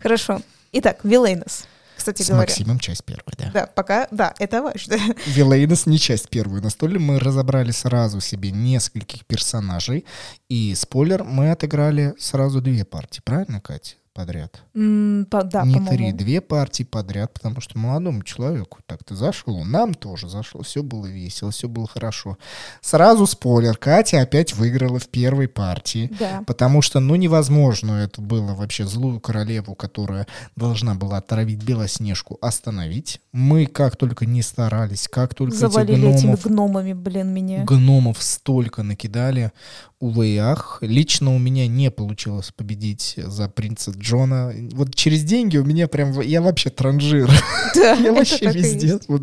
Хорошо. 0.00 0.42
Итак, 0.72 1.00
Вилейнос. 1.04 1.66
Кстати 1.96 2.22
С 2.22 2.28
говоря. 2.28 2.48
Максимом 2.48 2.80
часть 2.80 3.04
первая, 3.04 3.34
да. 3.38 3.50
Да, 3.52 3.66
пока, 3.66 4.08
да, 4.10 4.34
это 4.40 4.60
важно. 4.60 4.98
Вилейнос 5.26 5.86
не 5.86 5.98
часть 5.98 6.28
первую. 6.30 6.60
На 6.60 6.70
столе 6.70 6.98
мы 6.98 7.20
разобрали 7.20 7.70
сразу 7.70 8.20
себе 8.20 8.50
нескольких 8.50 9.24
персонажей. 9.24 10.04
И, 10.48 10.74
спойлер, 10.74 11.22
мы 11.22 11.52
отыграли 11.52 12.14
сразу 12.18 12.60
две 12.60 12.84
партии, 12.84 13.20
правильно, 13.24 13.60
Катя? 13.60 13.94
Подряд. 14.12 14.62
Mm, 14.74 15.24
по, 15.26 15.42
да, 15.42 15.64
Не 15.64 15.80
три, 15.86 16.12
две 16.12 16.40
партии 16.40 16.82
подряд, 16.82 17.32
потому 17.32 17.60
что 17.60 17.78
молодому 17.78 18.22
человеку 18.22 18.78
так-то 18.86 19.14
зашло, 19.14 19.64
нам 19.64 19.94
тоже 19.94 20.28
зашло, 20.28 20.62
все 20.62 20.82
было 20.82 21.06
весело, 21.06 21.50
все 21.50 21.68
было 21.68 21.86
хорошо. 21.86 22.36
Сразу 22.80 23.26
спойлер, 23.26 23.76
Катя 23.76 24.20
опять 24.20 24.54
выиграла 24.54 24.98
в 24.98 25.08
первой 25.08 25.48
партии, 25.48 26.10
да. 26.18 26.44
потому 26.46 26.82
что, 26.82 27.00
ну, 27.00 27.14
невозможно 27.16 27.92
это 28.02 28.20
было 28.20 28.54
вообще 28.54 28.84
злую 28.84 29.20
королеву, 29.20 29.74
которая 29.74 30.26
должна 30.56 30.94
была 30.94 31.18
отравить 31.18 31.62
Белоснежку, 31.62 32.38
остановить. 32.40 33.20
Мы 33.32 33.66
как 33.66 33.96
только 33.96 34.26
не 34.26 34.42
старались, 34.42 35.08
как 35.08 35.34
только 35.34 35.56
Завалили 35.56 36.08
этих 36.08 36.20
гномов, 36.22 36.40
этими 36.40 36.52
гномами, 36.52 36.92
блин, 36.92 37.28
меня. 37.28 37.64
Гномов 37.64 38.22
столько 38.22 38.82
накидали, 38.82 39.52
ах. 40.38 40.78
Лично 40.80 41.32
у 41.34 41.38
меня 41.38 41.68
не 41.68 41.90
получилось 41.90 42.50
победить 42.50 43.14
за 43.16 43.48
принца 43.48 43.92
Джона. 43.92 44.52
Вот 44.72 44.94
через 44.96 45.22
деньги 45.22 45.58
у 45.58 45.64
меня 45.64 45.86
прям... 45.86 46.20
Я 46.20 46.42
вообще 46.42 46.70
транжир. 46.70 47.30
Да, 47.74 47.92
я 48.00 48.12
вообще 48.12 48.46
везде. 48.50 48.98
Вот, 49.06 49.22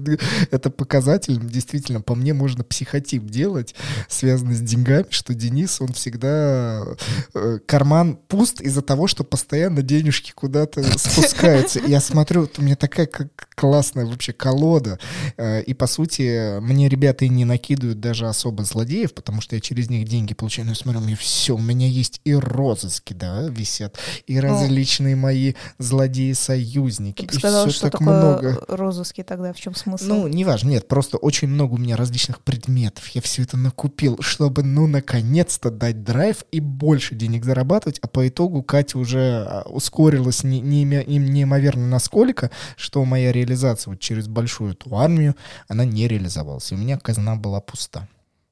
это 0.52 0.70
показатель. 0.70 1.38
Действительно, 1.40 2.00
по 2.00 2.16
мне 2.16 2.34
можно 2.34 2.64
психотип 2.64 3.26
делать, 3.26 3.76
связанный 4.08 4.56
с 4.56 4.62
деньгами, 4.62 5.08
что 5.10 5.34
Денис, 5.34 5.82
он 5.82 5.90
всегда... 5.90 6.86
Э, 7.34 7.60
карман 7.66 8.16
пуст 8.16 8.62
из-за 8.62 8.82
того, 8.82 9.08
что 9.08 9.26
постоянно 9.26 9.82
денежки 9.82 10.32
куда-то 10.32 10.82
спускаются. 10.98 11.82
Я 11.86 12.00
смотрю, 12.00 12.42
вот 12.42 12.58
у 12.58 12.62
меня 12.62 12.78
такая 12.78 13.10
классная 13.54 14.06
вообще 14.06 14.32
колода. 14.32 14.98
Э, 15.36 15.62
и, 15.62 15.74
по 15.74 15.88
сути, 15.88 16.60
мне 16.62 16.88
ребята 16.88 17.26
и 17.26 17.30
не 17.30 17.44
накидывают 17.44 18.00
даже 18.00 18.28
особо 18.28 18.64
злодеев, 18.64 19.14
потому 19.14 19.42
что 19.42 19.58
я 19.58 19.62
через 19.62 19.90
них 19.90 20.08
деньги 20.08 20.34
получаю. 20.34 20.69
Но 20.70 20.74
я 20.74 20.76
смотрю, 20.76 21.02
у 21.02 21.04
меня 21.04 21.16
все, 21.16 21.56
у 21.56 21.60
меня 21.60 21.88
есть 21.88 22.22
и 22.26 22.36
розыски, 22.36 23.14
да, 23.14 23.48
висят, 23.50 23.98
и 24.28 24.36
ну, 24.36 24.42
различные 24.42 25.16
мои 25.16 25.56
злодеи-союзники. 25.80 27.26
Ты 27.26 27.40
сказал, 27.40 27.66
и 27.66 27.70
все 27.72 27.80
что 27.80 27.90
так 27.90 28.02
много. 28.02 28.64
розыски 28.68 29.24
тогда, 29.24 29.52
в 29.52 29.60
чем 29.60 29.74
смысл? 29.74 30.06
Ну, 30.06 30.28
неважно, 30.28 30.70
нет, 30.70 30.88
просто 30.88 31.18
очень 31.18 31.48
много 31.48 31.74
у 31.74 31.78
меня 31.78 31.98
различных 31.98 32.42
предметов. 32.42 33.08
Я 33.08 33.22
все 33.22 33.42
это 33.42 33.58
накупил, 33.58 34.20
чтобы, 34.22 34.62
ну, 34.62 34.86
наконец-то 34.86 35.72
дать 35.72 36.04
драйв 36.04 36.46
и 36.52 36.60
больше 36.60 37.16
денег 37.16 37.46
зарабатывать, 37.46 37.98
а 38.04 38.08
по 38.08 38.28
итогу 38.28 38.62
Катя 38.62 39.00
уже 39.00 39.44
а, 39.48 39.64
ускорилась 39.68 40.44
не, 40.44 40.62
не, 40.62 40.84
неимоверно 40.84 41.88
насколько, 41.88 42.52
что 42.78 43.04
моя 43.06 43.32
реализация 43.32 43.90
вот 43.90 44.00
через 44.00 44.28
большую 44.28 44.74
эту 44.74 44.96
армию, 44.96 45.36
она 45.68 45.84
не 45.84 46.08
реализовалась. 46.08 46.72
И 46.72 46.76
у 46.76 46.78
меня 46.78 47.00
казна 47.00 47.36
была 47.36 47.60
пуста. 47.60 48.08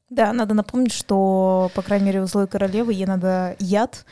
Да, 0.10 0.32
надо 0.32 0.54
напомнить, 0.54 0.94
что, 0.94 1.70
по 1.76 1.82
крайней 1.82 2.06
мере, 2.06 2.22
у 2.22 2.28
злой 2.28 2.48
королевы 2.48 2.94
ей 2.94 3.06
надо 3.06 3.56
яд 3.60 4.06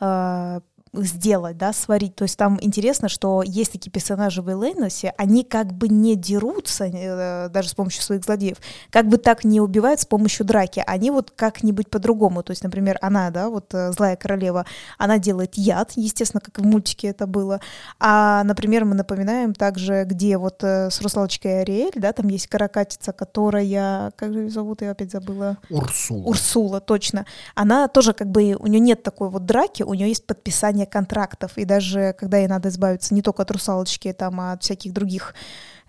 э, 0.00 0.60
сделать, 0.92 1.56
да, 1.56 1.72
сварить. 1.72 2.16
То 2.16 2.24
есть 2.24 2.36
там 2.36 2.58
интересно, 2.60 3.08
что 3.08 3.42
есть 3.44 3.72
такие 3.72 3.90
персонажи 3.90 4.42
в 4.42 4.50
Элейносе, 4.50 5.14
они 5.16 5.44
как 5.44 5.72
бы 5.72 5.88
не 5.88 6.16
дерутся 6.16 6.86
э, 6.86 7.48
даже 7.48 7.68
с 7.68 7.74
помощью 7.74 8.02
своих 8.02 8.24
злодеев, 8.24 8.58
как 8.90 9.08
бы 9.08 9.16
так 9.16 9.44
не 9.44 9.60
убивают 9.60 10.00
с 10.00 10.06
помощью 10.06 10.44
драки, 10.44 10.82
они 10.86 11.10
вот 11.10 11.30
как-нибудь 11.30 11.88
по-другому. 11.88 12.42
То 12.42 12.50
есть, 12.50 12.64
например, 12.64 12.98
она, 13.02 13.30
да, 13.30 13.48
вот 13.48 13.72
э, 13.72 13.92
злая 13.92 14.16
королева, 14.16 14.66
она 14.98 15.18
делает 15.18 15.54
яд, 15.54 15.92
естественно, 15.94 16.40
как 16.40 16.58
в 16.58 16.64
мультике 16.64 17.08
это 17.08 17.26
было. 17.26 17.60
А, 18.00 18.42
например, 18.44 18.84
мы 18.84 18.94
напоминаем 18.94 19.54
также, 19.54 20.04
где 20.04 20.38
вот 20.38 20.64
э, 20.64 20.90
с 20.90 21.00
русалочкой 21.00 21.62
Ариэль, 21.62 21.92
да, 21.94 22.12
там 22.12 22.28
есть 22.28 22.48
каракатица, 22.48 23.12
которая, 23.12 24.12
как 24.16 24.32
же 24.32 24.40
ее 24.40 24.50
зовут, 24.50 24.82
я 24.82 24.90
опять 24.90 25.12
забыла. 25.12 25.58
Урсула. 25.70 26.24
Урсула, 26.24 26.80
точно. 26.80 27.26
Она 27.54 27.86
тоже 27.86 28.12
как 28.12 28.28
бы, 28.28 28.56
у 28.58 28.66
нее 28.66 28.80
нет 28.80 29.02
такой 29.04 29.28
вот 29.28 29.46
драки, 29.46 29.84
у 29.84 29.94
нее 29.94 30.08
есть 30.08 30.26
подписание 30.26 30.79
подписания 30.80 30.86
контрактов, 30.86 31.52
и 31.58 31.64
даже 31.64 32.14
когда 32.18 32.38
ей 32.38 32.48
надо 32.48 32.68
избавиться 32.68 33.14
не 33.14 33.22
только 33.22 33.42
от 33.42 33.50
русалочки, 33.50 34.12
там, 34.12 34.40
а 34.40 34.52
от 34.52 34.62
всяких 34.62 34.92
других 34.92 35.34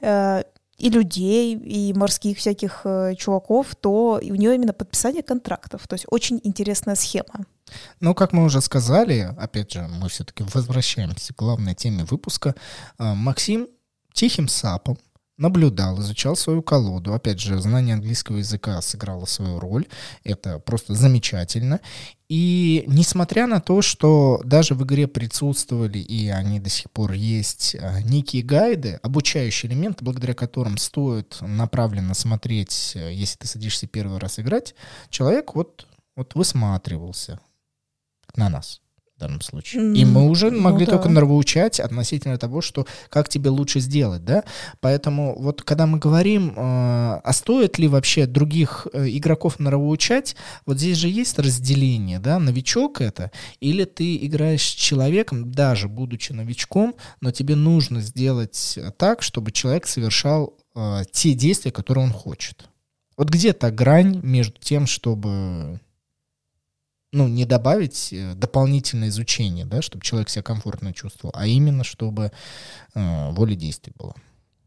э, 0.02 0.44
и 0.78 0.90
людей, 0.90 1.56
и 1.56 1.94
морских 1.94 2.38
всяких 2.38 2.82
э, 2.86 3.16
чуваков, 3.16 3.76
то 3.76 4.20
у 4.22 4.36
нее 4.36 4.56
именно 4.56 4.74
подписание 4.74 5.24
контрактов. 5.24 5.88
То 5.88 5.96
есть 5.96 6.06
очень 6.10 6.40
интересная 6.44 6.96
схема. 6.96 7.46
Ну, 8.00 8.14
как 8.14 8.34
мы 8.34 8.44
уже 8.44 8.62
сказали, 8.62 9.34
опять 9.38 9.74
же, 9.74 9.88
мы 10.02 10.08
все-таки 10.08 10.44
возвращаемся 10.54 11.34
к 11.34 11.38
главной 11.38 11.76
теме 11.76 12.04
выпуска. 12.04 12.54
Э, 13.00 13.14
Максим 13.14 13.68
тихим 14.14 14.48
сапом 14.48 14.98
наблюдал, 15.38 16.00
изучал 16.00 16.36
свою 16.36 16.62
колоду. 16.62 17.14
Опять 17.14 17.40
же, 17.40 17.60
знание 17.60 17.96
английского 17.96 18.38
языка 18.38 18.82
сыграло 18.82 19.26
свою 19.26 19.60
роль. 19.60 19.88
Это 20.24 20.60
просто 20.60 20.94
замечательно. 20.94 21.80
И 22.30 22.84
несмотря 22.88 23.48
на 23.48 23.60
то, 23.60 23.82
что 23.82 24.42
даже 24.46 24.76
в 24.76 24.84
игре 24.84 25.08
присутствовали, 25.08 25.98
и 25.98 26.30
они 26.30 26.60
до 26.60 26.70
сих 26.70 26.90
пор 26.92 27.14
есть, 27.14 27.76
э, 27.76 28.02
некие 28.04 28.44
гайды, 28.44 29.00
обучающие 29.04 29.70
элементы, 29.70 30.06
благодаря 30.06 30.34
которым 30.34 30.78
стоит 30.78 31.38
направленно 31.42 32.14
смотреть, 32.14 32.94
э, 32.96 33.14
если 33.14 33.40
ты 33.40 33.48
садишься 33.48 33.88
первый 33.88 34.20
раз 34.20 34.40
играть, 34.40 34.76
человек 35.10 35.56
вот, 35.56 35.88
вот 36.16 36.36
высматривался 36.36 37.40
на 38.36 38.50
нас 38.50 38.82
данном 39.22 39.42
случае. 39.42 39.84
Mm, 39.84 39.96
и 39.96 40.06
мы 40.06 40.30
уже 40.30 40.52
ну 40.52 40.62
могли 40.62 40.86
ну, 40.86 40.92
только 40.92 41.08
да. 41.08 41.16
нравоучать 41.16 41.80
относительно 41.80 42.38
того, 42.38 42.62
что 42.62 42.86
как 43.10 43.30
тебе 43.30 43.50
лучше 43.50 43.80
сделать, 43.80 44.26
да. 44.26 44.44
Поэтому 44.80 45.36
вот 45.40 45.62
когда 45.62 45.86
мы 45.86 46.00
говорим, 46.00 46.50
э, 46.50 46.54
а 46.58 47.34
стоит 47.34 47.78
ли 47.80 47.88
вообще 47.88 48.26
других 48.26 48.88
э, 48.94 49.08
игроков 49.10 49.60
нравоучать, 49.60 50.36
вот 50.66 50.78
здесь 50.78 50.98
же 50.98 51.08
есть 51.08 51.40
разделение, 51.40 52.20
да, 52.20 52.40
новичок 52.40 53.02
это, 53.02 53.32
или 53.60 53.86
ты 53.86 54.18
играешь 54.26 54.64
с 54.64 54.74
человеком, 54.74 55.52
даже 55.52 55.88
будучи 55.88 56.32
новичком, 56.34 56.96
но 57.22 57.32
тебе 57.32 57.56
нужно 57.56 58.02
сделать 58.02 58.78
так, 58.98 59.22
чтобы 59.22 59.52
человек 59.52 59.88
совершал 59.88 60.58
э, 60.76 61.04
те 61.12 61.34
действия, 61.34 61.72
которые 61.72 62.06
он 62.06 62.12
хочет. 62.12 62.66
Вот 63.18 63.30
где 63.30 63.54
то 63.54 63.70
грань 63.72 64.20
между 64.24 64.60
тем, 64.60 64.88
чтобы 64.88 65.80
ну, 67.12 67.28
не 67.28 67.46
добавить 67.46 68.10
э, 68.14 68.34
дополнительное 68.36 69.10
изучение, 69.10 69.66
да, 69.66 69.82
чтобы 69.82 70.04
человек 70.04 70.30
себя 70.30 70.44
комфортно 70.44 70.94
чувствовал, 70.94 71.34
а 71.36 71.46
именно 71.46 71.84
чтобы 71.84 72.32
э, 72.94 73.32
воля 73.32 73.56
действий 73.56 73.94
была. 73.98 74.16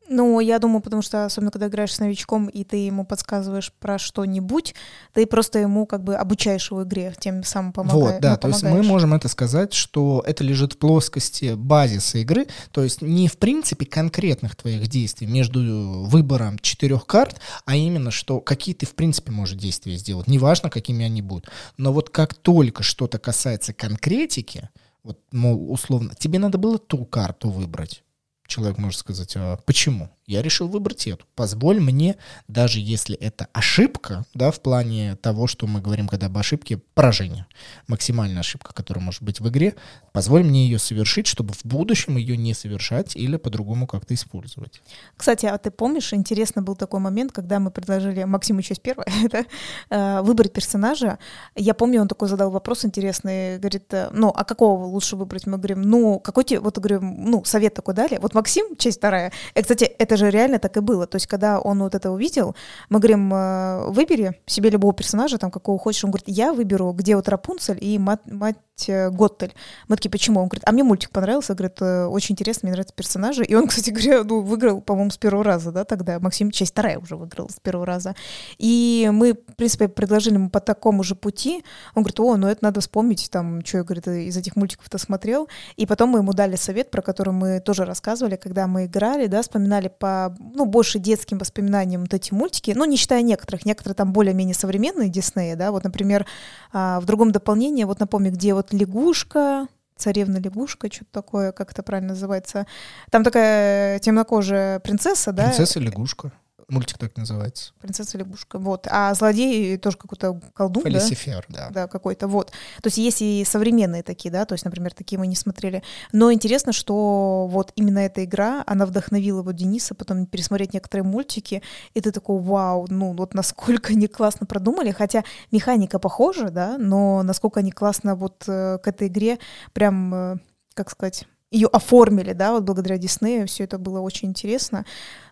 Ну, 0.08 0.38
я 0.40 0.58
думаю, 0.58 0.80
потому 0.80 1.02
что, 1.02 1.24
особенно 1.24 1.50
когда 1.50 1.68
играешь 1.68 1.94
с 1.94 1.98
новичком, 1.98 2.48
и 2.48 2.62
ты 2.62 2.76
ему 2.76 3.06
подсказываешь 3.06 3.72
про 3.72 3.98
что-нибудь, 3.98 4.74
ты 5.14 5.26
просто 5.26 5.58
ему 5.58 5.86
как 5.86 6.04
бы 6.04 6.14
обучаешь 6.14 6.70
его 6.70 6.82
игре, 6.82 7.14
тем 7.18 7.42
самым 7.42 7.72
помогаешь. 7.72 8.12
Вот, 8.12 8.20
да, 8.20 8.32
ну, 8.32 8.36
то 8.36 8.48
есть 8.48 8.62
мы 8.62 8.82
можем 8.82 9.14
это 9.14 9.28
сказать, 9.28 9.72
что 9.72 10.22
это 10.26 10.44
лежит 10.44 10.74
в 10.74 10.78
плоскости 10.78 11.54
базиса 11.54 12.18
игры, 12.18 12.46
то 12.70 12.82
есть 12.82 13.00
не 13.00 13.28
в 13.28 13.38
принципе 13.38 13.86
конкретных 13.86 14.56
твоих 14.56 14.88
действий 14.88 15.26
между 15.26 16.04
выбором 16.04 16.58
четырех 16.58 17.06
карт, 17.06 17.40
а 17.64 17.74
именно, 17.74 18.10
что 18.10 18.40
какие 18.40 18.74
ты 18.74 18.86
в 18.86 18.94
принципе 18.94 19.32
можешь 19.32 19.58
действия 19.58 19.96
сделать, 19.96 20.28
неважно, 20.28 20.68
какими 20.68 21.04
они 21.04 21.22
будут. 21.22 21.48
Но 21.78 21.92
вот 21.92 22.10
как 22.10 22.34
только 22.34 22.82
что-то 22.82 23.18
касается 23.18 23.72
конкретики, 23.72 24.68
вот, 25.02 25.18
мол, 25.32 25.72
условно, 25.72 26.14
тебе 26.18 26.38
надо 26.38 26.58
было 26.58 26.78
ту 26.78 27.04
карту 27.04 27.50
выбрать, 27.50 28.03
человек 28.46 28.78
может 28.78 29.00
сказать, 29.00 29.34
а 29.36 29.56
почему? 29.64 30.13
Я 30.26 30.40
решил 30.40 30.68
выбрать 30.68 31.06
эту. 31.06 31.26
Позволь 31.34 31.80
мне, 31.80 32.16
даже 32.48 32.80
если 32.80 33.14
это 33.16 33.48
ошибка, 33.52 34.24
да, 34.32 34.50
в 34.50 34.60
плане 34.60 35.16
того, 35.16 35.46
что 35.46 35.66
мы 35.66 35.82
говорим, 35.82 36.08
когда 36.08 36.26
об 36.26 36.38
ошибке, 36.38 36.78
поражение, 36.94 37.46
максимальная 37.88 38.40
ошибка, 38.40 38.72
которая 38.72 39.04
может 39.04 39.22
быть 39.22 39.40
в 39.40 39.48
игре, 39.48 39.74
позволь 40.12 40.42
мне 40.42 40.64
ее 40.64 40.78
совершить, 40.78 41.26
чтобы 41.26 41.52
в 41.52 41.64
будущем 41.64 42.16
ее 42.16 42.36
не 42.38 42.54
совершать 42.54 43.16
или 43.16 43.36
по-другому 43.36 43.86
как-то 43.86 44.14
использовать. 44.14 44.80
Кстати, 45.16 45.44
а 45.44 45.58
ты 45.58 45.70
помнишь, 45.70 46.12
интересно 46.14 46.62
был 46.62 46.74
такой 46.74 47.00
момент, 47.00 47.32
когда 47.32 47.60
мы 47.60 47.70
предложили 47.70 48.24
Максиму 48.24 48.62
часть 48.62 48.80
первая, 48.80 49.06
это 49.24 49.44
э, 49.90 50.22
выбрать 50.22 50.52
персонажа. 50.52 51.18
Я 51.54 51.74
помню, 51.74 52.00
он 52.00 52.08
такой 52.08 52.28
задал 52.28 52.50
вопрос 52.50 52.84
интересный, 52.86 53.58
говорит, 53.58 53.92
э, 53.92 54.08
ну, 54.12 54.32
а 54.34 54.44
какого 54.44 54.84
лучше 54.84 55.16
выбрать? 55.16 55.46
Мы 55.46 55.58
говорим, 55.58 55.82
ну, 55.82 56.18
какой 56.18 56.44
тебе, 56.44 56.60
вот 56.60 56.78
говорим, 56.78 57.30
ну, 57.30 57.44
совет 57.44 57.74
такой 57.74 57.92
дали. 57.92 58.18
Вот 58.22 58.32
Максим, 58.32 58.76
часть 58.76 58.98
вторая. 58.98 59.32
И, 59.54 59.60
кстати, 59.60 59.84
это 59.84 60.13
это 60.14 60.24
же 60.24 60.30
реально 60.30 60.58
так 60.58 60.76
и 60.76 60.80
было. 60.80 61.06
То 61.06 61.16
есть, 61.16 61.26
когда 61.26 61.60
он 61.60 61.80
вот 61.80 61.94
это 61.94 62.10
увидел, 62.10 62.54
мы 62.88 63.00
говорим, 63.00 63.32
э, 63.34 63.90
выбери 63.90 64.40
себе 64.46 64.70
любого 64.70 64.94
персонажа, 64.94 65.38
там, 65.38 65.50
какого 65.50 65.78
хочешь. 65.78 66.04
Он 66.04 66.10
говорит, 66.10 66.28
я 66.28 66.52
выберу, 66.52 66.92
где 66.92 67.16
вот 67.16 67.28
Рапунцель 67.28 67.78
и 67.80 67.98
мать, 67.98 68.20
мать 68.26 68.56
э, 68.88 69.10
Готтель. 69.10 69.54
Мы 69.88 69.96
такие, 69.96 70.10
почему? 70.10 70.40
Он 70.40 70.48
говорит, 70.48 70.62
а 70.66 70.72
мне 70.72 70.84
мультик 70.84 71.10
понравился, 71.10 71.54
говорит, 71.54 71.80
«Э, 71.80 72.06
очень 72.06 72.34
интересно, 72.34 72.66
мне 72.66 72.72
нравятся 72.72 72.94
персонажи. 72.94 73.44
И 73.44 73.54
он, 73.54 73.66
кстати 73.66 73.90
говоря, 73.90 74.24
ну, 74.28 74.40
выиграл, 74.40 74.80
по-моему, 74.80 75.10
с 75.10 75.16
первого 75.16 75.44
раза, 75.44 75.72
да, 75.72 75.84
тогда. 75.84 76.20
Максим, 76.20 76.50
часть 76.50 76.72
вторая 76.72 76.98
уже 76.98 77.16
выиграл 77.16 77.48
с 77.48 77.58
первого 77.60 77.86
раза. 77.86 78.14
И 78.58 79.10
мы, 79.12 79.34
в 79.34 79.56
принципе, 79.56 79.88
предложили 79.88 80.34
ему 80.34 80.50
по 80.50 80.60
такому 80.60 81.02
же 81.02 81.14
пути. 81.14 81.64
Он 81.94 82.02
говорит, 82.02 82.20
о, 82.20 82.36
ну 82.36 82.46
это 82.46 82.62
надо 82.62 82.80
вспомнить, 82.80 83.28
там, 83.30 83.64
что 83.64 83.78
я, 83.78 83.84
говорит, 83.84 84.06
из 84.06 84.36
этих 84.36 84.56
мультиков-то 84.56 84.98
смотрел. 84.98 85.48
И 85.76 85.86
потом 85.86 86.10
мы 86.10 86.20
ему 86.20 86.32
дали 86.32 86.56
совет, 86.56 86.90
про 86.90 87.02
который 87.02 87.32
мы 87.32 87.60
тоже 87.60 87.84
рассказывали, 87.84 88.36
когда 88.36 88.66
мы 88.66 88.86
играли, 88.86 89.26
да, 89.26 89.42
вспоминали 89.42 89.88
по, 90.04 90.36
ну, 90.38 90.66
больше 90.66 90.98
детским 90.98 91.38
воспоминаниям 91.38 92.02
вот 92.02 92.12
эти 92.12 92.34
мультики, 92.34 92.74
ну, 92.76 92.84
не 92.84 92.98
считая 92.98 93.22
некоторых, 93.22 93.64
некоторые 93.64 93.94
там 93.94 94.12
более-менее 94.12 94.54
современные 94.54 95.08
Диснея, 95.08 95.56
да, 95.56 95.72
вот, 95.72 95.82
например, 95.82 96.26
а, 96.74 97.00
в 97.00 97.06
другом 97.06 97.32
дополнении, 97.32 97.84
вот 97.84 98.00
напомню, 98.00 98.30
где 98.30 98.52
вот 98.52 98.74
лягушка, 98.74 99.66
царевна 99.96 100.36
лягушка, 100.36 100.92
что-то 100.92 101.10
такое, 101.10 101.52
как 101.52 101.72
это 101.72 101.82
правильно 101.82 102.10
называется. 102.10 102.66
Там 103.10 103.24
такая 103.24 103.98
темнокожая 104.00 104.78
принцесса, 104.80 105.32
да? 105.32 105.44
Принцесса 105.44 105.80
лягушка. 105.80 106.32
Мультик 106.68 106.98
так 106.98 107.16
называется. 107.16 107.72
Принцесса 107.80 108.18
лягушка. 108.18 108.58
Вот. 108.58 108.86
А 108.90 109.12
злодей 109.14 109.76
тоже 109.78 109.96
какой-то 109.96 110.40
колдун, 110.54 110.82
Фалисифер, 110.82 111.44
да? 111.48 111.66
да. 111.66 111.70
Да, 111.70 111.88
какой-то. 111.88 112.28
Вот. 112.28 112.50
То 112.82 112.86
есть 112.86 112.98
есть 112.98 113.22
и 113.22 113.44
современные 113.44 114.02
такие, 114.02 114.30
да, 114.30 114.44
то 114.44 114.54
есть, 114.54 114.64
например, 114.64 114.92
такие 114.92 115.18
мы 115.18 115.26
не 115.26 115.36
смотрели. 115.36 115.82
Но 116.12 116.32
интересно, 116.32 116.72
что 116.72 117.46
вот 117.50 117.72
именно 117.76 117.98
эта 117.98 118.24
игра, 118.24 118.62
она 118.66 118.86
вдохновила 118.86 119.42
вот 119.42 119.56
Дениса 119.56 119.94
потом 119.94 120.26
пересмотреть 120.26 120.74
некоторые 120.74 121.04
мультики, 121.04 121.62
и 121.94 122.00
ты 122.00 122.10
такой, 122.12 122.40
вау, 122.40 122.86
ну 122.88 123.12
вот 123.12 123.34
насколько 123.34 123.92
они 123.92 124.06
классно 124.06 124.46
продумали, 124.46 124.90
хотя 124.90 125.24
механика 125.50 125.98
похожа, 125.98 126.50
да, 126.50 126.78
но 126.78 127.22
насколько 127.22 127.60
они 127.60 127.70
классно 127.70 128.14
вот 128.14 128.44
э, 128.46 128.78
к 128.82 128.88
этой 128.88 129.08
игре 129.08 129.38
прям 129.72 130.14
э, 130.14 130.36
как 130.74 130.90
сказать, 130.90 131.26
ее 131.54 131.68
оформили, 131.68 132.32
да, 132.32 132.52
вот 132.52 132.64
благодаря 132.64 132.98
Диснею, 132.98 133.46
все 133.46 133.64
это 133.64 133.78
было 133.78 134.00
очень 134.00 134.28
интересно. 134.28 134.84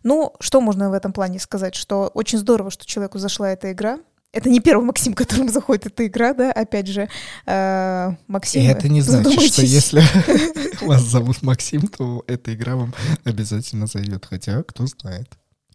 Ну, 0.03 0.33
что 0.41 0.61
можно 0.61 0.89
в 0.89 0.93
этом 0.93 1.13
плане 1.13 1.39
сказать? 1.39 1.75
Что 1.75 2.11
очень 2.15 2.39
здорово, 2.39 2.71
что 2.71 2.87
человеку 2.87 3.19
зашла 3.19 3.51
эта 3.51 3.73
игра, 3.73 3.99
это 4.33 4.49
не 4.49 4.61
первый 4.61 4.85
Максим, 4.85 5.15
которому 5.15 5.51
заходит 5.51 5.87
эта 5.87 6.07
игра, 6.07 6.33
да, 6.33 6.53
опять 6.53 6.87
же, 6.87 7.09
э, 7.47 8.11
Максим. 8.29 8.63
И 8.63 8.67
это 8.67 8.89
не 8.89 9.03
значит, 9.03 9.53
что 9.53 9.63
если 9.63 10.03
вас 10.87 11.03
зовут 11.03 11.43
Максим, 11.43 11.83
то 11.83 12.25
эта 12.27 12.55
игра 12.55 12.77
вам 12.77 12.95
обязательно 13.25 13.87
зайдет, 13.87 14.25
хотя 14.25 14.63
кто 14.63 14.87
знает. 14.87 15.29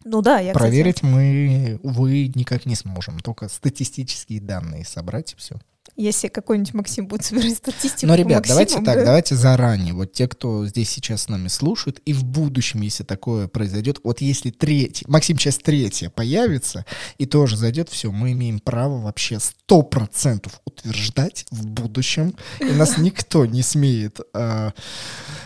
Ну 0.04 0.22
да, 0.22 0.38
я 0.38 0.54
Проверить 0.54 0.96
кстати... 0.96 1.12
мы, 1.12 1.80
увы, 1.82 2.32
никак 2.34 2.64
не 2.64 2.74
сможем, 2.74 3.20
только 3.20 3.48
статистические 3.48 4.40
данные 4.40 4.84
собрать 4.84 5.34
и 5.34 5.36
все 5.36 5.56
если 5.98 6.28
какой-нибудь 6.28 6.74
Максим 6.74 7.08
будет 7.08 7.24
собирать 7.24 7.56
статистику. 7.56 8.06
Но, 8.06 8.14
ребят, 8.14 8.38
Максимом, 8.38 8.48
давайте 8.48 8.78
да? 8.78 8.84
так, 8.84 9.04
давайте 9.04 9.34
заранее. 9.34 9.94
Вот 9.94 10.12
те, 10.12 10.28
кто 10.28 10.66
здесь 10.66 10.88
сейчас 10.88 11.22
с 11.22 11.28
нами 11.28 11.48
слушают, 11.48 12.00
и 12.04 12.12
в 12.12 12.24
будущем, 12.24 12.80
если 12.82 13.02
такое 13.02 13.48
произойдет, 13.48 13.98
вот 14.04 14.20
если 14.20 14.50
третий, 14.50 15.04
Максим 15.08 15.36
часть 15.36 15.62
третья 15.62 16.08
появится 16.08 16.86
и 17.18 17.26
тоже 17.26 17.56
зайдет, 17.56 17.88
все, 17.88 18.12
мы 18.12 18.32
имеем 18.32 18.60
право 18.60 19.00
вообще 19.00 19.40
сто 19.40 19.82
процентов 19.82 20.60
утверждать 20.64 21.46
в 21.50 21.66
будущем, 21.66 22.34
и 22.60 22.66
нас 22.72 22.96
никто 22.98 23.44
не 23.44 23.62
смеет 23.62 24.20
а, 24.32 24.72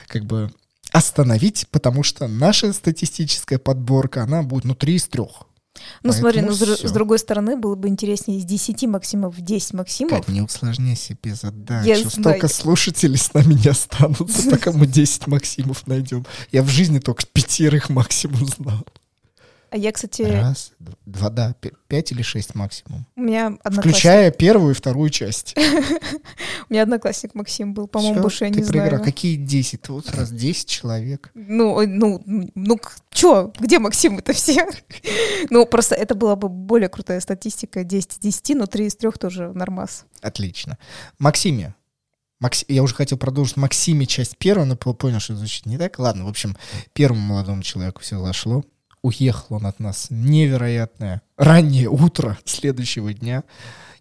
как 0.06 0.24
бы 0.26 0.52
остановить, 0.92 1.66
потому 1.70 2.02
что 2.02 2.28
наша 2.28 2.72
статистическая 2.72 3.58
подборка, 3.58 4.22
она 4.22 4.42
будет, 4.42 4.64
ну, 4.64 4.74
три 4.74 4.96
из 4.96 5.08
трех. 5.08 5.46
Ну 6.02 6.12
Поэтому 6.12 6.20
смотри, 6.20 6.40
ну 6.42 6.52
с, 6.52 6.88
с 6.88 6.92
другой 6.92 7.18
стороны, 7.18 7.56
было 7.56 7.74
бы 7.76 7.88
интереснее 7.88 8.38
из 8.38 8.44
10 8.44 8.84
Максимов 8.84 9.36
в 9.36 9.40
10 9.40 9.74
Максимов. 9.74 10.18
Кать, 10.18 10.28
не 10.28 10.40
усложняй 10.42 10.96
себе 10.96 11.34
задачу. 11.34 11.86
Я 11.86 11.96
Столько 11.96 12.22
знаю. 12.22 12.48
слушателей 12.48 13.18
с 13.18 13.32
нами 13.32 13.54
не 13.54 13.68
останутся, 13.68 14.50
пока 14.50 14.72
мы 14.72 14.86
10 14.86 15.26
Максимов 15.28 15.86
найдем. 15.86 16.26
Я 16.50 16.62
в 16.62 16.68
жизни 16.68 16.98
только 16.98 17.24
пятерых 17.26 17.88
максимум 17.88 18.46
знал. 18.46 18.84
А 19.72 19.76
я, 19.78 19.90
кстати... 19.90 20.20
Раз, 20.20 20.72
два, 21.06 21.30
да, 21.30 21.54
пять 21.88 22.12
или 22.12 22.20
шесть 22.20 22.54
максимум. 22.54 23.06
У 23.16 23.22
меня 23.22 23.46
одноклассник... 23.46 23.94
Включая 23.94 24.30
первую 24.30 24.72
и 24.72 24.74
вторую 24.74 25.08
часть. 25.08 25.56
У 26.68 26.72
меня 26.72 26.82
одноклассник 26.82 27.34
Максим 27.34 27.72
был, 27.72 27.86
по-моему, 27.86 28.20
больше 28.20 28.44
я 28.44 28.50
не 28.50 28.62
знаю. 28.62 29.02
Какие 29.02 29.36
десять? 29.36 29.88
Вот 29.88 30.10
раз 30.14 30.30
десять 30.30 30.68
человек. 30.68 31.30
Ну, 31.32 31.86
ну, 31.86 32.22
ну, 32.26 32.80
чё? 33.10 33.50
Где 33.58 33.78
Максим 33.78 34.18
это 34.18 34.34
все? 34.34 34.66
Ну, 35.50 35.66
просто 35.66 35.94
это 35.94 36.14
была 36.14 36.36
бы 36.36 36.48
более 36.48 36.88
крутая 36.88 37.20
статистика. 37.20 37.82
10 37.82 38.12
из 38.12 38.18
10, 38.18 38.56
но 38.56 38.66
3 38.66 38.86
из 38.86 38.96
3 38.96 39.10
тоже 39.12 39.52
нормас. 39.52 40.04
Отлично. 40.20 40.78
Максиме, 41.18 41.74
Макс... 42.38 42.64
Я 42.68 42.82
уже 42.82 42.94
хотел 42.94 43.18
продолжить 43.18 43.56
Максиме 43.56 44.06
часть 44.06 44.36
первую, 44.36 44.66
но 44.66 44.76
понял, 44.76 45.18
что 45.18 45.34
звучит 45.34 45.66
не 45.66 45.78
так. 45.78 45.98
Ладно, 45.98 46.26
в 46.26 46.28
общем, 46.28 46.56
первому 46.92 47.20
молодому 47.22 47.62
человеку 47.62 48.02
все 48.02 48.22
зашло 48.22 48.64
уехал 49.02 49.56
он 49.56 49.66
от 49.66 49.80
нас 49.80 50.06
невероятное 50.10 51.22
раннее 51.36 51.88
утро 51.88 52.38
следующего 52.44 53.12
дня, 53.12 53.44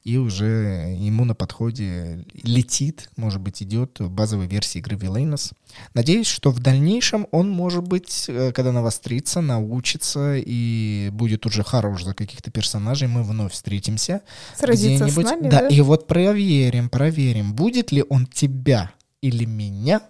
и 0.03 0.17
уже 0.17 0.95
ему 0.97 1.25
на 1.25 1.35
подходе 1.35 2.25
летит, 2.41 3.09
может 3.17 3.39
быть, 3.39 3.61
идет 3.61 3.97
базовая 3.99 4.47
версия 4.47 4.79
игры 4.79 4.95
Villainous. 4.95 5.51
Надеюсь, 5.93 6.27
что 6.27 6.49
в 6.49 6.59
дальнейшем 6.59 7.27
он, 7.31 7.51
может 7.51 7.83
быть, 7.83 8.25
э, 8.27 8.51
когда 8.51 8.71
навострится, 8.71 9.41
научится 9.41 10.37
и 10.37 11.09
будет 11.13 11.45
уже 11.45 11.63
хорош 11.63 12.03
за 12.03 12.15
каких-то 12.15 12.49
персонажей, 12.49 13.07
мы 13.07 13.21
вновь 13.21 13.53
встретимся. 13.53 14.21
Сразиться 14.57 15.07
с 15.07 15.15
нами, 15.17 15.49
да, 15.49 15.61
да? 15.61 15.67
И 15.67 15.81
вот 15.81 16.07
проверим, 16.07 16.89
проверим, 16.89 17.53
будет 17.53 17.91
ли 17.91 18.03
он 18.09 18.25
тебя 18.25 18.91
или 19.21 19.45
меня 19.45 20.01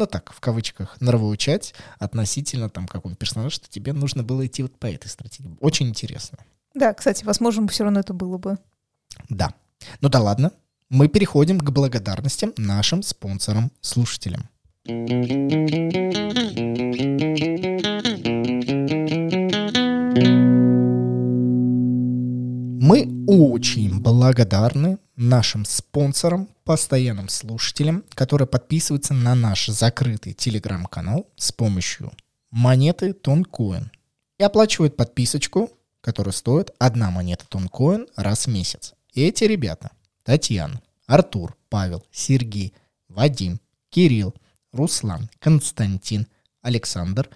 ну 0.00 0.06
так, 0.06 0.32
в 0.32 0.40
кавычках, 0.40 0.98
нравоучать 1.00 1.74
относительно 1.98 2.70
там 2.70 2.88
какого 2.88 3.14
персонажа, 3.14 3.50
что 3.56 3.68
тебе 3.68 3.92
нужно 3.92 4.22
было 4.22 4.46
идти 4.46 4.62
вот 4.62 4.78
по 4.78 4.86
этой 4.86 5.08
стратегии. 5.08 5.58
Очень 5.60 5.88
интересно. 5.88 6.38
Да, 6.74 6.94
кстати, 6.94 7.22
возможно, 7.22 7.68
все 7.68 7.84
равно 7.84 8.00
это 8.00 8.14
было 8.14 8.38
бы. 8.38 8.56
Да. 9.28 9.52
Ну 10.00 10.08
да 10.08 10.20
ладно. 10.20 10.52
Мы 10.88 11.08
переходим 11.08 11.60
к 11.60 11.70
благодарностям 11.70 12.54
нашим 12.56 13.02
спонсорам-слушателям. 13.02 14.48
Мы 22.90 23.24
очень 23.28 24.00
благодарны 24.00 24.98
нашим 25.14 25.64
спонсорам, 25.64 26.48
постоянным 26.64 27.28
слушателям, 27.28 28.02
которые 28.14 28.48
подписываются 28.48 29.14
на 29.14 29.36
наш 29.36 29.66
закрытый 29.66 30.32
телеграм-канал 30.32 31.28
с 31.36 31.52
помощью 31.52 32.10
монеты 32.50 33.12
Тонкоин 33.12 33.92
и 34.40 34.42
оплачивают 34.42 34.96
подписочку, 34.96 35.70
которая 36.00 36.32
стоит 36.32 36.72
одна 36.80 37.12
монета 37.12 37.46
Тонкоин 37.48 38.08
раз 38.16 38.48
в 38.48 38.50
месяц. 38.50 38.94
И 39.12 39.22
эти 39.22 39.44
ребята 39.44 39.92
Татьяна, 40.24 40.82
Артур, 41.06 41.56
Павел, 41.68 42.04
Сергей, 42.10 42.74
Вадим, 43.06 43.60
Кирилл, 43.90 44.34
Руслан, 44.72 45.30
Константин, 45.38 46.26
Александр, 46.60 47.30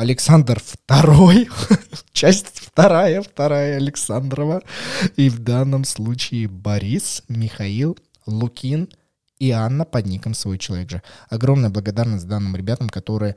Александр 0.00 0.62
второй, 0.64 1.50
часть 2.14 2.58
вторая, 2.58 3.20
вторая 3.20 3.76
Александрова, 3.76 4.62
и 5.16 5.28
в 5.28 5.40
данном 5.40 5.84
случае 5.84 6.48
Борис, 6.48 7.22
Михаил, 7.28 7.98
Лукин 8.24 8.88
и 9.38 9.50
Анна 9.50 9.84
под 9.84 10.06
ником 10.06 10.32
«Свой 10.32 10.56
человек 10.56 10.88
же». 10.88 11.02
Огромная 11.28 11.68
благодарность 11.68 12.26
данным 12.26 12.56
ребятам, 12.56 12.88
которые 12.88 13.36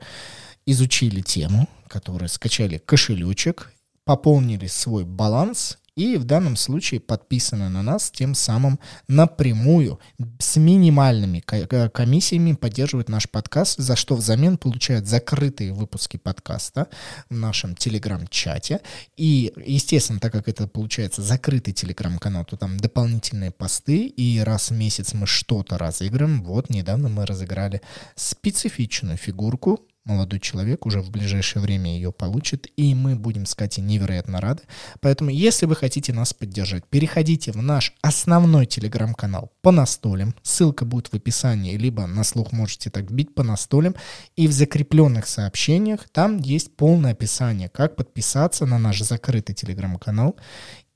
изучили 0.64 1.20
тему, 1.20 1.68
которые 1.86 2.30
скачали 2.30 2.78
кошелечек, 2.78 3.70
пополнили 4.04 4.66
свой 4.66 5.04
баланс 5.04 5.76
и 5.96 6.16
в 6.16 6.24
данном 6.24 6.56
случае 6.56 7.00
подписаны 7.00 7.68
на 7.68 7.82
нас, 7.82 8.10
тем 8.10 8.34
самым 8.34 8.80
напрямую, 9.08 10.00
с 10.38 10.56
минимальными 10.56 11.40
комиссиями 11.40 12.52
поддерживают 12.52 13.08
наш 13.08 13.28
подкаст, 13.28 13.78
за 13.78 13.94
что 13.94 14.16
взамен 14.16 14.58
получают 14.58 15.06
закрытые 15.06 15.72
выпуски 15.72 16.16
подкаста 16.16 16.88
в 17.30 17.34
нашем 17.34 17.76
телеграм-чате. 17.76 18.80
И, 19.16 19.52
естественно, 19.64 20.18
так 20.18 20.32
как 20.32 20.48
это 20.48 20.66
получается 20.66 21.22
закрытый 21.22 21.74
телеграм-канал, 21.74 22.44
то 22.44 22.56
там 22.56 22.76
дополнительные 22.76 23.52
посты, 23.52 24.06
и 24.06 24.40
раз 24.40 24.70
в 24.70 24.74
месяц 24.74 25.14
мы 25.14 25.26
что-то 25.26 25.78
разыграем. 25.78 26.42
Вот 26.42 26.70
недавно 26.70 27.08
мы 27.08 27.24
разыграли 27.24 27.80
специфичную 28.16 29.16
фигурку 29.16 29.80
молодой 30.04 30.38
человек 30.40 30.86
уже 30.86 31.00
в 31.00 31.10
ближайшее 31.10 31.62
время 31.62 31.94
ее 31.94 32.12
получит, 32.12 32.68
и 32.76 32.94
мы 32.94 33.16
будем 33.16 33.46
с 33.46 33.54
Катей 33.54 33.82
невероятно 33.82 34.40
рады. 34.40 34.62
Поэтому, 35.00 35.30
если 35.30 35.66
вы 35.66 35.76
хотите 35.76 36.12
нас 36.12 36.34
поддержать, 36.34 36.86
переходите 36.86 37.52
в 37.52 37.62
наш 37.62 37.94
основной 38.02 38.66
телеграм-канал 38.66 39.52
по 39.62 39.70
настолям. 39.70 40.34
Ссылка 40.42 40.84
будет 40.84 41.08
в 41.08 41.14
описании, 41.14 41.76
либо 41.76 42.06
на 42.06 42.24
слух 42.24 42.52
можете 42.52 42.90
так 42.90 43.10
бить 43.10 43.34
по 43.34 43.42
настолям. 43.42 43.94
И 44.36 44.46
в 44.46 44.52
закрепленных 44.52 45.26
сообщениях 45.26 46.08
там 46.10 46.38
есть 46.38 46.76
полное 46.76 47.12
описание, 47.12 47.68
как 47.68 47.96
подписаться 47.96 48.66
на 48.66 48.78
наш 48.78 49.00
закрытый 49.00 49.54
телеграм-канал. 49.54 50.36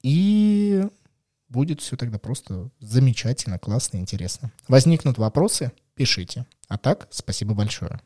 И 0.02 0.86
будет 1.48 1.80
все 1.80 1.96
тогда 1.96 2.18
просто 2.18 2.70
замечательно, 2.80 3.58
классно, 3.58 3.96
интересно. 3.98 4.52
Возникнут 4.68 5.18
вопросы, 5.18 5.72
пишите. 5.94 6.46
А 6.68 6.76
так, 6.76 7.08
спасибо 7.10 7.54
большое. 7.54 8.00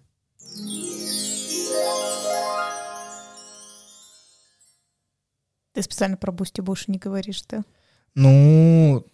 Ты 5.72 5.82
специально 5.82 6.16
про 6.16 6.32
Boosty 6.32 6.60
больше 6.60 6.90
не 6.90 6.98
говоришь, 6.98 7.42
да? 7.48 7.62
Ну, 8.14 9.06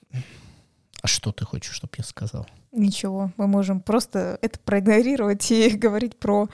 а 1.03 1.07
что 1.07 1.33
ты 1.33 1.45
хочешь, 1.45 1.75
чтобы 1.75 1.93
я 1.99 2.05
сказал? 2.05 2.47
Ничего, 2.73 3.33
мы 3.37 3.47
можем 3.47 3.81
просто 3.81 4.39
это 4.43 4.59
проигнорировать 4.59 5.51
и 5.51 5.71
говорить 5.77 6.19
про 6.19 6.49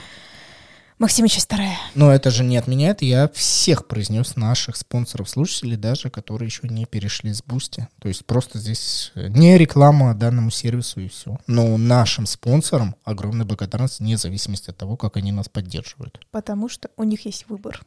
Максима 0.98 1.28
часть 1.28 1.46
вторая. 1.46 1.76
Но 1.94 2.12
это 2.12 2.30
же 2.30 2.44
не 2.44 2.56
отменяет. 2.56 3.02
Я 3.02 3.28
всех 3.28 3.88
произнес 3.88 4.36
наших 4.36 4.76
спонсоров, 4.76 5.28
слушателей 5.28 5.76
даже, 5.76 6.08
которые 6.08 6.46
еще 6.46 6.68
не 6.68 6.86
перешли 6.86 7.32
с 7.32 7.42
Boosty. 7.42 7.88
То 7.98 8.08
есть 8.08 8.24
просто 8.26 8.58
здесь 8.58 9.10
не 9.16 9.58
реклама 9.58 10.14
данному 10.14 10.50
сервису 10.50 11.00
и 11.00 11.08
все. 11.08 11.38
Но 11.48 11.76
нашим 11.76 12.26
спонсорам 12.26 12.94
огромная 13.04 13.44
благодарность 13.44 13.98
вне 13.98 14.16
зависимости 14.16 14.70
от 14.70 14.76
того, 14.76 14.96
как 14.96 15.16
они 15.16 15.32
нас 15.32 15.48
поддерживают. 15.48 16.24
Потому 16.30 16.68
что 16.68 16.90
у 16.96 17.02
них 17.02 17.26
есть 17.26 17.48
выбор. 17.48 17.82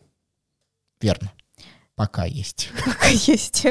Верно. 0.99 1.31
Пока 1.97 2.25
есть. 2.25 2.69
Пока 2.85 3.07
есть. 3.07 3.65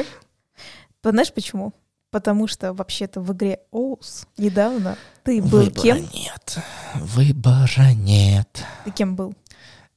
Знаешь 1.01 1.33
почему? 1.33 1.73
Потому 2.11 2.47
что 2.47 2.73
вообще-то 2.73 3.21
в 3.21 3.31
игре 3.31 3.61
Оус 3.71 4.27
недавно 4.37 4.97
ты 5.23 5.41
был 5.41 5.61
Выбора 5.61 5.81
кем? 5.81 6.09
нет. 6.13 6.57
Выбора 6.95 7.93
нет. 7.93 8.65
Ты 8.83 8.91
кем 8.91 9.15
был? 9.15 9.33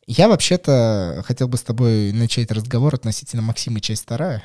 Я 0.06 0.28
вообще-то 0.28 1.24
хотел 1.26 1.48
бы 1.48 1.56
с 1.56 1.62
тобой 1.62 2.12
начать 2.12 2.52
разговор 2.52 2.94
относительно 2.94 3.42
Максима 3.42 3.80
часть 3.80 4.04
вторая. 4.04 4.44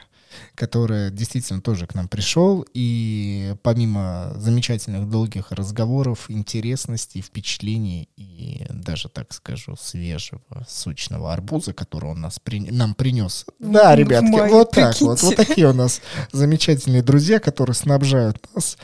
Который 0.55 1.11
действительно 1.11 1.61
тоже 1.61 1.87
к 1.87 1.95
нам 1.95 2.07
пришел, 2.07 2.65
и 2.73 3.55
помимо 3.63 4.33
замечательных 4.35 5.09
долгих 5.09 5.51
разговоров, 5.51 6.25
интересностей, 6.29 7.21
впечатлений 7.21 8.09
и 8.15 8.65
даже, 8.69 9.09
так 9.09 9.33
скажу, 9.33 9.75
свежего, 9.75 10.65
сочного 10.67 11.33
арбуза, 11.33 11.73
который 11.73 12.11
он 12.11 12.21
нас 12.21 12.39
при... 12.39 12.59
нам 12.59 12.95
принес. 12.95 13.45
Да, 13.59 13.95
ребятки, 13.95 14.31
мае, 14.31 14.51
вот 14.51 14.71
так 14.71 14.99
вот. 15.01 15.21
Вот 15.21 15.35
такие 15.35 15.69
у 15.69 15.73
нас 15.73 16.01
замечательные 16.31 17.03
друзья, 17.03 17.39
которые 17.39 17.75
снабжают 17.75 18.37
нас 18.53 18.77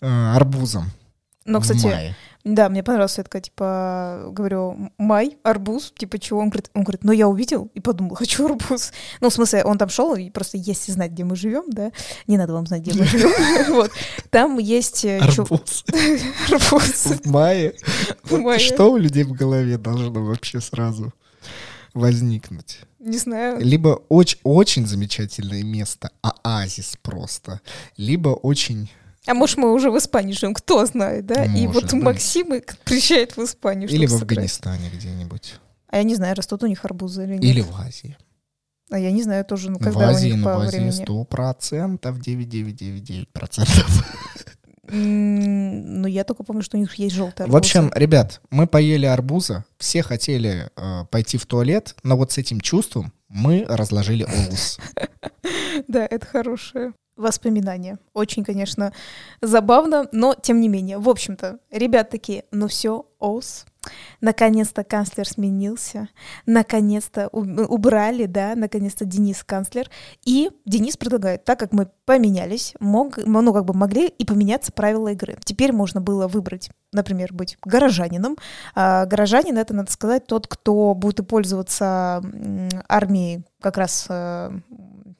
э, 0.00 0.06
арбузом. 0.06 0.90
Но, 1.46 1.60
кстати, 1.60 2.14
да, 2.46 2.68
мне 2.68 2.84
понравилась 2.84 3.14
такая, 3.14 3.42
типа, 3.42 4.28
говорю, 4.30 4.92
май, 4.98 5.36
арбуз, 5.42 5.92
типа, 5.98 6.20
чего? 6.20 6.38
Он 6.38 6.48
говорит, 6.48 6.70
он 6.74 6.84
говорит, 6.84 7.02
ну 7.02 7.10
я 7.10 7.26
увидел 7.26 7.70
и 7.74 7.80
подумал, 7.80 8.14
хочу 8.14 8.46
арбуз. 8.46 8.92
Ну, 9.20 9.30
в 9.30 9.32
смысле, 9.32 9.64
он 9.64 9.78
там 9.78 9.88
шел, 9.88 10.14
и 10.14 10.30
просто 10.30 10.56
если 10.56 10.92
знать, 10.92 11.10
где 11.10 11.24
мы 11.24 11.34
живем, 11.34 11.64
да, 11.68 11.90
не 12.28 12.38
надо 12.38 12.52
вам 12.52 12.64
знать, 12.66 12.82
где 12.82 12.96
мы 12.96 13.04
живем, 13.04 13.32
вот, 13.74 13.90
там 14.30 14.58
есть... 14.58 15.04
Э, 15.04 15.18
арбуз. 15.18 15.84
Арбуз. 16.48 17.06
В 17.24 17.26
мае. 17.26 17.74
Что 18.58 18.92
у 18.92 18.96
людей 18.96 19.24
в 19.24 19.32
голове 19.32 19.76
должно 19.76 20.24
вообще 20.24 20.60
сразу 20.60 21.12
возникнуть? 21.94 22.78
Не 23.00 23.18
знаю. 23.18 23.60
Либо 23.60 24.00
очень, 24.08 24.38
очень 24.44 24.86
замечательное 24.86 25.64
место, 25.64 26.10
оазис 26.22 26.96
просто, 27.02 27.60
либо 27.96 28.28
очень 28.28 28.88
а 29.26 29.34
может, 29.34 29.56
мы 29.58 29.72
уже 29.72 29.90
в 29.90 29.98
Испании 29.98 30.32
живем, 30.32 30.54
кто 30.54 30.86
знает, 30.86 31.26
да? 31.26 31.44
Может 31.44 31.58
и 31.58 31.66
вот 31.66 31.84
быть. 31.84 31.92
Максим 32.02 32.48
приезжает 32.84 33.36
в 33.36 33.44
Испанию. 33.44 33.88
Или 33.88 34.06
в 34.06 34.14
Афганистане 34.14 34.88
где-нибудь. 34.94 35.56
А 35.88 35.98
я 35.98 36.02
не 36.04 36.14
знаю, 36.14 36.36
растут 36.36 36.62
у 36.62 36.66
них 36.66 36.84
арбузы 36.84 37.24
или 37.24 37.34
нет. 37.34 37.44
Или 37.44 37.60
в 37.60 37.74
Азии. 37.76 38.16
А 38.90 38.98
я 38.98 39.10
не 39.10 39.22
знаю 39.24 39.44
тоже, 39.44 39.70
ну 39.70 39.78
когда 39.78 39.98
в 39.98 40.02
Азии, 40.02 40.30
у 40.30 40.36
них 40.36 40.44
ну, 40.44 40.44
по 40.44 40.58
в 40.58 40.60
Азии 40.60 40.90
сто 40.90 41.24
процентов, 41.24 42.20
девять 42.20 42.48
девять 42.48 42.76
девять 42.76 43.02
девять 43.02 43.28
процентов. 43.32 44.04
Ну, 44.88 46.06
я 46.06 46.22
только 46.22 46.44
помню, 46.44 46.62
что 46.62 46.76
у 46.76 46.80
них 46.80 46.94
есть 46.94 47.16
желтый 47.16 47.46
арбуз. 47.46 47.54
В 47.54 47.56
общем, 47.56 47.90
ребят, 47.96 48.40
мы 48.50 48.68
поели 48.68 49.06
арбуза, 49.06 49.64
все 49.78 50.04
хотели 50.04 50.70
э, 50.76 51.04
пойти 51.10 51.38
в 51.38 51.46
туалет, 51.46 51.96
но 52.04 52.16
вот 52.16 52.30
с 52.30 52.38
этим 52.38 52.60
чувством 52.60 53.12
мы 53.28 53.66
разложили 53.68 54.22
олус. 54.46 54.78
Да, 55.88 56.06
это 56.08 56.24
хорошее 56.24 56.92
воспоминания. 57.16 57.98
Очень, 58.12 58.44
конечно, 58.44 58.92
забавно, 59.40 60.08
но 60.12 60.34
тем 60.34 60.60
не 60.60 60.68
менее. 60.68 60.98
В 60.98 61.08
общем-то, 61.08 61.58
ребят 61.70 62.10
такие, 62.10 62.44
ну 62.50 62.68
все, 62.68 63.06
ОС. 63.18 63.66
Наконец-то 64.20 64.82
канцлер 64.84 65.28
сменился, 65.28 66.08
наконец-то 66.44 67.28
убрали, 67.28 68.26
да, 68.26 68.54
наконец-то 68.56 69.04
Денис 69.04 69.44
канцлер. 69.44 69.88
И 70.24 70.50
Денис 70.64 70.96
предлагает, 70.96 71.44
так 71.44 71.58
как 71.58 71.72
мы 71.72 71.88
поменялись, 72.04 72.74
мог, 72.80 73.16
ну, 73.16 73.52
как 73.52 73.64
бы 73.64 73.74
могли 73.74 74.08
и 74.08 74.24
поменяться 74.24 74.72
правила 74.72 75.08
игры. 75.08 75.38
Теперь 75.44 75.72
можно 75.72 76.00
было 76.00 76.26
выбрать, 76.26 76.70
например, 76.92 77.32
быть 77.32 77.58
горожанином. 77.64 78.36
А 78.74 79.06
горожанин— 79.06 79.56
это, 79.58 79.74
надо 79.74 79.90
сказать, 79.92 80.26
тот, 80.26 80.46
кто 80.46 80.94
будет 80.94 81.26
пользоваться 81.28 82.22
армией 82.88 83.44
как 83.60 83.76
раз 83.78 84.06
э, 84.08 84.50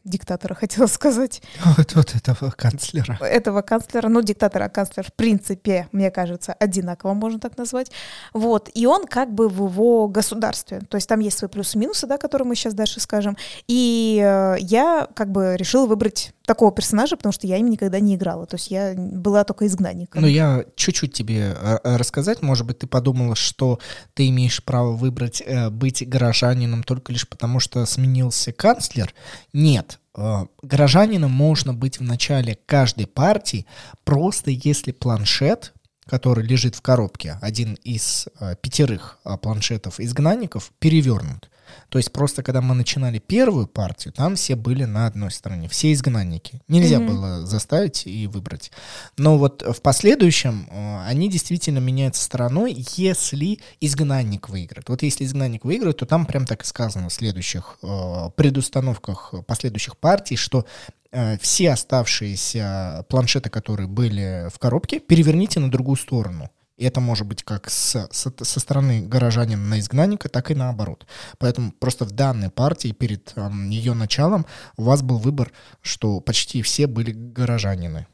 диктатора, 0.06 0.54
хотела 0.54 0.86
сказать. 0.86 1.42
Вот, 1.76 1.94
вот 1.94 2.14
этого 2.14 2.50
канцлера. 2.50 3.18
Этого 3.20 3.60
канцлера, 3.60 4.08
ну, 4.08 4.22
диктатора, 4.22 4.68
канцлер, 4.68 5.06
в 5.06 5.12
принципе, 5.12 5.88
мне 5.92 6.10
кажется, 6.10 6.52
одинаково 6.54 7.12
можно 7.12 7.38
так 7.38 7.58
назвать. 7.58 7.90
Вот, 8.32 8.70
и 8.72 8.86
он 8.86 9.06
как 9.06 9.34
бы 9.34 9.48
в 9.48 9.66
его 9.66 10.08
государстве. 10.08 10.80
То 10.88 10.96
есть 10.96 11.08
там 11.08 11.20
есть 11.20 11.38
свои 11.38 11.50
плюсы 11.50 11.76
и 11.76 11.80
минусы, 11.80 12.06
да, 12.06 12.18
которые 12.18 12.46
мы 12.46 12.54
сейчас 12.54 12.74
дальше 12.74 13.00
скажем. 13.00 13.36
И 13.66 14.20
э, 14.24 14.56
я 14.60 15.08
как 15.14 15.30
бы 15.32 15.56
решила 15.56 15.86
выбрать 15.86 16.32
такого 16.46 16.72
персонажа, 16.72 17.16
потому 17.16 17.32
что 17.32 17.46
я 17.46 17.58
им 17.58 17.68
никогда 17.68 18.00
не 18.00 18.14
играла. 18.14 18.46
То 18.46 18.56
есть 18.56 18.70
я 18.70 18.94
была 18.96 19.44
только 19.44 19.66
изгнанником. 19.66 20.22
Ну, 20.22 20.28
я 20.28 20.64
чуть-чуть 20.76 21.12
тебе 21.12 21.54
э, 21.60 21.78
э, 21.82 21.96
рассказать. 21.96 22.40
Может 22.40 22.66
быть, 22.66 22.78
ты 22.78 22.86
подумала, 22.86 23.34
что 23.34 23.78
ты 24.14 24.28
имеешь 24.28 24.62
право 24.62 24.92
выбрать 24.92 25.42
э, 25.44 25.68
быть 25.68 26.08
горожанином 26.08 26.82
только 26.84 27.12
лишь 27.12 27.28
потому, 27.28 27.60
что 27.60 27.84
сменился 27.84 28.52
канцлер. 28.52 29.12
Нет. 29.52 29.95
Э, 30.16 30.46
горожанином 30.62 31.30
можно 31.30 31.74
быть 31.74 31.98
в 31.98 32.02
начале 32.02 32.58
каждой 32.66 33.06
партии, 33.06 33.66
просто 34.04 34.50
если 34.50 34.92
планшет 34.92 35.72
который 36.06 36.46
лежит 36.46 36.76
в 36.76 36.82
коробке, 36.82 37.36
один 37.42 37.74
из 37.82 38.28
э, 38.38 38.54
пятерых 38.62 39.18
э, 39.24 39.36
планшетов 39.36 40.00
изгнанников, 40.00 40.72
перевернут. 40.78 41.50
То 41.88 41.98
есть 41.98 42.12
просто 42.12 42.42
когда 42.42 42.60
мы 42.60 42.74
начинали 42.74 43.18
первую 43.18 43.66
партию, 43.66 44.12
там 44.12 44.36
все 44.36 44.56
были 44.56 44.84
на 44.84 45.06
одной 45.06 45.30
стороне, 45.30 45.68
все 45.68 45.92
изгнанники. 45.92 46.60
Нельзя 46.68 46.96
mm-hmm. 46.96 47.06
было 47.06 47.46
заставить 47.46 48.06
и 48.06 48.26
выбрать. 48.26 48.70
Но 49.16 49.38
вот 49.38 49.62
в 49.62 49.80
последующем 49.80 50.68
э, 50.70 51.02
они 51.06 51.28
действительно 51.28 51.78
меняются 51.78 52.22
стороной, 52.22 52.84
если 52.96 53.60
изгнанник 53.80 54.48
выиграет. 54.48 54.88
Вот 54.88 55.02
если 55.02 55.24
изгнанник 55.24 55.64
выиграет, 55.64 55.98
то 55.98 56.06
там 56.06 56.26
прям 56.26 56.46
так 56.46 56.62
и 56.62 56.66
сказано 56.66 57.08
в 57.08 57.12
следующих 57.12 57.78
э, 57.82 58.30
предустановках 58.36 59.34
последующих 59.46 59.96
партий, 59.96 60.36
что 60.36 60.66
э, 61.12 61.38
все 61.38 61.72
оставшиеся 61.72 63.04
планшеты, 63.08 63.50
которые 63.50 63.88
были 63.88 64.48
в 64.52 64.58
коробке, 64.58 65.00
переверните 65.00 65.60
на 65.60 65.70
другую 65.70 65.96
сторону. 65.96 66.50
И 66.76 66.84
это 66.84 67.00
может 67.00 67.26
быть 67.26 67.42
как 67.42 67.70
с, 67.70 68.08
со, 68.10 68.32
со 68.44 68.60
стороны 68.60 69.00
горожанина 69.00 69.62
на 69.62 69.78
изгнанника, 69.78 70.28
так 70.28 70.50
и 70.50 70.54
наоборот. 70.54 71.06
Поэтому 71.38 71.72
просто 71.72 72.04
в 72.04 72.10
данной 72.10 72.50
партии 72.50 72.92
перед 72.92 73.32
эм, 73.36 73.70
ее 73.70 73.94
началом 73.94 74.46
у 74.76 74.82
вас 74.82 75.02
был 75.02 75.18
выбор, 75.18 75.52
что 75.80 76.20
почти 76.20 76.60
все 76.62 76.86
были 76.86 77.12
горожанины. 77.12 78.06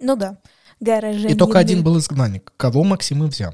Ну 0.00 0.16
да 0.16 0.38
горожанин. 0.80 1.30
И 1.30 1.34
только 1.34 1.58
один 1.58 1.82
был 1.82 1.98
изгнанник. 1.98 2.52
Кого 2.56 2.84
Максим 2.84 3.24
и 3.24 3.28
взял. 3.28 3.52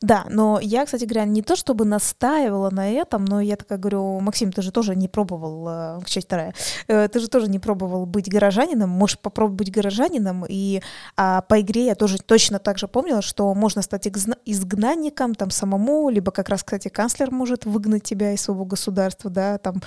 Да, 0.00 0.24
но 0.28 0.58
я, 0.60 0.84
кстати 0.86 1.04
говоря, 1.04 1.24
не 1.24 1.42
то 1.42 1.56
чтобы 1.56 1.84
настаивала 1.84 2.70
на 2.70 2.90
этом, 2.90 3.24
но 3.24 3.40
я 3.40 3.56
такая 3.56 3.78
говорю, 3.78 4.20
Максим, 4.20 4.52
ты 4.52 4.62
же 4.62 4.70
тоже 4.70 4.94
не 4.96 5.08
пробовал, 5.08 5.66
э, 5.68 6.00
часть 6.06 6.26
вторая, 6.26 6.54
э, 6.86 7.08
ты 7.08 7.20
же 7.20 7.28
тоже 7.28 7.48
не 7.48 7.58
пробовал 7.58 8.06
быть 8.06 8.30
горожанином, 8.30 8.90
можешь 8.90 9.18
попробовать 9.18 9.58
быть 9.58 9.70
горожанином, 9.70 10.44
и 10.48 10.80
а, 11.16 11.42
по 11.42 11.60
игре 11.60 11.86
я 11.86 11.94
тоже 11.94 12.18
точно 12.18 12.58
так 12.58 12.78
же 12.78 12.88
помнила, 12.88 13.22
что 13.22 13.52
можно 13.54 13.82
стать 13.82 14.06
изгнанником 14.44 15.34
там 15.34 15.50
самому, 15.50 16.08
либо 16.10 16.30
как 16.30 16.48
раз, 16.48 16.62
кстати, 16.62 16.88
канцлер 16.88 17.30
может 17.30 17.64
выгнать 17.64 18.04
тебя 18.04 18.32
из 18.32 18.42
своего 18.42 18.64
государства, 18.64 19.30
да, 19.30 19.58
там 19.58 19.82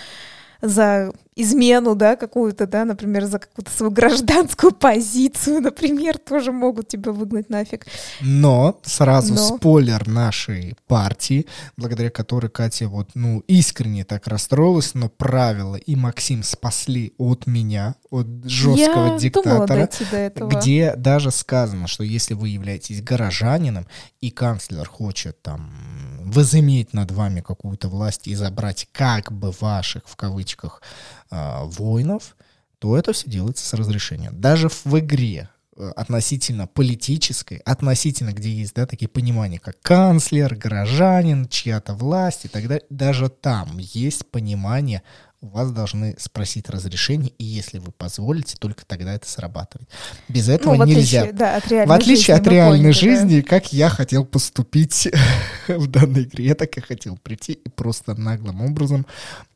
за 0.61 1.11
измену, 1.35 1.95
да, 1.95 2.15
какую-то, 2.15 2.67
да, 2.67 2.85
например, 2.85 3.25
за 3.25 3.39
какую-то 3.39 3.71
свою 3.71 3.91
гражданскую 3.91 4.73
позицию, 4.73 5.61
например, 5.61 6.17
тоже 6.17 6.51
могут 6.51 6.87
тебя 6.87 7.11
выгнать 7.11 7.49
нафиг. 7.49 7.87
Но 8.21 8.79
сразу 8.83 9.33
Но... 9.33 9.39
спойлер 9.39 10.07
нашей 10.07 10.75
партии, 10.87 11.47
благодаря 11.77 12.09
которой 12.09 12.49
Катя 12.49 12.87
вот, 12.87 13.11
ну, 13.15 13.39
искренне 13.47 14.03
так 14.03 14.27
расстроилась, 14.27 14.93
но 14.93 15.09
правила 15.09 15.75
и 15.75 15.95
Максим 15.95 16.43
спасли 16.43 17.13
от 17.17 17.47
меня, 17.47 17.95
от 18.09 18.27
жесткого 18.43 19.13
Я 19.13 19.17
диктатора, 19.17 19.89
до 20.11 20.45
где 20.47 20.95
даже 20.95 21.31
сказано, 21.31 21.87
что 21.87 22.03
если 22.03 22.33
вы 22.33 22.49
являетесь 22.49 23.01
горожанином 23.01 23.87
и 24.19 24.31
канцлер 24.31 24.87
хочет 24.87 25.41
там 25.41 25.71
возыметь 26.23 26.93
над 26.93 27.11
вами 27.11 27.41
какую-то 27.41 27.89
власть 27.89 28.27
и 28.27 28.35
забрать 28.35 28.87
как 28.91 29.31
бы 29.31 29.51
ваших, 29.59 30.03
в 30.05 30.15
кавычках, 30.15 30.50
э, 31.29 31.63
воинов, 31.65 32.35
то 32.79 32.97
это 32.97 33.13
все 33.13 33.29
делается 33.29 33.65
с 33.65 33.73
разрешения. 33.73 34.31
Даже 34.31 34.69
в 34.69 34.99
игре 34.99 35.49
э, 35.75 35.91
относительно 35.95 36.67
политической, 36.67 37.57
относительно, 37.57 38.31
где 38.31 38.51
есть 38.51 38.73
да, 38.73 38.85
такие 38.85 39.07
понимания, 39.07 39.59
как 39.59 39.79
канцлер, 39.81 40.55
горожанин, 40.55 41.47
чья-то 41.47 41.93
власть 41.93 42.45
и 42.45 42.47
так 42.47 42.67
далее, 42.67 42.85
даже 42.89 43.29
там 43.29 43.77
есть 43.77 44.25
понимание 44.27 45.03
у 45.41 45.47
вас 45.47 45.71
должны 45.71 46.15
спросить 46.19 46.69
разрешение, 46.69 47.33
и 47.39 47.43
если 47.43 47.79
вы 47.79 47.91
позволите, 47.91 48.57
только 48.59 48.85
тогда 48.85 49.15
это 49.15 49.27
срабатывает. 49.27 49.89
Без 50.27 50.47
ну, 50.47 50.53
этого 50.53 50.75
ну, 50.75 50.83
в 50.83 50.87
нельзя. 50.87 51.21
Отличие, 51.21 51.33
да, 51.33 51.55
от 51.57 51.65
в 51.65 51.91
отличие 51.91 52.15
жизни, 52.15 52.33
от 52.33 52.47
реальной 52.47 52.77
поняли, 52.77 52.91
жизни, 52.91 53.41
да. 53.41 53.47
как 53.47 53.73
я 53.73 53.89
хотел 53.89 54.23
поступить 54.23 55.09
в 55.67 55.87
данной 55.87 56.23
игре, 56.23 56.45
я 56.45 56.55
так 56.55 56.77
и 56.77 56.81
хотел 56.81 57.17
прийти 57.17 57.53
и 57.53 57.69
просто 57.69 58.13
наглым 58.13 58.61
образом 58.61 59.07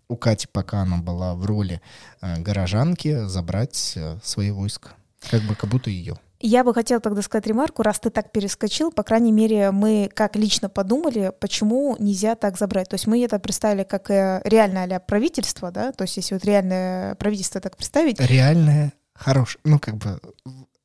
у 0.08 0.16
Кати, 0.16 0.48
пока 0.52 0.82
она 0.82 0.98
была 0.98 1.36
в 1.36 1.46
роли 1.46 1.82
э, 2.22 2.40
горожанки, 2.42 3.26
забрать 3.28 3.94
э, 3.96 4.18
свои 4.24 4.52
войска. 4.52 4.92
Как 5.30 5.42
бы 5.42 5.56
как 5.56 5.70
будто 5.70 5.90
ее. 5.90 6.18
Я 6.40 6.64
бы 6.64 6.74
хотела 6.74 7.02
тогда 7.02 7.22
сказать 7.22 7.48
ремарку, 7.48 7.82
раз 7.82 8.00
ты 8.00 8.10
так 8.10 8.32
перескочил, 8.32 8.92
по 8.92 9.04
крайней 9.04 9.32
мере, 9.32 9.72
мы 9.72 10.12
как 10.14 10.36
лично 10.36 10.70
подумали, 10.70 11.32
почему 11.40 11.96
нельзя 11.98 12.36
так 12.36 12.58
забрать. 12.58 12.90
То 12.90 12.96
есть 12.96 13.08
мы 13.08 13.24
это 13.24 13.40
представили 13.40 13.84
как 13.84 14.12
э, 14.12 14.42
реальное 14.44 14.98
а 14.98 15.00
правительство, 15.00 15.72
да, 15.72 15.92
то 15.92 16.04
есть 16.04 16.18
если 16.18 16.36
вот 16.36 16.46
реальное 16.46 17.16
правительство 17.16 17.62
так 17.62 17.78
представить. 17.78 18.20
Реальное, 18.20 18.94
хорошее, 19.14 19.62
ну 19.64 19.80
как 19.80 19.96
бы 19.96 20.20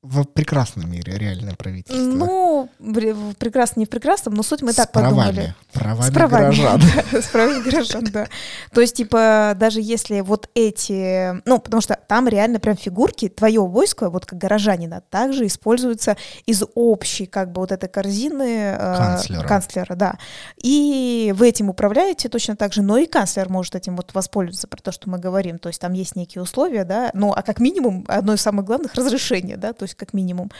в 0.02 0.24
прекрасном 0.24 0.90
мире 0.90 1.18
реальное 1.18 1.54
правительство. 1.54 2.00
Ну, 2.00 2.70
в 2.78 3.34
прекрасном, 3.34 3.80
не 3.80 3.84
в 3.84 3.90
прекрасном, 3.90 4.32
но 4.32 4.42
суть 4.42 4.62
мы 4.62 4.72
с 4.72 4.76
так 4.76 4.92
правами, 4.92 5.10
подумали. 5.10 5.54
Правами 5.74 6.08
с 6.08 6.10
правами 6.10 6.40
горожан. 6.40 6.80
Да, 7.12 7.20
с 7.20 7.26
правами 7.26 7.62
горожан, 7.62 8.04
да. 8.04 8.26
То 8.72 8.80
есть, 8.80 8.96
типа, 8.96 9.54
даже 9.56 9.80
если 9.82 10.20
вот 10.20 10.48
эти... 10.54 11.46
Ну, 11.46 11.58
потому 11.58 11.82
что 11.82 11.98
там 12.08 12.28
реально 12.28 12.60
прям 12.60 12.78
фигурки, 12.78 13.28
твое 13.28 13.60
войско, 13.60 14.08
вот 14.08 14.24
как 14.24 14.38
горожанина, 14.38 15.02
также 15.10 15.46
используются 15.46 16.16
из 16.46 16.62
общей, 16.74 17.26
как 17.26 17.52
бы, 17.52 17.60
вот 17.60 17.70
этой 17.70 17.88
корзины 17.88 18.76
э, 18.78 18.96
канцлера. 18.96 19.46
канцлера, 19.46 19.94
да. 19.96 20.14
И 20.62 21.34
вы 21.36 21.50
этим 21.50 21.68
управляете 21.68 22.30
точно 22.30 22.56
так 22.56 22.72
же, 22.72 22.80
но 22.80 22.96
и 22.96 23.04
канцлер 23.04 23.50
может 23.50 23.74
этим 23.74 23.96
вот 23.96 24.14
воспользоваться, 24.14 24.66
про 24.66 24.80
то, 24.80 24.92
что 24.92 25.10
мы 25.10 25.18
говорим. 25.18 25.58
То 25.58 25.68
есть 25.68 25.80
там 25.80 25.92
есть 25.92 26.16
некие 26.16 26.40
условия, 26.40 26.84
да, 26.84 27.10
ну, 27.12 27.34
а 27.36 27.42
как 27.42 27.60
минимум, 27.60 28.06
одно 28.08 28.32
из 28.32 28.40
самых 28.40 28.64
главных— 28.64 28.94
разрешение, 28.94 29.58
да, 29.58 29.74
то 29.74 29.82
есть 29.82 29.89
как 29.94 30.12
минимум. 30.12 30.50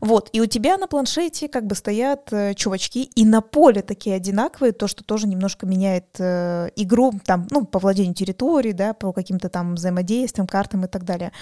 Вот, 0.00 0.30
и 0.32 0.40
у 0.40 0.46
тебя 0.46 0.76
на 0.76 0.86
планшете 0.86 1.48
как 1.48 1.66
бы 1.66 1.74
стоят 1.74 2.32
э, 2.32 2.54
чувачки, 2.54 3.04
и 3.04 3.24
на 3.24 3.40
поле 3.40 3.82
такие 3.82 4.16
одинаковые, 4.16 4.72
то, 4.72 4.86
что 4.86 5.04
тоже 5.04 5.26
немножко 5.26 5.66
меняет 5.66 6.06
э, 6.18 6.70
игру, 6.76 7.12
там, 7.24 7.46
ну, 7.50 7.64
по 7.64 7.78
владению 7.78 8.14
территории, 8.14 8.72
да, 8.72 8.94
по 8.94 9.12
каким-то 9.12 9.48
там 9.48 9.74
взаимодействиям, 9.74 10.46
картам 10.46 10.84
и 10.84 10.88
так 10.88 11.04
далее. 11.04 11.32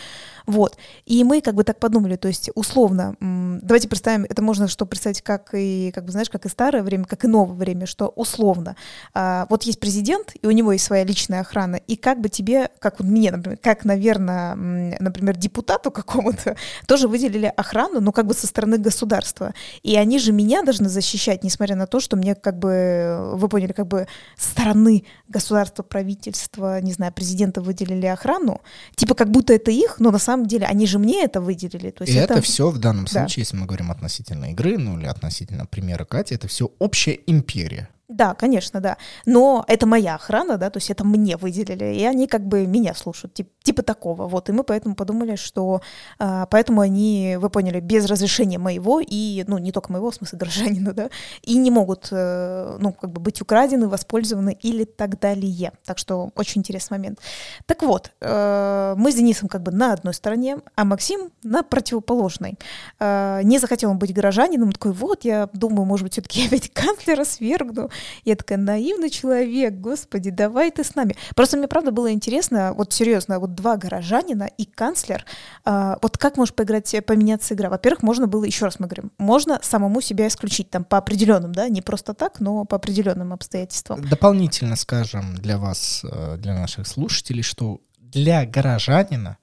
Вот, 0.46 0.76
и 1.05 1.24
мы 1.24 1.40
как 1.40 1.55
бы 1.55 1.64
так 1.64 1.78
подумали, 1.78 2.16
то 2.16 2.28
есть 2.28 2.51
условно, 2.55 3.16
давайте 3.20 3.88
представим, 3.88 4.24
это 4.24 4.42
можно 4.42 4.68
что 4.68 4.86
представить 4.86 5.22
как 5.22 5.51
и, 5.53 5.92
как 5.94 6.05
бы, 6.05 6.12
знаешь, 6.12 6.30
как 6.30 6.46
и 6.46 6.49
старое 6.49 6.82
время, 6.82 7.05
как 7.05 7.24
и 7.24 7.28
новое 7.28 7.57
время, 7.57 7.86
что 7.86 8.09
условно, 8.09 8.76
э, 9.14 9.46
вот 9.49 9.64
есть 9.64 9.80
президент, 9.80 10.32
и 10.40 10.46
у 10.46 10.51
него 10.51 10.72
есть 10.72 10.84
своя 10.84 11.05
личная 11.05 11.40
охрана, 11.40 11.76
и 11.76 11.96
как 11.96 12.20
бы 12.20 12.28
тебе, 12.28 12.70
как 12.78 12.99
вот 12.99 13.09
мне, 13.09 13.30
например, 13.30 13.59
как, 13.62 13.84
наверное, 13.84 14.55
например, 14.55 15.36
депутату 15.36 15.90
какому-то, 15.99 16.57
тоже 16.86 17.09
выделили 17.09 17.38
охрану, 17.47 18.01
ну, 18.01 18.12
как 18.12 18.26
бы 18.26 18.34
со 18.34 18.47
стороны 18.47 18.78
государства. 18.78 19.55
И 19.82 19.97
они 19.97 20.18
же 20.18 20.32
меня 20.32 20.62
должны 20.62 20.89
защищать, 20.89 21.45
несмотря 21.45 21.76
на 21.76 21.86
то, 21.86 22.01
что 22.01 22.16
мне, 22.16 22.34
как 22.34 22.59
бы, 22.59 23.32
вы 23.34 23.49
поняли, 23.49 23.72
как 23.72 23.86
бы 23.86 24.07
со 24.36 24.51
стороны 24.51 25.05
государства, 25.28 25.82
правительства, 25.82 26.80
не 26.80 26.93
знаю, 26.93 27.12
президента 27.12 27.61
выделили 27.61 28.07
охрану. 28.07 28.61
Типа, 28.97 29.14
как 29.14 29.30
будто 29.30 29.53
это 29.53 29.70
их, 29.70 30.01
но 30.01 30.11
на 30.11 30.18
самом 30.18 30.47
деле 30.47 30.66
они 30.66 30.86
же 30.86 30.99
мне 30.99 31.24
это 31.24 31.41
выделили. 31.41 31.91
То 31.91 32.03
есть 32.03 32.14
и 32.14 32.16
это, 32.16 32.34
это 32.34 32.43
все 32.43 32.70
в 32.70 32.78
данном 32.78 33.07
случае, 33.07 33.36
да. 33.36 33.41
если 33.41 33.57
мы 33.57 33.66
говорим 33.66 33.91
относительно 33.91 34.47
игры, 34.47 34.78
ну 34.78 34.99
или 34.99 35.07
относительно 35.07 35.66
примера 35.66 36.05
Кати, 36.05 36.34
это 36.34 36.49
все 36.49 36.70
общая 36.78 37.18
империя. 37.26 37.89
Да, 38.09 38.35
конечно, 38.35 38.81
да. 38.81 38.97
Но 39.27 39.67
это 39.69 39.87
моя 39.87 40.15
охрана, 40.15 40.57
да, 40.57 40.71
то 40.71 40.79
есть 40.79 40.89
это 40.89 41.05
мне 41.05 41.37
выделили, 41.37 41.95
и 41.95 42.05
они 42.07 42.27
как 42.27 42.47
бы 42.47 42.67
меня 42.67 42.95
слушают, 42.95 43.35
тип, 43.35 43.51
типа 43.63 43.83
такого. 43.83 44.27
Вот, 44.27 44.49
и 44.49 44.53
мы 44.53 44.65
поэтому 44.65 44.95
подумали, 44.95 45.37
что 45.37 45.83
а, 46.19 46.47
поэтому 46.47 46.81
они, 46.81 47.37
вы 47.39 47.51
поняли, 47.51 47.81
без 47.81 48.07
разрешения 48.07 48.59
моего, 48.59 49.01
и, 49.07 49.45
ну, 49.47 49.59
не 49.59 49.73
только 49.73 49.93
моего, 49.93 50.11
в 50.11 50.15
смысле 50.15 50.39
гражданина, 50.41 50.95
да, 50.95 51.11
и 51.43 51.59
не 51.59 51.71
могут, 51.71 52.09
э, 52.11 52.79
ну, 52.81 52.93
как 52.93 53.13
бы 53.13 53.21
быть 53.21 53.43
украдены, 53.43 53.89
воспользованы 53.89 54.57
или 54.63 54.85
так 54.85 55.21
далее. 55.21 55.73
Так 55.85 55.99
что 55.99 56.31
очень 56.35 56.61
интересный 56.61 56.97
момент. 56.97 57.19
Так 57.67 57.83
вот, 57.83 58.13
э, 58.23 58.95
мы 58.97 59.13
с 59.13 59.17
Денисом 59.17 59.49
как 59.49 59.63
бы 59.63 59.71
на 59.71 59.93
одной 59.93 60.15
стороне, 60.15 60.61
а 60.77 60.87
Максим 60.87 61.31
на 61.43 61.63
противоположной. 61.63 62.59
Э, 63.01 63.43
не 63.43 63.59
захотел 63.59 63.91
он 63.91 63.99
быть 63.99 64.15
горожанином, 64.15 64.73
такой, 64.73 64.93
вот, 64.93 65.27
я 65.27 65.51
думаю, 65.53 65.85
может 65.85 66.05
быть, 66.05 66.15
все-таки 66.15 66.41
я 66.41 66.49
ведь 66.51 66.73
канцлера 66.73 67.25
свергну, 67.25 67.91
я 68.24 68.36
такая, 68.36 68.59
наивный 68.59 69.11
человек, 69.11 69.74
господи, 69.74 70.30
давай 70.30 70.70
ты 70.70 70.84
с 70.84 70.94
нами. 70.94 71.16
Просто 71.34 71.57
мне, 71.57 71.68
правда, 71.68 71.90
было 71.90 72.12
интересно, 72.12 72.72
вот 72.74 72.92
серьезно, 72.92 73.38
вот 73.38 73.55
два 73.55 73.76
горожанина 73.76 74.44
и 74.44 74.64
канцлер, 74.64 75.24
а, 75.64 75.99
вот 76.03 76.18
как 76.18 76.36
может 76.36 76.55
поиграть, 76.55 76.94
поменяться 77.07 77.55
игра? 77.55 77.70
Во-первых, 77.70 78.03
можно 78.03 78.26
было, 78.26 78.44
еще 78.44 78.66
раз 78.66 78.78
мы 78.78 78.86
говорим, 78.86 79.12
можно 79.18 79.59
самому 79.62 80.01
себя 80.01 80.28
исключить 80.28 80.70
там 80.70 80.84
по 80.84 80.99
определенным, 80.99 81.53
да, 81.53 81.68
не 81.68 81.82
просто 81.82 82.14
так, 82.14 82.40
но 82.40 82.64
по 82.64 82.76
определенным 82.76 83.32
обстоятельствам. 83.32 84.07
Дополнительно 84.09 84.76
скажем 84.76 85.34
для 85.36 85.59
вас, 85.59 86.05
э, 86.05 86.36
для 86.38 86.55
наших 86.55 86.86
слушателей, 86.86 87.42
что 87.42 87.80
для 87.99 88.46
горожанина 88.46 89.38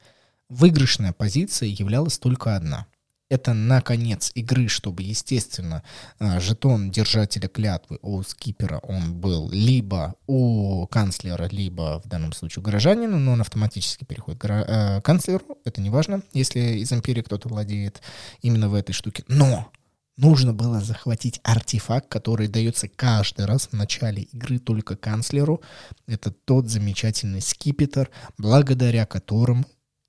выигрышная 0.49 1.13
позиция 1.13 1.69
являлась 1.69 2.17
только 2.17 2.55
одна— 2.55 2.87
это 3.29 3.53
на 3.53 3.81
конец 3.81 4.31
игры, 4.35 4.67
чтобы, 4.67 5.03
естественно, 5.03 5.83
э, 6.19 6.39
жетон 6.39 6.91
держателя 6.91 7.47
клятвы 7.47 7.97
у 8.01 8.21
скипера 8.23 8.79
он 8.79 9.15
был 9.15 9.49
либо 9.49 10.15
у 10.27 10.85
канцлера, 10.87 11.47
либо 11.51 12.01
в 12.03 12.07
данном 12.07 12.33
случае 12.33 12.61
у 12.61 12.65
горожанина, 12.65 13.17
но 13.17 13.33
он 13.33 13.41
автоматически 13.41 14.03
переходит 14.03 14.41
к 14.41 14.45
э, 14.45 15.01
канцлеру. 15.01 15.57
Это 15.65 15.81
не 15.81 15.89
важно, 15.89 16.21
если 16.33 16.59
из 16.59 16.91
империи 16.93 17.21
кто-то 17.21 17.49
владеет 17.49 18.01
именно 18.41 18.69
в 18.69 18.75
этой 18.75 18.93
штуке. 18.93 19.23
Но 19.27 19.71
нужно 20.17 20.53
было 20.53 20.79
захватить 20.79 21.39
артефакт, 21.43 22.07
который 22.07 22.47
дается 22.47 22.87
каждый 22.87 23.45
раз 23.45 23.67
в 23.67 23.73
начале 23.73 24.23
игры 24.23 24.59
только 24.59 24.95
канцлеру. 24.95 25.61
Это 26.07 26.31
тот 26.31 26.69
замечательный 26.69 27.41
скипетр, 27.41 28.09
благодаря 28.37 29.05
которому 29.05 29.65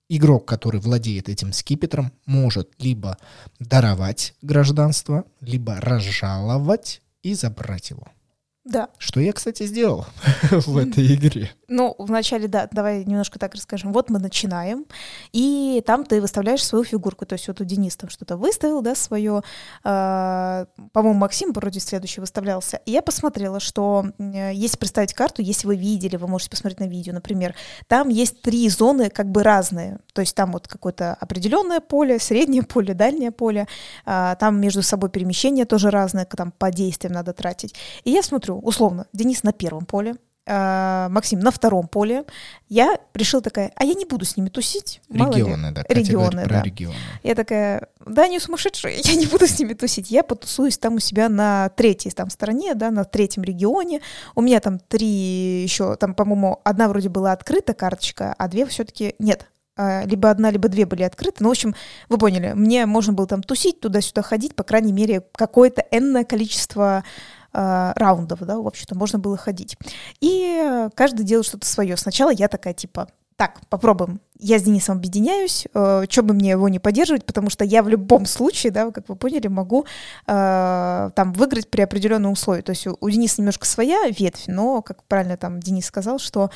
игрок, 0.09 0.47
который 0.47 0.81
владеет 0.81 1.29
этим 1.29 1.53
скипетром, 1.53 2.13
может 2.27 2.71
либо 2.79 3.19
даровать 3.59 4.35
гражданство, 4.43 5.25
либо 5.41 5.81
разжаловать 5.81 7.03
и 7.23 7.35
забрать 7.35 7.91
его. 7.91 8.09
Да. 8.65 8.89
Что 8.99 9.21
я, 9.21 9.33
кстати, 9.33 9.65
сделал 9.65 10.07
в 10.51 10.77
этой 10.77 11.15
игре. 11.15 11.53
Ну, 11.69 11.97
вначале, 11.99 12.47
да, 12.47 12.69
давай 12.71 13.05
немножко 13.05 13.41
так 13.41 13.55
расскажем. 13.55 13.93
Вот 13.93 14.09
мы 14.09 14.21
начинаем, 14.21 14.87
и 15.33 15.83
там 15.85 16.05
ты 16.05 16.21
выставляешь 16.21 16.65
свою 16.65 16.85
фигурку. 16.85 17.27
То 17.27 17.33
есть 17.33 17.49
вот 17.49 17.61
у 17.61 17.65
Денис 17.65 17.97
там 17.97 18.09
что-то 18.09 18.37
выставил, 18.37 18.83
да, 18.83 18.95
свое. 18.95 19.43
Э, 19.83 20.67
по-моему, 20.93 21.19
Максим 21.19 21.53
вроде 21.53 21.81
следующий 21.81 22.21
выставлялся. 22.21 22.81
И 22.87 22.93
я 22.93 23.03
посмотрела, 23.03 23.59
что 23.59 24.07
э, 24.19 24.53
если 24.55 24.77
представить 24.77 25.13
карту, 25.13 25.43
если 25.43 25.67
вы 25.67 25.75
видели, 25.75 26.17
вы 26.17 26.29
можете 26.29 26.51
посмотреть 26.51 26.79
на 26.79 26.87
видео, 26.87 27.13
например, 27.13 27.57
там 27.89 28.11
есть 28.11 28.43
три 28.43 28.69
зоны 28.69 29.11
как 29.11 29.29
бы 29.29 29.43
разные. 29.43 29.99
То 30.13 30.21
есть 30.21 30.37
там 30.37 30.53
вот 30.53 30.69
какое-то 30.69 31.15
определенное 31.15 31.81
поле, 31.81 32.21
среднее 32.21 32.63
поле, 32.63 32.95
дальнее 32.95 33.33
поле. 33.33 33.67
Э, 34.05 34.37
там 34.39 34.61
между 34.61 34.83
собой 34.83 35.11
перемещения 35.11 35.65
тоже 35.65 35.91
разные, 35.91 36.27
там 36.27 36.53
по 36.53 36.71
действиям 36.71 37.13
надо 37.13 37.33
тратить. 37.33 37.75
И 38.05 38.13
я 38.13 38.23
смотрю, 38.23 38.61
условно, 38.61 39.07
Денис 39.13 39.43
на 39.43 39.53
первом 39.53 39.85
поле, 39.85 40.15
Максим 40.47 41.41
на 41.41 41.51
втором 41.51 41.89
поле. 41.89 42.25
Я 42.69 42.99
решила 43.15 43.43
такая, 43.43 43.73
а 43.75 43.85
я 43.85 43.95
не 43.95 44.05
буду 44.05 44.25
с 44.25 44.37
ними 44.37 44.49
тусить. 44.49 45.01
Регионы, 45.11 45.73
да. 45.73 45.85
Регионы, 45.89 46.47
да. 46.47 46.63
Регионы. 46.63 46.95
Я 47.25 47.35
такая, 47.35 47.89
да, 48.05 48.25
они 48.25 48.39
сумасшедшие, 48.39 49.01
я 49.05 49.15
не 49.17 49.27
буду 49.27 49.47
с 49.47 49.59
ними 49.59 49.75
тусить. 49.75 50.11
Я 50.11 50.23
потусуюсь 50.23 50.79
там 50.79 50.95
у 50.95 50.99
себя 51.01 51.29
на 51.29 51.71
третьей 51.71 52.13
там 52.13 52.31
стороне, 52.31 52.75
да, 52.75 52.93
на 52.93 53.05
третьем 53.05 53.43
регионе. 53.43 54.01
У 54.37 54.41
меня 54.41 54.61
там 54.61 54.79
три 54.79 55.63
еще, 55.63 55.97
там, 55.97 56.15
по-моему, 56.15 56.61
одна 56.65 56.89
вроде 56.89 57.09
была 57.09 57.33
открыта 57.33 57.75
карточка, 57.75 58.35
а 58.39 58.49
две 58.49 58.67
все-таки 58.67 59.17
нет, 59.19 59.49
а, 59.77 60.05
либо 60.05 60.31
одна, 60.31 60.51
либо 60.51 60.69
две 60.69 60.87
были 60.87 61.03
открыты. 61.03 61.43
Ну, 61.43 61.49
в 61.49 61.53
общем, 61.53 61.75
вы 62.09 62.17
поняли, 62.17 62.53
мне 62.55 62.87
можно 62.87 63.13
было 63.13 63.27
там 63.27 63.43
тусить, 63.43 63.81
туда-сюда 63.81 64.23
ходить, 64.23 64.55
по 64.55 64.65
крайней 64.65 64.93
мере, 64.93 65.23
какое-то 65.33 65.85
энное 65.91 66.25
количество 66.25 67.05
раундов, 67.57 68.41
да, 68.41 68.59
в 68.59 68.67
общем-то, 68.67 68.95
можно 68.97 69.19
было 69.19 69.37
ходить. 69.37 69.77
И 70.21 70.89
каждый 70.95 71.25
делает 71.25 71.47
что-то 71.47 71.67
свое. 71.67 71.97
Сначала 71.97 72.31
я 72.31 72.49
такая, 72.49 72.75
типа, 72.75 73.09
так, 73.37 73.61
попробуем. 73.69 74.21
Я 74.39 74.59
с 74.59 74.63
Денисом 74.63 74.97
объединяюсь, 74.97 75.67
э, 75.75 76.05
что 76.09 76.23
бы 76.23 76.33
мне 76.33 76.51
его 76.51 76.69
не 76.71 76.79
поддерживать, 76.79 77.27
потому 77.27 77.51
что 77.51 77.65
я 77.65 77.83
в 77.83 77.89
любом 77.89 78.25
случае, 78.25 78.73
да, 78.73 78.91
как 78.91 79.09
вы 79.09 79.17
поняли, 79.17 79.49
могу 79.49 79.85
э, 80.27 81.11
там 81.15 81.33
выиграть 81.35 81.69
при 81.69 81.83
определенном 81.83 82.33
условии. 82.33 82.63
То 82.63 82.71
есть 82.71 82.87
у, 82.87 82.97
у 82.99 83.11
Дениса 83.11 83.41
немножко 83.41 83.67
своя 83.67 84.09
ветвь, 84.09 84.45
но, 84.47 84.81
как 84.81 85.05
правильно 85.05 85.37
там 85.37 85.61
Денис 85.61 85.85
сказал, 85.85 86.19
что 86.19 86.45
э, 86.45 86.49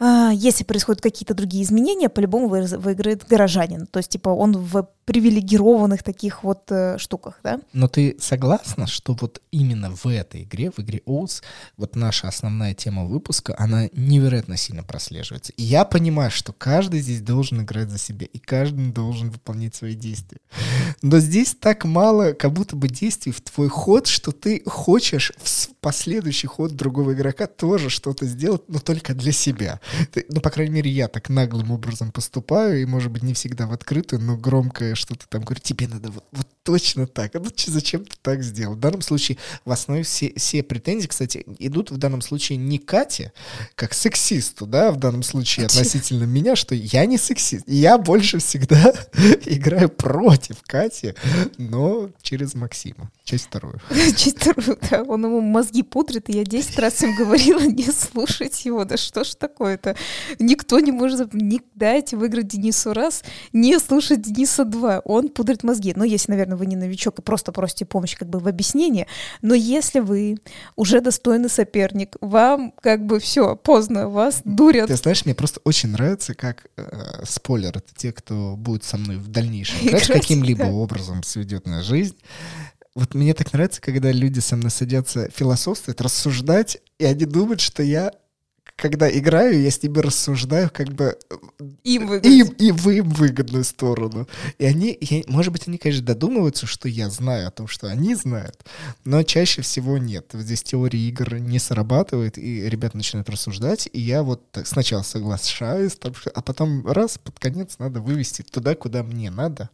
если 0.00 0.64
происходят 0.64 1.00
какие-то 1.00 1.34
другие 1.34 1.64
изменения, 1.64 2.08
по-любому 2.08 2.48
выиграет 2.48 3.26
горожанин. 3.26 3.86
То 3.86 3.98
есть, 3.98 4.10
типа, 4.10 4.28
он 4.28 4.56
в 4.56 4.88
привилегированных 5.06 6.02
таких 6.02 6.42
вот 6.42 6.64
э, 6.70 6.98
штуках, 6.98 7.38
да. 7.44 7.60
Но 7.72 7.86
ты 7.86 8.16
согласна, 8.18 8.88
что 8.88 9.16
вот 9.18 9.40
именно 9.52 9.90
в 9.90 10.06
этой 10.06 10.42
игре, 10.42 10.72
в 10.72 10.80
игре 10.80 11.00
Oaths, 11.06 11.42
вот 11.76 11.94
наша 11.94 12.26
основная 12.26 12.74
тема 12.74 13.04
выпуска, 13.04 13.54
она 13.56 13.88
невероятно 13.92 14.56
сильно 14.56 14.82
прослеживается. 14.82 15.52
И 15.52 15.62
я 15.62 15.84
понимаю, 15.84 16.32
что 16.32 16.52
каждый 16.52 17.00
здесь 17.00 17.20
должен 17.20 17.62
играть 17.62 17.88
за 17.88 17.98
себя, 17.98 18.26
и 18.26 18.38
каждый 18.38 18.90
должен 18.90 19.30
выполнять 19.30 19.76
свои 19.76 19.94
действия. 19.94 20.40
Но 21.02 21.20
здесь 21.20 21.54
так 21.54 21.84
мало, 21.84 22.32
как 22.32 22.52
будто 22.52 22.74
бы 22.74 22.88
действий 22.88 23.30
в 23.30 23.40
твой 23.40 23.68
ход, 23.68 24.08
что 24.08 24.32
ты 24.32 24.62
хочешь 24.66 25.32
в 25.40 25.48
последующий 25.86 26.48
ход 26.48 26.72
другого 26.72 27.12
игрока 27.12 27.46
тоже 27.46 27.90
что-то 27.90 28.26
сделать, 28.26 28.62
но 28.66 28.80
только 28.80 29.14
для 29.14 29.30
себя. 29.30 29.80
Ты, 30.10 30.26
ну, 30.28 30.40
по 30.40 30.50
крайней 30.50 30.74
мере, 30.74 30.90
я 30.90 31.06
так 31.06 31.28
наглым 31.28 31.70
образом 31.70 32.10
поступаю, 32.10 32.82
и, 32.82 32.84
может 32.86 33.12
быть, 33.12 33.22
не 33.22 33.34
всегда 33.34 33.68
в 33.68 33.72
открытую, 33.72 34.20
но 34.20 34.36
громко 34.36 34.96
что-то 34.96 35.28
там 35.28 35.44
говорю, 35.44 35.60
тебе 35.62 35.86
надо 35.86 36.10
вот, 36.10 36.24
вот 36.32 36.48
точно 36.64 37.06
так. 37.06 37.34
Ну, 37.34 37.44
зачем 37.66 38.04
ты 38.04 38.16
так 38.20 38.42
сделал? 38.42 38.74
В 38.74 38.80
данном 38.80 39.00
случае 39.00 39.38
в 39.64 39.70
основе 39.70 40.02
все, 40.02 40.32
все 40.36 40.64
претензии, 40.64 41.06
кстати, 41.06 41.44
идут 41.60 41.92
в 41.92 41.98
данном 41.98 42.20
случае 42.20 42.58
не 42.58 42.78
Кате, 42.78 43.32
как 43.76 43.94
сексисту, 43.94 44.66
да, 44.66 44.90
в 44.90 44.96
данном 44.96 45.22
случае 45.22 45.66
относительно 45.66 46.24
меня, 46.24 46.56
что 46.56 46.74
я 46.74 47.06
не 47.06 47.16
сексист. 47.16 47.62
Я 47.68 47.96
больше 47.96 48.38
всегда 48.38 48.92
играю 49.46 49.88
против 49.88 50.56
Кати, 50.62 51.14
но 51.58 52.10
через 52.22 52.54
Максима. 52.54 53.12
Часть 53.22 53.44
вторую. 53.44 53.80
Часть 54.16 54.38
вторую, 54.38 54.78
да. 54.90 55.02
Он 55.04 55.24
ему 55.24 55.40
мозги 55.40 55.75
пудрит, 55.82 56.28
и 56.28 56.32
я 56.32 56.44
10 56.44 56.78
раз 56.78 57.02
им 57.02 57.14
говорила 57.16 57.60
не 57.60 57.84
слушать 57.84 58.64
его. 58.64 58.84
Да 58.84 58.96
что 58.96 59.24
ж 59.24 59.34
такое-то? 59.34 59.96
Никто 60.38 60.80
не 60.80 60.92
может... 60.92 61.34
Не 61.34 61.60
дайте 61.74 62.16
выиграть 62.16 62.48
Денису 62.48 62.92
раз, 62.92 63.22
не 63.52 63.78
слушать 63.78 64.22
Дениса 64.22 64.64
два. 64.64 65.00
Он 65.00 65.28
пудрит 65.28 65.62
мозги. 65.62 65.92
Но 65.96 66.04
если, 66.04 66.32
наверное, 66.32 66.56
вы 66.56 66.66
не 66.66 66.76
новичок 66.76 67.18
и 67.18 67.22
просто 67.22 67.52
просите 67.52 67.84
помощи 67.84 68.16
как 68.16 68.28
бы 68.28 68.38
в 68.38 68.48
объяснении, 68.48 69.06
но 69.42 69.54
если 69.54 70.00
вы 70.00 70.38
уже 70.76 71.00
достойный 71.00 71.48
соперник, 71.48 72.16
вам 72.20 72.72
как 72.80 73.04
бы 73.06 73.20
все, 73.20 73.56
поздно, 73.56 74.08
вас 74.08 74.40
дурят. 74.44 74.88
Ты 74.88 74.96
знаешь, 74.96 75.24
мне 75.24 75.34
просто 75.34 75.60
очень 75.64 75.90
нравится, 75.90 76.34
как 76.34 76.66
э, 76.76 77.24
спойлер, 77.24 77.70
это 77.70 77.94
те, 77.94 78.12
кто 78.12 78.54
будет 78.56 78.84
со 78.84 78.96
мной 78.96 79.16
в 79.16 79.28
дальнейшем 79.28 79.86
играть, 79.86 80.06
каким-либо 80.06 80.64
да. 80.64 80.70
образом 80.70 81.22
сведет 81.22 81.66
на 81.66 81.82
жизнь 81.82 82.16
вот 82.96 83.14
мне 83.14 83.34
так 83.34 83.52
нравится, 83.52 83.82
когда 83.82 84.10
люди 84.10 84.40
со 84.40 84.56
мной 84.56 84.70
садятся 84.70 85.28
философствовать, 85.30 86.00
рассуждать, 86.00 86.78
и 86.98 87.04
они 87.04 87.26
думают, 87.26 87.60
что 87.60 87.82
я 87.82 88.10
когда 88.74 89.10
играю, 89.10 89.62
я 89.62 89.70
с 89.70 89.82
ними 89.82 89.98
рассуждаю 89.98 90.70
как 90.70 90.88
бы 90.88 91.18
им, 91.82 92.12
им 92.14 92.48
и 92.48 92.70
в 92.72 92.90
им 92.90 93.08
выгодную 93.08 93.64
сторону. 93.64 94.28
И 94.58 94.66
они, 94.66 94.96
я, 95.00 95.22
может 95.28 95.52
быть, 95.52 95.66
они, 95.66 95.78
конечно, 95.78 96.04
додумываются, 96.04 96.66
что 96.66 96.88
я 96.88 97.08
знаю 97.08 97.48
о 97.48 97.50
том, 97.50 97.68
что 97.68 97.86
они 97.88 98.14
знают, 98.14 98.66
но 99.04 99.22
чаще 99.22 99.62
всего 99.62 99.96
нет. 99.96 100.30
Здесь 100.32 100.62
теория 100.62 101.00
игр 101.08 101.38
не 101.38 101.58
срабатывает, 101.58 102.36
и 102.36 102.68
ребята 102.68 102.98
начинают 102.98 103.30
рассуждать, 103.30 103.88
и 103.92 104.00
я 104.00 104.22
вот 104.22 104.42
сначала 104.64 105.02
соглашаюсь, 105.02 105.98
а 106.34 106.42
потом 106.42 106.86
раз, 106.86 107.18
под 107.18 107.38
конец 107.38 107.76
надо 107.78 108.00
вывести 108.00 108.42
туда, 108.42 108.74
куда 108.74 109.02
мне 109.02 109.30
надо. 109.30 109.70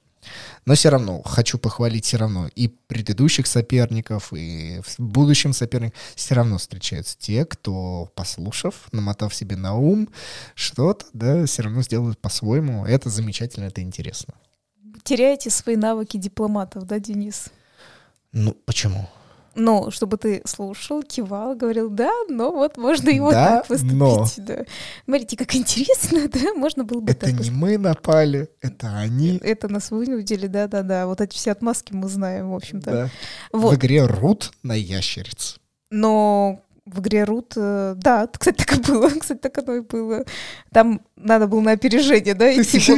Но 0.65 0.75
все 0.75 0.91
равно, 0.91 1.23
хочу 1.23 1.59
похвалить 1.59 2.05
все 2.05 2.17
равно 2.17 2.49
и 2.55 2.69
предыдущих 2.69 3.47
соперников, 3.47 4.33
и 4.33 4.81
в 4.85 4.99
будущем 4.99 5.53
соперников. 5.53 5.99
Все 6.15 6.35
равно 6.35 6.59
встречаются 6.59 7.17
те, 7.19 7.45
кто, 7.45 8.11
послушав, 8.15 8.89
намотав 8.93 9.35
себе 9.35 9.57
на 9.57 9.75
ум 9.75 10.09
что-то, 10.55 11.07
да, 11.13 11.47
все 11.47 11.63
равно 11.63 11.83
сделают 11.83 12.19
по-своему. 12.21 12.87
Это 12.87 13.11
замечательно, 13.11 13.65
это 13.65 13.81
интересно. 13.83 14.35
Теряете 15.03 15.51
свои 15.51 15.77
навыки 15.77 16.17
дипломатов, 16.17 16.85
да, 16.85 16.99
Денис? 16.99 17.47
Ну, 18.33 18.57
почему? 18.65 19.09
Ну, 19.55 19.91
чтобы 19.91 20.17
ты 20.17 20.43
слушал, 20.47 21.03
кивал, 21.03 21.55
говорил, 21.55 21.91
да, 21.91 22.11
но 22.29 22.51
вот 22.53 22.77
можно 22.79 23.11
и 23.11 23.21
вот 23.21 23.33
да, 23.33 23.59
так 23.59 23.67
поступить. 23.69 23.95
Но. 23.95 24.27
Да. 24.39 24.65
Смотрите, 25.05 25.37
как 25.37 25.55
интересно, 25.55 26.29
да, 26.33 26.55
можно 26.55 26.85
было 26.85 27.01
бы 27.01 27.13
Это 27.13 27.21
так 27.21 27.31
не 27.31 27.37
поступить. 27.37 27.61
мы 27.61 27.79
напали, 27.79 28.49
это 28.61 28.97
они. 28.97 29.39
Это 29.43 29.69
нас 29.69 29.91
вынудили, 29.91 30.47
да-да-да. 30.47 31.07
Вот 31.07 31.21
эти 31.21 31.35
все 31.35 31.53
отмазки 31.53 31.93
мы 31.93 32.09
знаем, 32.09 32.51
в 32.51 32.55
общем-то. 32.55 32.91
Да. 32.91 33.11
Вот. 33.53 33.75
В 33.75 33.77
игре 33.77 34.07
Рут 34.07 34.53
на 34.63 34.75
ящериц. 34.75 35.59
Но 35.91 36.63
в 36.87 37.01
игре 37.01 37.25
Рут, 37.25 37.53
э, 37.57 37.95
да, 37.97 38.27
кстати, 38.33 38.65
так 38.65 38.79
и 38.79 38.81
было, 38.81 39.11
кстати, 39.11 39.39
так 39.39 39.59
оно 39.59 39.75
и 39.75 39.81
было. 39.81 40.25
Там 40.73 41.03
надо 41.17 41.47
было 41.47 41.61
на 41.61 41.73
опережение, 41.73 42.35
да, 42.35 42.53
идти, 42.53 42.79
в 42.79 42.89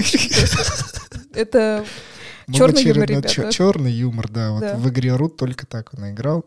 Черный 2.52 2.82
юмор, 2.82 3.08
ребята. 3.08 3.52
Черный 3.52 3.92
юмор, 3.92 4.28
да. 4.28 4.52
Вот 4.52 4.60
да. 4.60 4.76
в 4.76 4.88
игре 4.88 5.14
Рут 5.16 5.36
только 5.36 5.66
так 5.66 5.92
он 5.94 6.10
играл, 6.10 6.44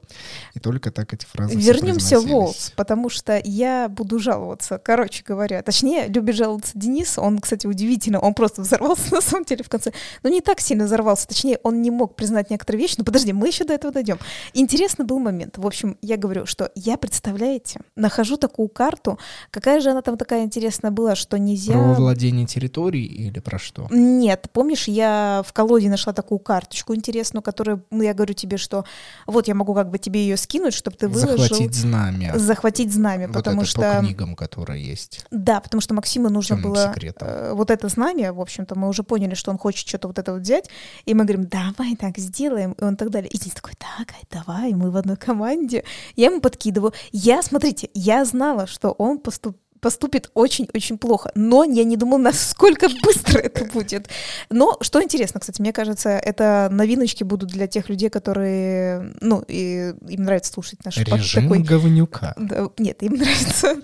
и 0.53 0.59
только 0.59 0.91
так 0.91 1.13
эти 1.13 1.25
фразы 1.25 1.55
Вернемся 1.55 2.19
в 2.19 2.27
Волс, 2.27 2.73
потому 2.75 3.09
что 3.09 3.41
я 3.43 3.89
буду 3.89 4.19
жаловаться. 4.19 4.79
Короче 4.83 5.23
говоря, 5.25 5.61
точнее, 5.61 6.07
любит 6.07 6.35
жаловаться 6.35 6.71
Денис. 6.75 7.17
Он, 7.17 7.39
кстати, 7.39 7.67
удивительно, 7.67 8.19
он 8.19 8.33
просто 8.33 8.61
взорвался 8.61 9.11
на 9.13 9.21
самом 9.21 9.45
деле 9.45 9.63
в 9.63 9.69
конце. 9.69 9.91
Но 10.23 10.29
не 10.29 10.41
так 10.41 10.59
сильно 10.59 10.85
взорвался, 10.85 11.27
точнее, 11.27 11.59
он 11.63 11.81
не 11.81 11.91
мог 11.91 12.15
признать 12.15 12.49
некоторые 12.49 12.81
вещи. 12.81 12.95
Но 12.97 13.03
подожди, 13.03 13.33
мы 13.33 13.47
еще 13.47 13.63
до 13.63 13.73
этого 13.73 13.93
дойдем. 13.93 14.19
Интересный 14.53 15.05
был 15.05 15.19
момент. 15.19 15.57
В 15.57 15.65
общем, 15.65 15.97
я 16.01 16.17
говорю, 16.17 16.45
что 16.45 16.71
я, 16.75 16.97
представляете, 16.97 17.79
нахожу 17.95 18.37
такую 18.37 18.67
карту. 18.69 19.19
Какая 19.51 19.81
же 19.81 19.89
она 19.91 20.01
там 20.01 20.17
такая 20.17 20.43
интересная 20.43 20.91
была, 20.91 21.15
что 21.15 21.37
нельзя... 21.37 21.73
Про 21.73 21.93
владение 21.93 22.45
территорией 22.45 23.07
или 23.07 23.39
про 23.39 23.59
что? 23.59 23.87
Нет, 23.89 24.47
помнишь, 24.51 24.87
я 24.87 25.43
в 25.45 25.53
колоде 25.53 25.86
Википедии 25.87 25.89
нашла 25.89 26.13
такую 26.13 26.39
карточку 26.39 26.95
интересную, 26.95 27.41
которую 27.41 27.85
ну, 27.91 28.03
я 28.03 28.13
говорю 28.13 28.33
тебе, 28.33 28.57
что 28.57 28.85
вот 29.25 29.47
я 29.47 29.55
могу 29.55 29.73
как 29.73 29.89
бы 29.89 29.97
тебе 29.97 30.21
ее 30.21 30.37
скинуть, 30.37 30.73
чтобы 30.73 30.97
ты 30.97 31.07
выложил. 31.07 31.37
Захватить 31.37 31.75
знамя. 31.75 32.37
Захватить 32.37 32.93
знамя, 32.93 33.27
вот 33.27 33.33
потому 33.33 33.61
это 33.61 33.69
что... 33.69 33.81
по 33.81 33.99
книгам, 33.99 34.35
которые 34.35 34.83
есть. 34.83 35.25
Да, 35.31 35.59
потому 35.59 35.81
что 35.81 35.93
Максиму 35.93 36.29
нужно 36.29 36.57
Темным 36.57 36.73
было 36.73 36.93
э, 37.21 37.53
вот 37.53 37.71
это 37.71 37.87
знамя, 37.89 38.33
в 38.33 38.41
общем-то, 38.41 38.75
мы 38.75 38.87
уже 38.87 39.03
поняли, 39.03 39.35
что 39.35 39.51
он 39.51 39.57
хочет 39.57 39.87
что-то 39.87 40.07
вот 40.07 40.19
это 40.19 40.33
вот 40.33 40.41
взять, 40.41 40.69
и 41.05 41.13
мы 41.13 41.23
говорим, 41.23 41.45
давай 41.45 41.95
так 41.95 42.17
сделаем, 42.17 42.73
и 42.73 42.83
он 42.83 42.95
так 42.95 43.09
далее. 43.09 43.29
И 43.29 43.37
здесь 43.37 43.53
такой, 43.53 43.73
так, 43.77 44.13
давай, 44.31 44.73
мы 44.73 44.91
в 44.91 44.97
одной 44.97 45.17
команде. 45.17 45.83
Я 46.15 46.27
ему 46.27 46.41
подкидываю. 46.41 46.93
Я, 47.11 47.41
смотрите, 47.41 47.89
я 47.93 48.25
знала, 48.25 48.67
что 48.67 48.91
он 48.91 49.19
поступит 49.19 49.61
поступит 49.81 50.29
очень-очень 50.33 50.97
плохо. 50.97 51.31
Но 51.35 51.63
я 51.63 51.83
не 51.83 51.97
думала, 51.97 52.19
насколько 52.19 52.87
быстро 53.03 53.39
это 53.39 53.65
будет. 53.65 54.09
Но 54.49 54.77
что 54.81 55.01
интересно, 55.01 55.39
кстати, 55.39 55.61
мне 55.61 55.73
кажется, 55.73 56.09
это 56.09 56.69
новиночки 56.71 57.23
будут 57.23 57.49
для 57.49 57.67
тех 57.67 57.89
людей, 57.89 58.09
которые, 58.09 59.13
ну, 59.21 59.43
и, 59.47 59.93
им 60.07 60.23
нравится 60.23 60.51
слушать 60.51 60.83
наши 60.85 61.05
подкасты. 61.05 61.41
такой, 61.41 61.59
говнюка. 61.59 62.33
Да, 62.37 62.69
нет, 62.77 63.03
им 63.03 63.13
нравится 63.17 63.75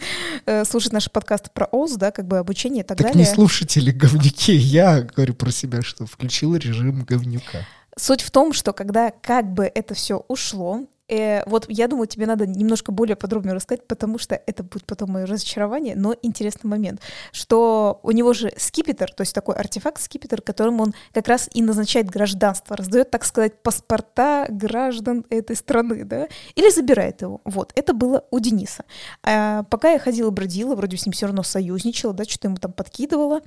э, 0.45 0.65
слушать 0.65 0.93
наши 0.93 1.09
подкасты 1.09 1.49
про 1.53 1.65
ОЗ, 1.71 1.93
да, 1.95 2.11
как 2.11 2.27
бы 2.27 2.37
обучение 2.37 2.83
и 2.83 2.87
так, 2.87 2.97
так 2.97 3.07
далее. 3.07 3.25
Так 3.25 3.29
не 3.29 3.35
слушатели 3.35 3.91
говнюки, 3.91 4.53
я 4.53 5.01
говорю 5.01 5.33
про 5.33 5.51
себя, 5.51 5.81
что 5.81 6.05
включил 6.05 6.55
режим 6.55 7.03
говнюка. 7.03 7.65
Суть 7.97 8.21
в 8.21 8.31
том, 8.31 8.53
что 8.53 8.73
когда 8.73 9.11
как 9.11 9.53
бы 9.53 9.71
это 9.73 9.93
все 9.93 10.23
ушло, 10.27 10.81
Э, 11.13 11.43
вот 11.45 11.65
я 11.69 11.87
думаю, 11.87 12.07
тебе 12.07 12.25
надо 12.25 12.47
немножко 12.47 12.91
более 12.91 13.15
подробно 13.15 13.53
рассказать, 13.53 13.85
потому 13.87 14.17
что 14.17 14.33
это 14.33 14.63
будет 14.63 14.85
потом 14.85 15.11
мое 15.11 15.27
разочарование, 15.27 15.95
но 15.95 16.15
интересный 16.23 16.67
момент, 16.67 17.01
что 17.31 17.99
у 18.01 18.09
него 18.09 18.33
же 18.33 18.51
скипетр, 18.57 19.13
то 19.13 19.21
есть 19.21 19.35
такой 19.35 19.55
артефакт 19.55 20.01
скипетр, 20.01 20.41
которым 20.41 20.81
он 20.81 20.93
как 21.13 21.27
раз 21.27 21.47
и 21.53 21.61
назначает 21.61 22.09
гражданство, 22.09 22.75
раздает, 22.75 23.11
так 23.11 23.25
сказать, 23.25 23.61
паспорта 23.61 24.47
граждан 24.49 25.23
этой 25.29 25.55
страны, 25.55 26.03
да, 26.03 26.27
или 26.55 26.71
забирает 26.71 27.21
его. 27.21 27.41
Вот, 27.43 27.71
это 27.75 27.93
было 27.93 28.25
у 28.31 28.39
Дениса. 28.39 28.83
А 29.21 29.63
пока 29.63 29.91
я 29.91 29.99
ходила, 29.99 30.31
бродила, 30.31 30.73
вроде 30.73 30.97
с 30.97 31.05
ним 31.05 31.13
все 31.13 31.27
равно 31.27 31.43
союзничала, 31.43 32.13
да, 32.13 32.23
что-то 32.23 32.47
ему 32.47 32.57
там 32.57 32.73
подкидывала, 32.73 33.41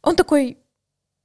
он 0.00 0.16
такой, 0.16 0.56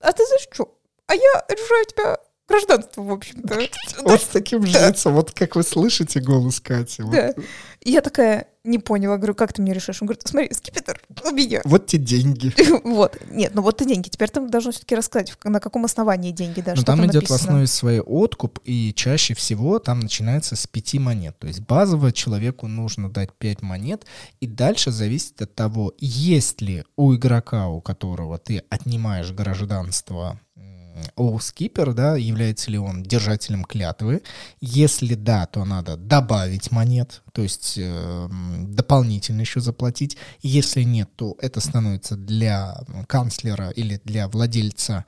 а 0.01 0.11
ты 0.11 0.25
знаешь 0.25 0.47
что? 0.51 0.77
А 1.07 1.15
я 1.15 1.45
решаю 1.49 1.85
тебя 1.85 2.17
гражданство, 2.51 3.01
в 3.01 3.11
общем-то. 3.11 3.59
Вот 4.03 4.21
с 4.21 4.27
таким 4.27 4.65
же 4.65 4.77
вот 5.05 5.31
как 5.31 5.55
вы 5.55 5.63
слышите 5.63 6.19
голос 6.19 6.59
Кати. 6.59 7.03
Да. 7.03 7.33
И 7.81 7.91
я 7.91 8.01
такая 8.01 8.47
не 8.63 8.77
поняла, 8.77 9.17
говорю, 9.17 9.33
как 9.33 9.53
ты 9.53 9.61
мне 9.61 9.73
решишь? 9.73 10.01
Он 10.01 10.07
говорит, 10.07 10.21
смотри, 10.27 10.53
скипетр 10.53 11.01
у 11.25 11.31
меня. 11.31 11.61
Вот 11.65 11.87
те 11.87 11.97
деньги. 11.97 12.53
Вот, 12.83 13.17
нет, 13.29 13.53
ну 13.55 13.61
вот 13.61 13.77
те 13.77 13.85
деньги. 13.85 14.09
Теперь 14.09 14.29
ты 14.29 14.41
должен 14.47 14.71
все-таки 14.71 14.95
рассказать, 14.95 15.33
на 15.43 15.59
каком 15.59 15.85
основании 15.85 16.31
деньги, 16.31 16.61
да, 16.61 16.73
Ну 16.75 16.83
там 16.83 17.05
идет 17.05 17.29
в 17.29 17.33
основе 17.33 17.67
своей 17.67 17.99
откуп, 17.99 18.59
и 18.65 18.93
чаще 18.93 19.33
всего 19.33 19.79
там 19.79 19.99
начинается 19.99 20.55
с 20.55 20.67
пяти 20.67 20.99
монет. 20.99 21.37
То 21.39 21.47
есть 21.47 21.61
базово 21.61 22.11
человеку 22.11 22.67
нужно 22.67 23.09
дать 23.09 23.33
пять 23.33 23.61
монет, 23.61 24.05
и 24.41 24.47
дальше 24.47 24.91
зависит 24.91 25.41
от 25.41 25.55
того, 25.55 25.93
есть 25.97 26.61
ли 26.61 26.83
у 26.97 27.15
игрока, 27.15 27.67
у 27.67 27.81
которого 27.81 28.37
ты 28.37 28.63
отнимаешь 28.69 29.31
гражданство, 29.31 30.39
Оускипер, 31.15 31.93
да, 31.93 32.15
является 32.15 32.71
ли 32.71 32.77
он 32.77 33.03
держателем 33.03 33.63
клятвы. 33.63 34.21
Если 34.59 35.15
да, 35.15 35.45
то 35.45 35.65
надо 35.65 35.97
добавить 35.97 36.71
монет, 36.71 37.21
то 37.33 37.41
есть 37.41 37.75
э, 37.77 38.29
дополнительно 38.59 39.41
еще 39.41 39.59
заплатить. 39.59 40.17
Если 40.41 40.83
нет, 40.83 41.09
то 41.15 41.35
это 41.39 41.59
становится 41.59 42.15
для 42.15 42.81
канцлера 43.07 43.69
или 43.69 44.01
для 44.03 44.27
владельца 44.27 45.05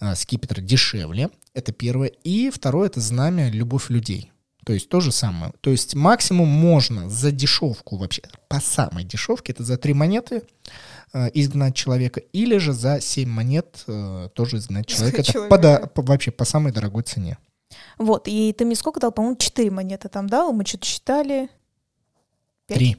э, 0.00 0.14
скипетра 0.14 0.60
дешевле. 0.60 1.30
Это 1.54 1.72
первое. 1.72 2.08
И 2.08 2.50
второе— 2.50 2.88
это 2.88 3.00
знамя 3.00 3.50
«Любовь 3.50 3.90
людей». 3.90 4.32
То 4.66 4.72
есть 4.72 4.88
то 4.88 4.98
же 4.98 5.12
самое. 5.12 5.52
То 5.60 5.70
есть 5.70 5.94
максимум 5.94 6.48
можно 6.48 7.08
за 7.08 7.30
дешевку 7.30 7.96
вообще, 7.98 8.22
по 8.48 8.58
самой 8.58 9.04
дешевке, 9.04 9.52
это 9.52 9.62
за 9.62 9.76
три 9.76 9.94
монеты, 9.94 10.42
изгнать 11.12 11.74
человека, 11.74 12.20
или 12.20 12.58
же 12.58 12.72
за 12.72 13.00
7 13.00 13.28
монет 13.28 13.84
э, 13.86 14.28
тоже 14.34 14.58
изгнать 14.58 14.86
человека. 14.86 15.22
Это 15.22 15.48
по, 15.48 15.86
по, 15.88 16.02
вообще 16.02 16.30
по 16.30 16.44
самой 16.44 16.72
дорогой 16.72 17.02
цене. 17.04 17.38
Вот, 17.98 18.28
и 18.28 18.52
ты 18.52 18.64
мне 18.64 18.74
сколько 18.74 19.00
дал? 19.00 19.12
По-моему, 19.12 19.36
4 19.36 19.70
монеты 19.70 20.08
там 20.08 20.28
дал, 20.28 20.52
мы 20.52 20.64
что-то 20.66 20.86
считали. 20.86 21.48
Три. 22.66 22.96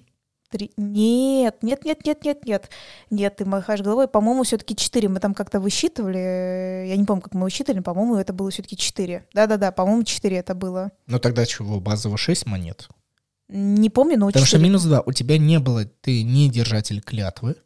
Три. 0.49 0.72
Нет, 0.78 1.58
нет, 1.62 1.84
нет, 1.84 2.05
нет, 2.05 2.24
нет, 2.24 2.45
нет. 2.45 2.70
Нет, 3.10 3.36
ты 3.36 3.45
махаешь 3.45 3.82
головой. 3.82 4.08
По-моему, 4.08 4.43
все-таки 4.43 4.78
четыре. 4.78 5.10
Мы 5.10 5.20
там 5.20 5.34
как-то 5.34 5.60
высчитывали. 5.60 6.88
Я 6.88 6.95
не 6.95 7.03
помню, 7.03 7.22
как 7.22 7.34
мы 7.34 7.43
высчитывали. 7.43 7.82
По-моему, 7.82 8.16
это 8.16 8.32
было 8.32 8.49
все-таки 8.49 8.78
четыре. 8.78 9.26
Да-да-да, 9.34 9.74
по-моему, 9.74 10.03
четыре 10.03 10.38
это 10.38 10.55
было. 10.55 10.91
Ну 11.05 11.20
тогда 11.20 11.45
чего, 11.45 11.82
базово 11.82 12.18
шесть 12.18 12.45
монет? 12.45 12.88
Не 13.49 13.89
помню, 13.89 14.18
но 14.18 14.28
Потому 14.28 14.45
4. 14.45 14.45
что 14.45 14.58
минус 14.60 14.84
два. 14.84 15.01
У 15.05 15.12
тебя 15.12 15.38
не 15.38 15.60
было, 15.60 15.84
ты 15.86 16.24
не 16.24 16.49
держатель 16.49 17.01
клятвы. 17.01 17.58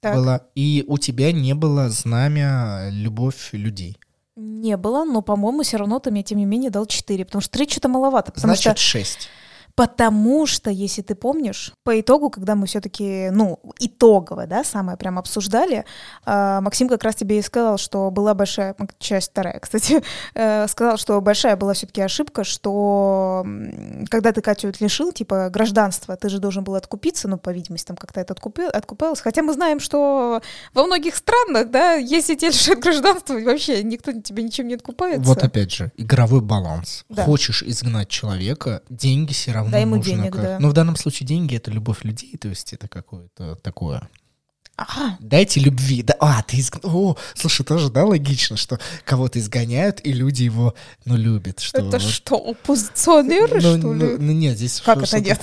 Так. 0.00 0.14
Была, 0.14 0.46
и 0.54 0.84
у 0.88 0.96
тебя 0.96 1.30
не 1.30 1.54
было 1.54 1.90
знамя 1.90 2.88
любовь 2.90 3.50
людей. 3.52 3.98
Не 4.36 4.78
было, 4.78 5.04
но, 5.04 5.20
по-моему, 5.20 5.62
все 5.62 5.76
равно 5.76 5.98
ты 5.98 6.10
мне, 6.10 6.22
тем 6.22 6.38
не 6.38 6.46
менее, 6.46 6.70
дал 6.70 6.86
4, 6.86 7.26
потому 7.26 7.42
что 7.42 7.50
3 7.52 7.68
что-то 7.68 7.88
маловато. 7.88 8.32
Значит, 8.34 8.78
что... 8.78 8.98
6. 8.98 9.28
Потому 9.80 10.44
что, 10.44 10.68
если 10.68 11.00
ты 11.00 11.14
помнишь, 11.14 11.72
по 11.84 11.98
итогу, 11.98 12.28
когда 12.28 12.54
мы 12.54 12.66
все-таки, 12.66 13.30
ну, 13.30 13.58
итогово, 13.78 14.46
да, 14.46 14.62
самое 14.62 14.98
прям 14.98 15.18
обсуждали, 15.18 15.86
э, 16.26 16.60
Максим 16.60 16.86
как 16.86 17.02
раз 17.02 17.14
тебе 17.14 17.38
и 17.38 17.42
сказал, 17.42 17.78
что 17.78 18.10
была 18.10 18.34
большая, 18.34 18.76
часть 18.98 19.30
вторая, 19.30 19.58
кстати, 19.58 20.02
э, 20.34 20.68
сказал, 20.68 20.98
что 20.98 21.18
большая 21.22 21.56
была 21.56 21.72
все-таки 21.72 22.02
ошибка, 22.02 22.44
что 22.44 23.46
когда 24.10 24.32
ты 24.32 24.42
Катю 24.42 24.70
лишил, 24.80 25.12
типа, 25.12 25.48
гражданства, 25.48 26.14
ты 26.14 26.28
же 26.28 26.40
должен 26.40 26.62
был 26.62 26.74
откупиться, 26.74 27.26
ну, 27.26 27.38
по 27.38 27.48
видимости, 27.48 27.86
там 27.86 27.96
как-то 27.96 28.20
это 28.20 28.34
откупи, 28.34 28.64
откупалось, 28.64 29.22
хотя 29.22 29.42
мы 29.42 29.54
знаем, 29.54 29.80
что 29.80 30.42
во 30.74 30.84
многих 30.84 31.16
странах, 31.16 31.70
да, 31.70 31.94
если 31.94 32.34
тебе 32.34 32.48
лишат 32.48 32.78
гражданства, 32.82 33.32
вообще 33.40 33.82
никто 33.82 34.12
тебе 34.12 34.42
ничем 34.42 34.68
не 34.68 34.74
откупается. 34.74 35.26
Вот 35.26 35.42
опять 35.42 35.72
же, 35.72 35.90
игровой 35.96 36.42
баланс. 36.42 37.06
Да. 37.08 37.24
Хочешь 37.24 37.62
изгнать 37.62 38.08
человека, 38.08 38.82
деньги 38.90 39.32
все 39.32 39.52
равно 39.52 39.69
Дай 39.70 39.82
ему 39.82 39.98
денег, 39.98 40.32
как... 40.32 40.42
да. 40.42 40.58
Но 40.58 40.68
в 40.68 40.72
данном 40.72 40.96
случае 40.96 41.26
деньги— 41.26 41.54
это 41.56 41.70
любовь 41.70 42.04
людей, 42.04 42.36
то 42.36 42.48
есть 42.48 42.72
это 42.72 42.88
какое-то 42.88 43.56
такое... 43.56 44.08
Ага. 44.76 45.18
Дайте 45.20 45.60
любви. 45.60 46.02
Да, 46.02 46.14
а, 46.20 46.42
ты 46.42 46.58
изг... 46.58 46.78
О, 46.82 47.14
слушай, 47.34 47.66
тоже, 47.66 47.90
да, 47.90 48.04
логично, 48.04 48.56
что 48.56 48.78
кого-то 49.04 49.38
изгоняют, 49.38 50.00
и 50.02 50.10
люди 50.10 50.44
его, 50.44 50.74
ну, 51.04 51.16
любят. 51.16 51.60
Что 51.60 51.86
это 51.86 52.00
что, 52.00 52.36
оппозиционеры, 52.36 53.60
ну, 53.60 53.60
что 53.60 53.76
ну, 53.76 53.92
ли? 53.92 54.16
Ну, 54.18 54.32
нет, 54.32 54.56
здесь... 54.56 54.80
Как 54.80 55.02
это 55.02 55.20
нет? 55.20 55.40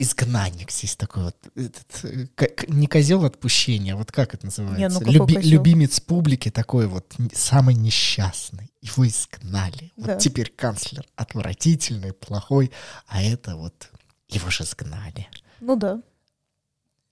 Изгнанник 0.00 0.70
здесь 0.70 0.96
такой 0.96 1.24
вот, 1.24 1.36
этот, 1.54 2.30
как, 2.34 2.68
не 2.68 2.86
козел 2.86 3.24
отпущения, 3.24 3.94
вот 3.94 4.10
как 4.10 4.34
это 4.34 4.46
называется? 4.46 4.78
Не, 4.78 4.88
ну 4.88 5.00
Люби, 5.00 5.36
любимец 5.36 6.00
публики 6.00 6.50
такой 6.50 6.86
вот, 6.86 7.14
самый 7.34 7.74
несчастный. 7.74 8.72
Его 8.80 9.06
изгнали. 9.06 9.92
Да. 9.96 10.14
Вот 10.14 10.22
теперь 10.22 10.50
канцлер 10.56 11.04
отвратительный, 11.16 12.14
плохой, 12.14 12.72
а 13.06 13.22
это 13.22 13.56
вот 13.56 13.90
его 14.28 14.48
же 14.50 14.64
изгнали. 14.64 15.28
Ну 15.60 15.76
да. 15.76 16.00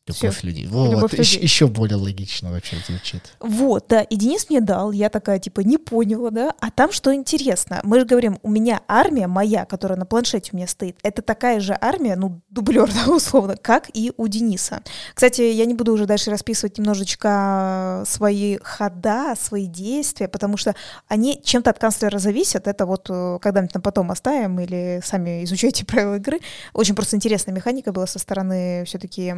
Любовь 0.09 0.43
людей. 0.43 0.67
Вот, 0.67 0.91
Любовь 0.91 1.13
людей. 1.13 1.41
Еще, 1.41 1.67
более 1.67 1.97
логично 1.97 2.51
вообще 2.51 2.77
звучит. 2.87 3.23
Вот, 3.41 3.87
да. 3.89 4.03
И 4.03 4.17
Денис 4.17 4.49
мне 4.49 4.61
дал, 4.61 4.93
я 4.93 5.09
такая, 5.09 5.39
типа, 5.39 5.61
не 5.61 5.79
поняла, 5.79 6.31
да. 6.31 6.55
А 6.61 6.71
там 6.71 6.93
что 6.93 7.15
интересно, 7.15 7.81
мы 7.85 8.01
же 8.01 8.07
говорим, 8.07 8.39
у 8.43 8.51
меня 8.51 8.81
армия 8.89 9.27
моя, 9.27 9.65
которая 9.65 9.99
на 9.99 10.07
планшете 10.07 10.51
у 10.53 10.57
меня 10.57 10.67
стоит, 10.67 10.99
это 11.03 11.23
такая 11.23 11.61
же 11.61 11.77
армия, 11.81 12.17
ну, 12.17 12.41
дублер, 12.51 12.91
да, 13.07 13.13
условно, 13.13 13.57
как 13.57 13.89
и 13.93 14.13
у 14.17 14.27
Дениса. 14.29 14.83
Кстати, 15.15 15.43
я 15.43 15.65
не 15.65 15.75
буду 15.75 15.93
уже 15.93 16.07
дальше 16.07 16.31
расписывать 16.31 16.79
немножечко 16.79 18.05
свои 18.07 18.59
хода, 18.59 19.35
свои 19.41 19.67
действия, 19.67 20.29
потому 20.29 20.57
что 20.57 20.75
они 21.07 21.41
чем-то 21.43 21.71
от 21.71 21.79
канцлера 21.79 22.19
зависят. 22.19 22.67
Это 22.67 22.87
вот 22.87 23.07
э, 23.11 23.39
когда-нибудь 23.41 23.73
там 23.73 23.83
потом 23.83 24.11
оставим 24.11 24.59
или 24.61 25.01
сами 25.05 25.45
изучайте 25.45 25.85
правила 25.87 26.17
игры. 26.17 26.41
Очень 26.73 26.95
просто 26.95 27.17
интересная 27.17 27.55
механика 27.55 27.93
была 27.93 28.07
со 28.07 28.19
стороны 28.19 28.85
все-таки 28.87 29.35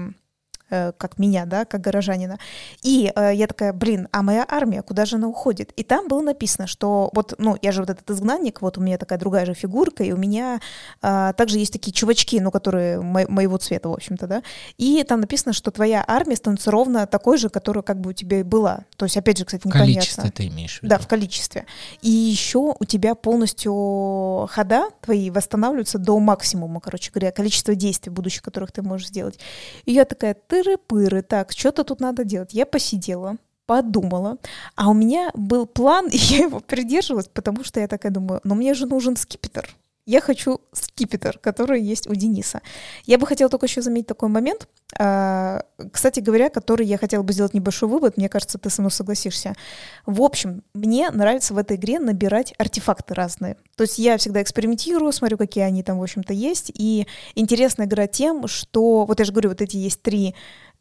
как 0.71 1.19
меня, 1.19 1.47
да, 1.47 1.65
как 1.65 1.81
горожанина. 1.81 2.39
И 2.83 3.13
э, 3.15 3.33
я 3.35 3.47
такая, 3.47 3.73
блин, 3.73 4.09
а 4.13 4.23
моя 4.23 4.47
армия, 4.49 4.83
куда 4.83 5.05
же 5.05 5.17
она 5.17 5.29
уходит? 5.29 5.73
И 5.73 5.83
там 5.83 6.09
было 6.09 6.21
написано, 6.21 6.67
что 6.67 7.11
вот, 7.13 7.35
ну, 7.39 7.57
я 7.61 7.73
же 7.73 7.83
вот 7.83 7.91
этот 7.91 8.09
изгнанник, 8.11 8.63
вот 8.63 8.79
у 8.79 8.81
меня 8.81 8.99
такая 8.99 9.19
другая 9.19 9.47
же 9.47 9.55
фигурка, 9.55 10.05
и 10.05 10.13
у 10.13 10.17
меня 10.17 10.61
э, 11.03 11.33
также 11.37 11.59
есть 11.59 11.73
такие 11.73 11.93
чувачки, 11.93 12.41
ну, 12.41 12.51
которые 12.51 13.01
мо- 13.01 13.29
моего 13.29 13.57
цвета, 13.59 13.89
в 13.89 13.93
общем-то, 13.93 14.27
да. 14.27 14.43
И 14.79 15.03
там 15.05 15.21
написано, 15.21 15.53
что 15.53 15.71
твоя 15.71 16.05
армия 16.07 16.37
становится 16.37 16.71
ровно 16.71 17.07
такой 17.07 17.39
же, 17.39 17.49
которая 17.49 17.83
как 17.83 18.01
бы 18.01 18.11
у 18.11 18.13
тебя 18.13 18.41
и 18.41 18.43
была. 18.43 18.85
То 18.97 19.07
есть, 19.07 19.17
опять 19.17 19.39
же, 19.39 19.45
кстати, 19.45 19.67
непонятно. 19.67 19.95
Количество 19.95 20.31
ты 20.31 20.47
имеешь 20.47 20.79
в 20.79 20.83
виду? 20.83 20.91
Да, 20.91 20.99
в 20.99 21.09
количестве. 21.09 21.67
И 22.03 22.11
еще 22.11 22.75
у 22.79 22.85
тебя 22.85 23.15
полностью 23.15 24.49
хода 24.51 24.89
твои 25.01 25.31
восстанавливаются 25.31 25.99
до 25.99 26.19
максимума, 26.19 26.81
короче 26.81 27.11
говоря, 27.11 27.33
количество 27.33 27.75
действий 27.75 28.11
будущих, 28.11 28.43
которых 28.43 28.73
ты 28.73 28.83
можешь 28.83 29.09
сделать. 29.09 29.39
И 29.85 29.93
я 29.93 30.05
такая, 30.05 30.35
ты 30.35 30.60
тыры-пыры, 30.61 31.23
так, 31.23 31.53
что-то 31.53 31.85
тут 31.85 32.01
надо 32.01 32.25
делать. 32.25 32.53
Я 32.53 32.67
посидела, 32.67 33.37
подумала, 33.67 34.39
а 34.77 34.91
у 34.91 34.95
меня 34.95 35.31
был 35.35 35.67
план, 35.67 36.09
и 36.13 36.17
я 36.17 36.45
его 36.45 36.61
придерживалась, 36.61 37.29
потому 37.29 37.65
что 37.65 37.81
я 37.81 37.89
такая 37.89 38.13
думаю, 38.13 38.41
но 38.45 38.55
мне 38.55 38.75
же 38.75 38.87
нужен 38.87 39.17
скипетр. 39.17 39.75
Я 40.11 40.21
хочу 40.21 40.61
скипетр, 40.73 41.39
который 41.39 41.81
есть 41.81 42.09
у 42.09 42.15
Дениса. 42.17 42.63
Я 43.07 43.17
бы 43.17 43.29
хотела 43.29 43.49
только 43.49 43.67
еще 43.67 43.81
заметить 43.81 44.09
такой 44.09 44.29
момент, 44.29 44.67
а, 44.99 45.63
кстати 45.93 46.19
говоря, 46.19 46.49
который 46.49 46.85
я 46.85 46.99
хотела 46.99 47.23
бы 47.23 47.33
сделать 47.33 47.55
небольшой 47.55 47.89
вывод, 47.89 48.17
мне 48.17 48.29
кажется, 48.29 48.59
ты 48.59 48.71
со 48.71 48.83
мной 48.83 48.91
согласишься. 48.91 49.55
В 50.07 50.21
общем, 50.23 50.65
мне 50.75 51.11
нравится 51.11 51.55
в 51.55 51.59
этой 51.59 51.77
игре 51.77 52.01
набирать 52.01 52.55
артефакты 52.59 53.15
разные. 53.15 53.57
То 53.77 53.85
есть 53.85 54.01
я 54.01 54.19
всегда 54.19 54.43
экспериментирую, 54.43 55.13
смотрю, 55.13 55.39
какие 55.39 55.63
они 55.63 55.85
там, 55.85 56.01
в 56.01 56.03
общем-то, 56.03 56.33
есть. 56.33 56.73
И 56.75 57.07
интересная 57.37 57.87
игра 57.87 58.09
тем, 58.09 58.49
что, 58.49 59.05
вот 59.05 59.21
я 59.21 59.25
же 59.25 59.31
говорю, 59.31 59.51
вот 59.51 59.63
эти 59.63 59.77
есть 59.77 60.03
три 60.03 60.35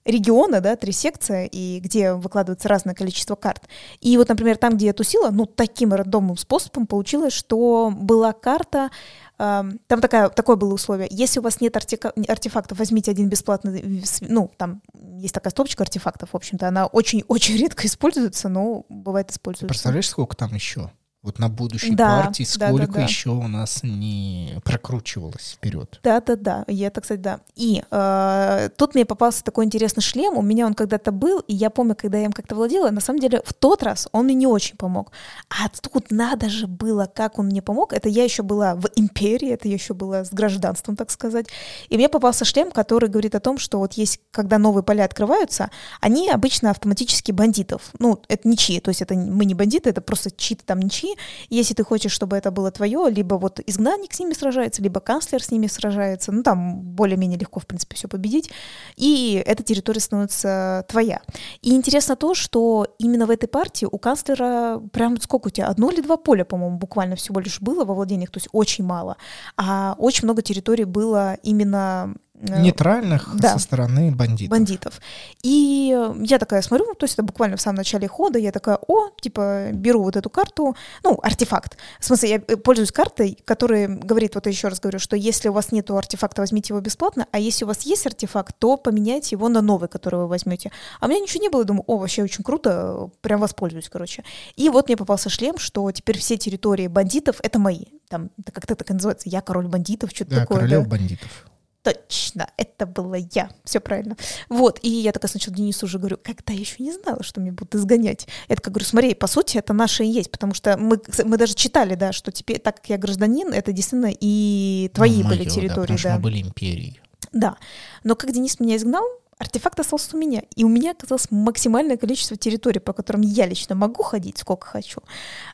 региона, 0.05 0.61
да, 0.61 0.75
три 0.75 0.91
секции, 0.91 1.47
и 1.47 1.79
где 1.79 2.13
выкладывается 2.13 2.67
разное 2.67 2.95
количество 2.95 3.35
карт. 3.35 3.63
И 3.99 4.17
вот, 4.17 4.29
например, 4.29 4.57
там, 4.57 4.75
где 4.75 4.87
я 4.87 4.93
тусила, 4.93 5.29
ну, 5.29 5.45
таким 5.45 5.93
рандомным 5.93 6.37
способом 6.37 6.87
получилось, 6.87 7.33
что 7.33 7.91
была 7.95 8.33
карта, 8.33 8.89
э, 9.37 9.63
там 9.87 10.01
такая, 10.01 10.29
такое 10.29 10.55
было 10.55 10.73
условие, 10.73 11.07
если 11.11 11.39
у 11.39 11.43
вас 11.43 11.61
нет 11.61 11.75
артика, 11.75 12.13
артефактов, 12.27 12.79
возьмите 12.79 13.11
один 13.11 13.29
бесплатный, 13.29 14.03
ну, 14.21 14.51
там 14.57 14.81
есть 15.17 15.33
такая 15.33 15.51
стопочка 15.51 15.83
артефактов, 15.83 16.29
в 16.31 16.35
общем-то, 16.35 16.67
она 16.67 16.85
очень-очень 16.87 17.57
редко 17.61 17.85
используется, 17.85 18.49
но 18.49 18.85
бывает 18.89 19.31
используется. 19.31 19.67
Представляешь, 19.67 20.09
сколько 20.09 20.35
там 20.35 20.53
еще? 20.53 20.91
Вот 21.21 21.37
на 21.37 21.49
будущей 21.49 21.95
да, 21.95 22.23
партии 22.23 22.43
сколько 22.43 22.77
да, 22.77 22.87
да, 22.87 22.93
да. 22.93 23.01
еще 23.01 23.31
у 23.31 23.47
нас 23.47 23.83
не 23.83 24.57
прокручивалось 24.63 25.57
вперед. 25.57 25.99
Да, 26.01 26.21
да, 26.21 26.35
да. 26.37 26.63
И 26.67 26.79
это, 26.79 27.01
кстати, 27.01 27.19
да. 27.19 27.41
И 27.55 27.83
э, 27.91 28.69
тут 28.77 28.95
мне 28.95 29.05
попался 29.05 29.43
такой 29.43 29.65
интересный 29.65 30.01
шлем. 30.01 30.37
У 30.37 30.41
меня 30.41 30.65
он 30.65 30.73
когда-то 30.73 31.11
был, 31.11 31.39
и 31.39 31.53
я 31.53 31.69
помню, 31.69 31.95
когда 31.95 32.17
я 32.19 32.25
им 32.25 32.31
как-то 32.31 32.55
владела, 32.55 32.89
на 32.89 33.01
самом 33.01 33.19
деле 33.19 33.41
в 33.45 33.53
тот 33.53 33.83
раз 33.83 34.07
он 34.13 34.25
мне 34.25 34.33
не 34.33 34.47
очень 34.47 34.77
помог. 34.77 35.11
А 35.49 35.67
тут 35.69 36.09
надо 36.09 36.49
же 36.49 36.67
было, 36.67 37.05
как 37.13 37.37
он 37.37 37.47
мне 37.47 37.61
помог. 37.61 37.91
Это 37.91 38.07
я 38.07 38.23
еще 38.23 38.41
была 38.43 38.75
в 38.75 38.87
империи, 38.95 39.49
это 39.49 39.67
я 39.67 39.73
еще 39.73 39.93
была 39.93 40.23
с 40.23 40.31
гражданством, 40.31 40.95
так 40.95 41.11
сказать. 41.11 41.47
И 41.89 41.97
мне 41.97 42.07
попался 42.07 42.45
шлем, 42.45 42.71
который 42.71 43.09
говорит 43.09 43.35
о 43.35 43.41
том, 43.41 43.57
что 43.57 43.79
вот 43.79 43.93
есть, 43.93 44.21
когда 44.31 44.57
новые 44.57 44.83
поля 44.83 45.03
открываются, 45.03 45.69
они 45.99 46.29
обычно 46.29 46.69
автоматически 46.71 47.33
бандитов. 47.33 47.91
Ну, 47.99 48.21
это 48.29 48.47
ничьи, 48.47 48.79
то 48.79 48.89
есть 48.89 49.01
это 49.01 49.15
мы 49.15 49.43
не 49.43 49.53
бандиты, 49.53 49.89
это 49.89 49.99
просто 49.99 50.31
чьи-то 50.31 50.63
там 50.63 50.79
ничьи, 50.79 51.08
если 51.49 51.73
ты 51.73 51.83
хочешь, 51.83 52.11
чтобы 52.11 52.37
это 52.37 52.51
было 52.51 52.71
твое, 52.71 53.09
либо 53.09 53.35
вот 53.35 53.59
изгнанник 53.65 54.13
с 54.13 54.19
ними 54.19 54.33
сражается, 54.33 54.81
либо 54.81 54.99
канцлер 54.99 55.43
с 55.43 55.51
ними 55.51 55.67
сражается, 55.67 56.31
ну 56.31 56.43
там 56.43 56.81
более-менее 56.81 57.39
легко, 57.39 57.59
в 57.59 57.67
принципе, 57.67 57.95
все 57.95 58.07
победить, 58.07 58.51
и 58.95 59.41
эта 59.45 59.63
территория 59.63 59.99
становится 59.99 60.85
твоя. 60.87 61.21
И 61.61 61.75
интересно 61.75 62.15
то, 62.15 62.33
что 62.33 62.87
именно 62.97 63.25
в 63.25 63.31
этой 63.31 63.47
партии 63.47 63.87
у 63.89 63.97
канцлера 63.97 64.81
прям 64.91 65.19
сколько 65.19 65.47
у 65.47 65.49
тебя, 65.49 65.67
одно 65.67 65.89
или 65.91 66.01
два 66.01 66.17
поля, 66.17 66.45
по-моему, 66.45 66.77
буквально 66.77 67.15
всего 67.15 67.39
лишь 67.39 67.61
было 67.61 67.85
во 67.85 67.93
владениях, 67.93 68.31
то 68.31 68.37
есть 68.37 68.49
очень 68.51 68.83
мало, 68.85 69.17
а 69.57 69.95
очень 69.97 70.25
много 70.25 70.41
территорий 70.41 70.85
было 70.85 71.35
именно 71.43 72.15
Нейтральных 72.39 73.35
да, 73.35 73.53
со 73.53 73.59
стороны 73.59 74.11
бандитов. 74.11 74.57
Бандитов. 74.57 75.01
И 75.43 75.93
я 76.21 76.39
такая 76.39 76.61
смотрю, 76.61 76.93
то 76.95 77.03
есть 77.03 77.15
это 77.15 77.23
буквально 77.23 77.57
в 77.57 77.61
самом 77.61 77.77
начале 77.77 78.07
хода, 78.07 78.39
я 78.39 78.53
такая, 78.53 78.79
о, 78.87 79.09
типа, 79.19 79.71
беру 79.73 80.03
вот 80.03 80.15
эту 80.15 80.29
карту, 80.29 80.75
ну, 81.03 81.19
артефакт. 81.21 81.77
В 81.99 82.05
смысле, 82.05 82.29
я 82.29 82.35
э, 82.37 82.55
пользуюсь 82.55 82.93
картой, 82.93 83.37
которая 83.43 83.89
говорит, 83.89 84.35
вот 84.35 84.47
еще 84.47 84.69
раз 84.69 84.79
говорю, 84.79 84.99
что 84.99 85.17
если 85.17 85.49
у 85.49 85.53
вас 85.53 85.73
нету 85.73 85.97
артефакта, 85.97 86.41
возьмите 86.41 86.73
его 86.73 86.79
бесплатно, 86.79 87.27
а 87.31 87.39
если 87.39 87.65
у 87.65 87.67
вас 87.67 87.81
есть 87.81 88.05
артефакт, 88.07 88.55
то 88.57 88.77
поменяйте 88.77 89.35
его 89.35 89.49
на 89.49 89.61
новый, 89.61 89.89
который 89.89 90.21
вы 90.21 90.27
возьмете. 90.27 90.71
А 91.01 91.07
у 91.07 91.09
меня 91.09 91.19
ничего 91.19 91.41
не 91.41 91.49
было, 91.49 91.65
думаю, 91.65 91.83
о, 91.87 91.97
вообще 91.97 92.23
очень 92.23 92.43
круто, 92.45 93.09
прям 93.21 93.41
воспользуюсь, 93.41 93.89
короче. 93.89 94.23
И 94.55 94.69
вот 94.69 94.87
мне 94.87 94.95
попался 94.95 95.29
шлем, 95.29 95.57
что 95.57 95.91
теперь 95.91 96.17
все 96.17 96.37
территории 96.37 96.87
бандитов— 96.87 97.39
это 97.43 97.59
мои. 97.59 97.85
Там, 98.07 98.29
это 98.39 98.53
как-то 98.53 98.75
так 98.75 98.89
называется, 98.89 99.29
я 99.29 99.41
король 99.41 99.67
бандитов, 99.67 100.11
что-то 100.11 100.31
да, 100.31 100.41
такое. 100.41 100.59
королев 100.59 100.83
да? 100.83 100.89
бандитов 100.89 101.48
точно, 101.81 102.49
это 102.57 102.85
была 102.85 103.17
я. 103.17 103.49
Все 103.63 103.79
правильно. 103.79 104.15
Вот, 104.49 104.79
и 104.81 104.89
я 104.89 105.11
такая 105.11 105.29
сначала 105.29 105.55
Денису 105.55 105.85
уже 105.85 105.97
говорю, 105.97 106.17
когда 106.21 106.53
я 106.53 106.59
еще 106.59 106.75
не 106.79 106.91
знала, 106.91 107.23
что 107.23 107.41
меня 107.41 107.53
будут 107.53 107.75
изгонять. 107.75 108.27
Я 108.47 108.55
такая 108.55 108.73
говорю, 108.73 108.85
смотри, 108.85 109.13
по 109.13 109.27
сути, 109.27 109.57
это 109.57 109.73
наше 109.73 110.03
и 110.03 110.07
есть, 110.07 110.31
потому 110.31 110.53
что 110.53 110.77
мы, 110.77 110.99
мы 111.23 111.37
даже 111.37 111.53
читали, 111.55 111.95
да, 111.95 112.11
что 112.11 112.31
теперь, 112.31 112.59
так 112.59 112.77
как 112.77 112.89
я 112.89 112.97
гражданин, 112.97 113.53
это 113.53 113.71
действительно 113.71 114.11
и 114.11 114.91
твои 114.93 115.23
ну, 115.23 115.29
были 115.29 115.45
территории. 115.45 115.67
Да, 115.67 115.81
потому 115.81 115.99
да. 115.99 116.15
мы 116.15 116.21
были 116.21 116.41
империей. 116.41 117.01
Да, 117.31 117.57
но 118.03 118.15
как 118.15 118.31
Денис 118.31 118.59
меня 118.59 118.75
изгнал, 118.75 119.05
артефакт 119.39 119.79
остался 119.79 120.15
у 120.15 120.19
меня. 120.19 120.43
И 120.55 120.63
у 120.63 120.69
меня 120.69 120.91
оказалось 120.91 121.27
максимальное 121.31 121.97
количество 121.97 122.37
территорий, 122.37 122.79
по 122.79 122.93
которым 122.93 123.21
я 123.21 123.45
лично 123.45 123.73
могу 123.73 124.03
ходить 124.03 124.37
сколько 124.37 124.67
хочу. 124.67 125.01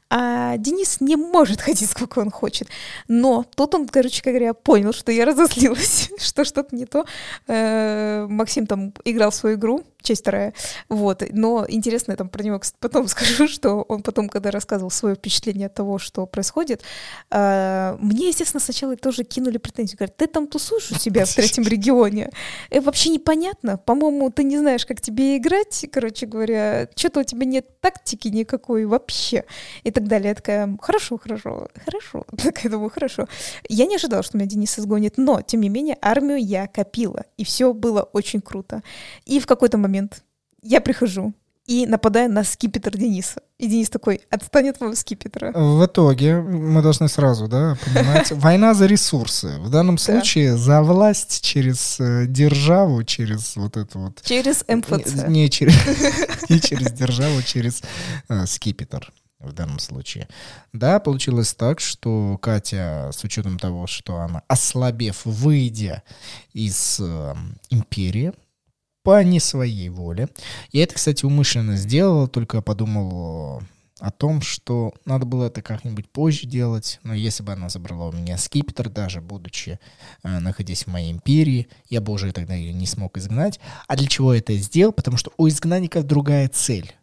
А 0.10 0.58
Денис 0.58 1.02
не 1.02 1.16
может 1.16 1.62
ходить 1.62 1.90
сколько 1.90 2.20
он 2.20 2.30
хочет. 2.30 2.68
Но 3.08 3.46
тут 3.56 3.74
он, 3.76 3.88
короче 3.88 4.22
говоря, 4.24 4.54
понял, 4.54 4.94
что 4.94 5.12
я 5.12 5.26
разозлилась, 5.26 6.12
что 6.20 6.46
что-то 6.46 6.76
не 6.76 6.86
то. 6.86 7.06
Э, 7.48 8.28
Максим 8.30 8.68
там 8.68 8.94
играл 9.04 9.32
в 9.32 9.36
свою 9.36 9.56
игру, 9.58 9.84
часть 10.06 10.22
вторая. 10.22 10.54
Вот. 10.90 11.24
Но 11.32 11.66
интересно, 11.68 12.12
я 12.12 12.18
там 12.18 12.30
про 12.30 12.44
него 12.44 12.62
потом 12.80 13.08
скажу, 13.10 13.48
что 13.48 13.82
он 13.82 14.04
потом, 14.04 14.30
когда 14.30 14.52
рассказывал 14.52 14.92
свое 14.92 15.16
впечатление 15.16 15.68
от 15.68 15.74
того, 15.74 15.98
что 15.98 16.26
происходит, 16.28 16.84
э, 17.32 17.98
мне, 18.00 18.28
естественно, 18.28 18.62
сначала 18.62 18.96
тоже 18.96 19.24
кинули 19.24 19.58
претензию. 19.58 19.98
Говорят, 19.98 20.18
ты 20.18 20.28
там 20.28 20.48
тусуешь 20.48 20.92
у 20.92 20.96
себя 20.96 21.26
в 21.26 21.34
третьем 21.34 21.64
регионе. 21.64 22.30
И 22.70 22.80
вообще 22.80 23.10
непонятно. 23.10 23.78
По-моему, 23.78 24.30
ты 24.30 24.44
не 24.44 24.58
знаешь, 24.58 24.86
как 24.86 25.02
тебе 25.02 25.38
играть, 25.38 25.86
короче 25.92 26.26
говоря. 26.28 26.88
Что-то 26.96 27.22
у 27.22 27.24
тебя 27.24 27.46
нет 27.46 27.82
тактики 27.82 28.28
никакой 28.28 28.86
вообще. 28.86 29.46
И 29.84 29.92
так 30.06 30.10
далее. 30.10 30.30
Я 30.30 30.36
такая, 30.36 30.78
хорошо, 30.82 31.18
хорошо, 31.18 31.68
хорошо. 31.84 32.26
Так 32.44 32.64
я 32.64 32.70
думаю, 32.70 32.90
хорошо. 32.90 33.28
Я 33.70 33.86
не 33.86 33.96
ожидала, 33.96 34.24
что 34.24 34.38
меня 34.38 34.48
Денис 34.48 34.80
изгонит, 34.80 35.18
но, 35.18 35.42
тем 35.42 35.62
не 35.62 35.70
менее, 35.70 35.98
армию 36.02 36.38
я 36.38 36.68
копила. 36.68 37.26
И 37.38 37.44
все 37.44 37.74
было 37.74 38.04
очень 38.14 38.42
круто. 38.42 38.82
И 39.26 39.40
в 39.40 39.46
какой-то 39.46 39.78
момент 39.78 40.24
я 40.62 40.82
прихожу 40.82 41.34
и 41.68 41.88
нападаю 41.88 42.32
на 42.32 42.44
скипетр 42.44 42.96
Дениса. 42.96 43.42
И 43.58 43.68
Денис 43.68 43.90
такой, 43.90 44.22
отстань 44.30 44.70
от 44.70 44.82
моего 44.82 44.96
скипетра. 44.96 45.52
В 45.52 45.86
итоге 45.86 46.42
мы 46.42 46.82
должны 46.82 47.08
сразу, 47.08 47.48
да, 47.48 47.78
понимать, 47.84 48.32
война 48.32 48.74
за 48.74 48.86
ресурсы. 48.86 49.58
В 49.60 49.70
данном 49.70 49.98
случае 49.98 50.58
за 50.58 50.84
власть 50.84 51.42
через 51.42 52.00
э, 52.00 52.26
державу, 52.28 53.04
через 53.04 53.56
вот 53.56 53.78
это 53.78 53.98
вот... 53.98 54.22
Через 54.24 54.64
МФЦ. 54.68 55.28
Не, 55.28 55.50
через, 55.50 55.76
не 56.50 56.60
через 56.60 56.92
державу, 56.92 57.42
через 57.42 57.82
э, 58.30 58.46
скипетр 58.46 59.12
в 59.40 59.54
данном 59.54 59.80
случае. 59.80 60.28
Да, 60.74 61.00
получилось 61.00 61.54
так, 61.54 61.80
что 61.80 62.38
Катя, 62.42 63.12
с 63.14 63.24
учетом 63.24 63.60
того, 63.60 63.88
что 63.88 64.18
она, 64.18 64.44
ослабев, 64.48 65.26
выйдя 65.26 66.04
из 66.54 67.00
э, 67.00 67.36
империи, 67.70 68.34
по 69.04 69.24
не 69.24 69.40
своей 69.40 69.90
воле. 69.90 70.30
Я 70.72 70.84
это, 70.84 70.96
кстати, 70.96 71.26
умышленно 71.26 71.78
сделал, 71.78 72.28
только 72.28 72.64
подумал 72.64 73.62
о 74.00 74.12
том, 74.12 74.42
что 74.42 74.94
надо 75.06 75.26
было 75.26 75.46
это 75.46 75.62
как-нибудь 75.62 76.10
позже 76.10 76.48
делать, 76.48 77.00
но 77.04 77.14
если 77.14 77.44
бы 77.44 77.54
она 77.54 77.70
забрала 77.70 78.08
у 78.08 78.12
меня 78.12 78.38
скипетр, 78.38 78.90
даже 78.90 79.22
будучи, 79.22 79.80
э, 80.24 80.40
находясь 80.40 80.84
в 80.84 80.88
моей 80.88 81.12
империи, 81.12 81.68
я 81.88 82.02
бы 82.02 82.12
уже 82.12 82.32
тогда 82.34 82.56
ее 82.56 82.74
не 82.74 82.88
смог 82.88 83.18
изгнать. 83.18 83.60
А 83.88 83.96
для 83.96 84.08
чего 84.08 84.34
я 84.34 84.40
это 84.40 84.56
сделал? 84.58 84.92
Потому 84.92 85.18
что 85.18 85.32
у 85.38 85.48
изгнанников 85.48 86.06
другая 86.06 86.50
цель. 86.50 86.94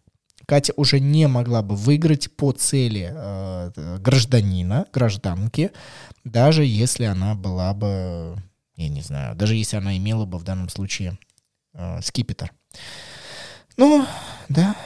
Катя 0.46 0.72
уже 0.76 1.00
не 1.00 1.28
могла 1.28 1.62
бы 1.62 1.76
выиграть 1.76 2.34
по 2.36 2.52
цели 2.52 3.10
э, 3.12 3.98
гражданина, 3.98 4.86
гражданки, 4.92 5.70
даже 6.24 6.64
если 6.64 7.04
она 7.04 7.34
была 7.34 7.72
бы, 7.74 8.36
я 8.76 8.88
не 8.88 9.02
знаю, 9.02 9.34
даже 9.36 9.54
если 9.54 9.76
она 9.76 9.96
имела 9.96 10.26
бы 10.26 10.38
в 10.38 10.44
данном 10.44 10.68
случае 10.68 11.18
э, 11.74 12.00
скипетр. 12.02 12.52
Ну, 13.76 14.06
да. 14.48 14.76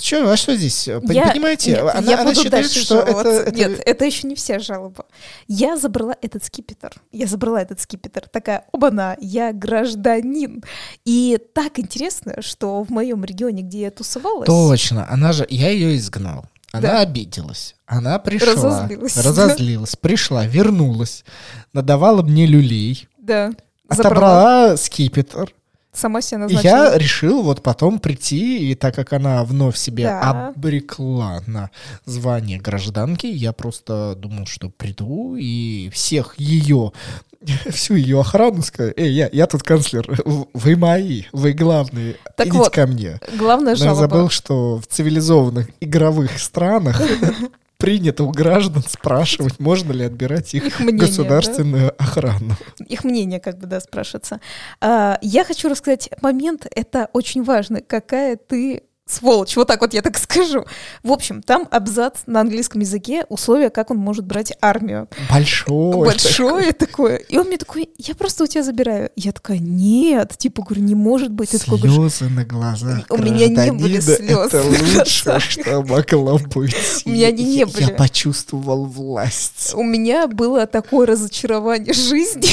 Что, 0.00 0.30
а 0.30 0.36
что 0.36 0.56
здесь? 0.56 0.86
Я, 0.86 1.00
Понимаете, 1.00 1.70
нет, 1.72 1.80
она, 1.80 2.10
я 2.10 2.20
она 2.20 2.30
буду 2.30 2.42
считает, 2.42 2.70
что 2.70 3.00
это, 3.00 3.28
это... 3.28 3.54
Нет, 3.54 3.82
это 3.84 4.04
еще 4.04 4.26
не 4.26 4.34
вся 4.34 4.58
жалоба. 4.58 5.06
Я 5.48 5.76
забрала 5.76 6.16
этот 6.20 6.44
скипетр. 6.44 6.92
Я 7.12 7.26
забрала 7.26 7.62
этот 7.62 7.80
скипетр. 7.80 8.28
Такая, 8.28 8.64
оба-на, 8.72 9.16
я 9.20 9.52
гражданин. 9.52 10.62
И 11.04 11.38
так 11.54 11.78
интересно, 11.78 12.42
что 12.42 12.82
в 12.82 12.90
моем 12.90 13.24
регионе, 13.24 13.62
где 13.62 13.82
я 13.82 13.90
тусовалась... 13.90 14.46
Точно, 14.46 15.08
она 15.10 15.32
же, 15.32 15.46
я 15.48 15.70
ее 15.70 15.96
изгнал. 15.96 16.46
Она 16.72 16.88
да. 16.88 17.00
обиделась. 17.00 17.74
Она 17.86 18.18
пришла. 18.18 18.52
Разозлилась. 18.52 19.16
Разозлилась. 19.16 19.92
Да. 19.92 19.98
Пришла, 20.00 20.46
вернулась. 20.46 21.24
Надавала 21.72 22.22
мне 22.22 22.46
люлей. 22.46 23.08
Да. 23.18 23.52
Отобрала 23.88 24.02
забрала. 24.10 24.76
скипетр 24.76 25.54
сама 25.96 26.20
себя 26.20 26.38
назначила. 26.38 26.70
Я 26.70 26.98
решил 26.98 27.42
вот 27.42 27.62
потом 27.62 27.98
прийти, 27.98 28.70
и 28.70 28.74
так 28.74 28.94
как 28.94 29.12
она 29.12 29.44
вновь 29.44 29.76
себе 29.76 30.04
да. 30.04 30.50
обрекла 30.50 31.42
на 31.46 31.70
звание 32.04 32.58
гражданки, 32.58 33.26
я 33.26 33.52
просто 33.52 34.14
думал, 34.16 34.46
что 34.46 34.70
приду 34.70 35.36
и 35.36 35.90
всех 35.92 36.34
ее, 36.38 36.92
всю 37.70 37.94
ее 37.94 38.20
охрану 38.20 38.62
скажу, 38.62 38.92
эй, 38.96 39.12
я, 39.12 39.28
я 39.32 39.46
тут 39.46 39.62
канцлер, 39.62 40.06
вы 40.24 40.76
мои, 40.76 41.24
вы 41.32 41.52
главные, 41.52 42.16
так 42.36 42.48
идите 42.48 42.58
вот, 42.58 42.72
ко 42.72 42.86
мне. 42.86 43.20
Главное 43.38 43.74
жалоба. 43.74 43.94
Я 43.94 44.00
забыл, 44.00 44.30
что 44.30 44.78
в 44.78 44.86
цивилизованных 44.86 45.68
игровых 45.80 46.38
странах 46.38 47.00
принято 47.76 48.24
у 48.24 48.30
граждан 48.30 48.82
спрашивать, 48.86 49.58
можно 49.60 49.92
ли 49.92 50.04
отбирать 50.04 50.54
их, 50.54 50.66
их 50.66 50.80
мнение, 50.80 51.00
государственную 51.00 51.88
да? 51.88 52.04
охрану. 52.04 52.56
Их 52.86 53.04
мнение, 53.04 53.40
как 53.40 53.58
бы, 53.58 53.66
да, 53.66 53.80
спрашиваться. 53.80 54.40
А, 54.80 55.18
я 55.22 55.44
хочу 55.44 55.68
рассказать 55.68 56.10
момент, 56.22 56.66
это 56.74 57.08
очень 57.12 57.42
важно, 57.42 57.80
какая 57.80 58.36
ты 58.36 58.82
Сволочь, 59.08 59.54
вот 59.54 59.68
так 59.68 59.82
вот 59.82 59.94
я 59.94 60.02
так 60.02 60.18
скажу. 60.36 60.64
В 61.04 61.12
общем, 61.12 61.40
там 61.40 61.68
абзац 61.70 62.22
на 62.26 62.40
английском 62.40 62.80
языке, 62.80 63.24
условия, 63.28 63.70
как 63.70 63.92
он 63.92 63.98
может 63.98 64.26
брать 64.26 64.52
армию. 64.60 65.08
Большое. 65.30 65.96
Большое 65.96 66.72
такое. 66.72 67.16
И 67.16 67.38
он 67.38 67.46
мне 67.46 67.56
такой, 67.56 67.88
я 67.98 68.16
просто 68.16 68.42
у 68.42 68.46
тебя 68.48 68.64
забираю. 68.64 69.10
Я 69.14 69.30
такая, 69.30 69.58
нет, 69.58 70.36
типа, 70.36 70.62
говорю, 70.62 70.82
не 70.82 70.96
может 70.96 71.30
быть. 71.30 71.50
Слезы 71.50 72.24
такой, 72.24 72.30
на 72.30 72.44
глазах 72.44 73.04
У 73.10 73.18
меня 73.18 73.46
не 73.46 73.70
были 73.72 74.00
слезы. 74.00 74.24
Это 74.24 74.62
лучшее, 74.62 75.38
что 75.38 75.82
могло 75.82 76.38
быть. 76.38 76.74
У 77.04 77.10
меня 77.10 77.28
они 77.28 77.44
не 77.44 77.64
были. 77.64 77.84
Я 77.84 77.88
почувствовал 77.90 78.86
власть. 78.86 79.72
У 79.74 79.84
меня 79.84 80.26
было 80.26 80.66
такое 80.66 81.06
разочарование 81.06 81.94
жизни. 81.94 82.46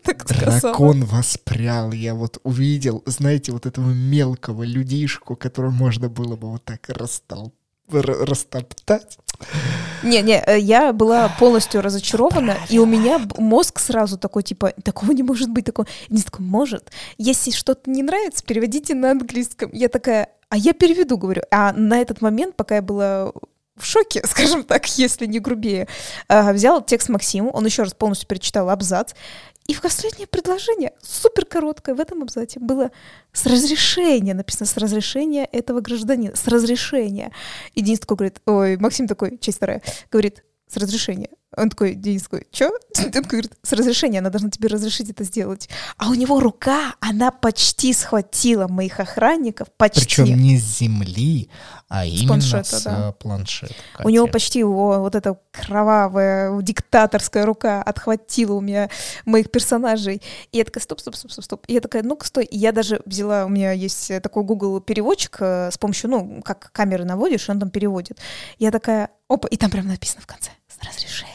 Дракон 0.28 1.04
воспрял. 1.04 1.92
Я 1.92 2.14
вот 2.14 2.38
увидел, 2.42 3.02
знаете, 3.04 3.52
вот 3.52 3.66
этого 3.66 3.90
мелкого 3.90 4.62
людишку, 4.62 5.36
который 5.36 5.70
может 5.70 5.89
можно 5.90 6.08
было 6.08 6.36
бы 6.36 6.52
вот 6.52 6.64
так 6.64 6.88
растол... 6.88 7.52
растоптать. 7.88 9.18
Не-не, 10.04 10.40
э, 10.46 10.58
я 10.60 10.92
была 10.92 11.28
полностью 11.40 11.82
разочарована, 11.82 12.56
и 12.68 12.78
у 12.78 12.86
меня 12.86 13.20
мозг 13.38 13.80
сразу 13.80 14.16
такой, 14.16 14.44
типа, 14.44 14.72
такого 14.84 15.10
не 15.10 15.24
может 15.24 15.50
быть, 15.50 15.64
такого. 15.64 15.88
Не 16.08 16.22
такой, 16.22 16.46
может. 16.46 16.92
Если 17.18 17.50
что-то 17.50 17.90
не 17.90 18.04
нравится, 18.04 18.44
переводите 18.44 18.94
на 18.94 19.10
английском. 19.10 19.70
Я 19.72 19.88
такая, 19.88 20.28
а 20.48 20.56
я 20.56 20.74
переведу, 20.74 21.18
говорю. 21.18 21.42
А 21.50 21.72
на 21.72 22.00
этот 22.00 22.22
момент, 22.22 22.54
пока 22.54 22.76
я 22.76 22.82
была 22.82 23.32
в 23.80 23.84
шоке, 23.84 24.22
скажем 24.26 24.62
так, 24.62 24.86
если 24.98 25.26
не 25.26 25.40
грубее, 25.40 25.88
э, 26.28 26.52
взял 26.52 26.84
текст 26.84 27.08
Максиму, 27.08 27.50
он 27.50 27.66
еще 27.66 27.82
раз 27.82 27.94
полностью 27.94 28.28
перечитал 28.28 28.70
абзац, 28.70 29.14
и 29.66 29.74
в 29.74 29.82
последнее 29.82 30.26
предложение, 30.26 30.92
супер 31.02 31.44
короткое, 31.44 31.94
в 31.94 32.00
этом 32.00 32.22
абзаце 32.22 32.58
было 32.58 32.90
с 33.32 33.46
разрешения, 33.46 34.34
написано 34.34 34.66
с 34.66 34.76
разрешения 34.76 35.44
этого 35.44 35.80
гражданина, 35.80 36.34
с 36.34 36.46
разрешения. 36.48 37.32
И 37.74 37.80
Денис 37.80 38.00
такой 38.00 38.16
говорит, 38.16 38.40
ой, 38.46 38.76
Максим 38.78 39.06
такой, 39.06 39.38
часть 39.38 39.58
вторая, 39.58 39.82
говорит, 40.10 40.44
с 40.66 40.76
разрешения. 40.76 41.30
Он 41.56 41.68
такой, 41.68 41.94
Денис 41.94 42.22
такой, 42.22 42.46
что? 42.52 42.70
Он 42.98 43.10
такой 43.10 43.28
говорит, 43.28 43.52
с 43.62 43.72
разрешения, 43.72 44.20
она 44.20 44.30
должна 44.30 44.50
тебе 44.50 44.68
разрешить 44.68 45.10
это 45.10 45.24
сделать. 45.24 45.68
А 45.96 46.08
у 46.08 46.14
него 46.14 46.38
рука, 46.38 46.94
она 47.00 47.32
почти 47.32 47.92
схватила 47.92 48.68
моих 48.68 49.00
охранников, 49.00 49.68
почти. 49.76 50.04
Причем 50.04 50.36
не 50.36 50.58
с 50.58 50.78
земли, 50.78 51.50
а 51.88 52.04
с 52.04 52.08
именно 52.08 52.28
планшета, 52.28 52.78
с 52.78 52.82
да. 52.84 53.12
планшета. 53.12 53.74
У 54.04 54.10
него 54.10 54.28
почти 54.28 54.60
его 54.60 55.00
вот 55.00 55.16
эта 55.16 55.38
кровавая 55.50 56.60
диктаторская 56.62 57.44
рука 57.44 57.82
отхватила 57.82 58.54
у 58.54 58.60
меня 58.60 58.88
моих 59.24 59.50
персонажей. 59.50 60.22
И 60.52 60.58
я 60.58 60.64
такая, 60.64 60.82
стоп, 60.82 61.00
стоп, 61.00 61.16
стоп, 61.16 61.32
стоп, 61.32 61.44
стоп. 61.44 61.64
И 61.66 61.74
я 61.74 61.80
такая, 61.80 62.04
ну-ка, 62.04 62.26
стой. 62.26 62.44
И 62.44 62.56
я 62.56 62.70
даже 62.70 63.00
взяла, 63.06 63.44
у 63.46 63.48
меня 63.48 63.72
есть 63.72 64.12
такой 64.22 64.44
Google 64.44 64.80
переводчик 64.80 65.36
э, 65.40 65.70
с 65.72 65.78
помощью, 65.78 66.10
ну, 66.10 66.42
как 66.44 66.70
камеры 66.72 67.04
наводишь, 67.04 67.48
он 67.48 67.58
там 67.58 67.70
переводит. 67.70 68.18
Я 68.58 68.70
такая, 68.70 69.10
опа, 69.28 69.48
и 69.48 69.56
там 69.56 69.70
прям 69.70 69.88
написано 69.88 70.22
в 70.22 70.26
конце, 70.26 70.50
с 70.68 70.86
разрешением 70.86 71.29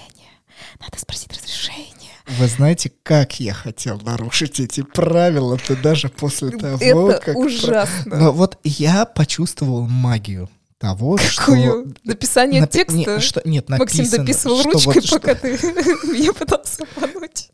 надо 0.80 1.00
спросить 1.00 1.32
разрешение. 1.34 2.12
Вы 2.28 2.48
знаете, 2.48 2.92
как 3.04 3.40
я 3.40 3.54
хотел 3.54 4.00
нарушить 4.02 4.60
эти 4.60 4.82
правила, 4.82 5.58
ты 5.58 5.76
даже 5.76 6.10
после 6.10 6.52
того, 6.52 7.12
Это 7.12 7.22
как... 7.24 7.36
ужасно. 7.38 8.16
Но 8.16 8.32
вот 8.32 8.58
я 8.64 9.06
почувствовал 9.06 9.88
магию 9.88 10.50
того, 10.80 11.18
Какую? 11.38 11.90
что... 11.90 11.96
Написание 12.04 12.62
Напи... 12.62 12.80
текста? 12.80 12.96
Не, 12.96 13.20
что... 13.20 13.42
Нет, 13.46 13.70
написано, 13.70 14.04
Максим 14.04 14.20
дописывал 14.20 14.60
что 14.60 14.72
ручкой, 14.72 15.02
вот, 15.02 15.10
пока 15.10 15.36
что... 15.36 15.42
ты 15.42 15.50
меня 16.12 16.34
пытался 16.34 16.84
обмануть. 16.84 17.50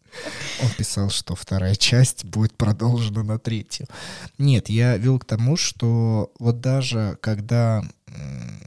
Он 0.62 0.68
написал, 0.68 1.10
что 1.10 1.36
вторая 1.36 1.76
часть 1.76 2.26
будет 2.26 2.56
продолжена 2.56 3.24
на 3.24 3.40
третью. 3.40 3.88
Нет, 4.38 4.70
я 4.70 4.98
вел 4.98 5.20
к 5.20 5.26
тому, 5.26 5.56
что 5.56 6.32
вот 6.40 6.60
даже 6.60 7.18
когда 7.22 7.84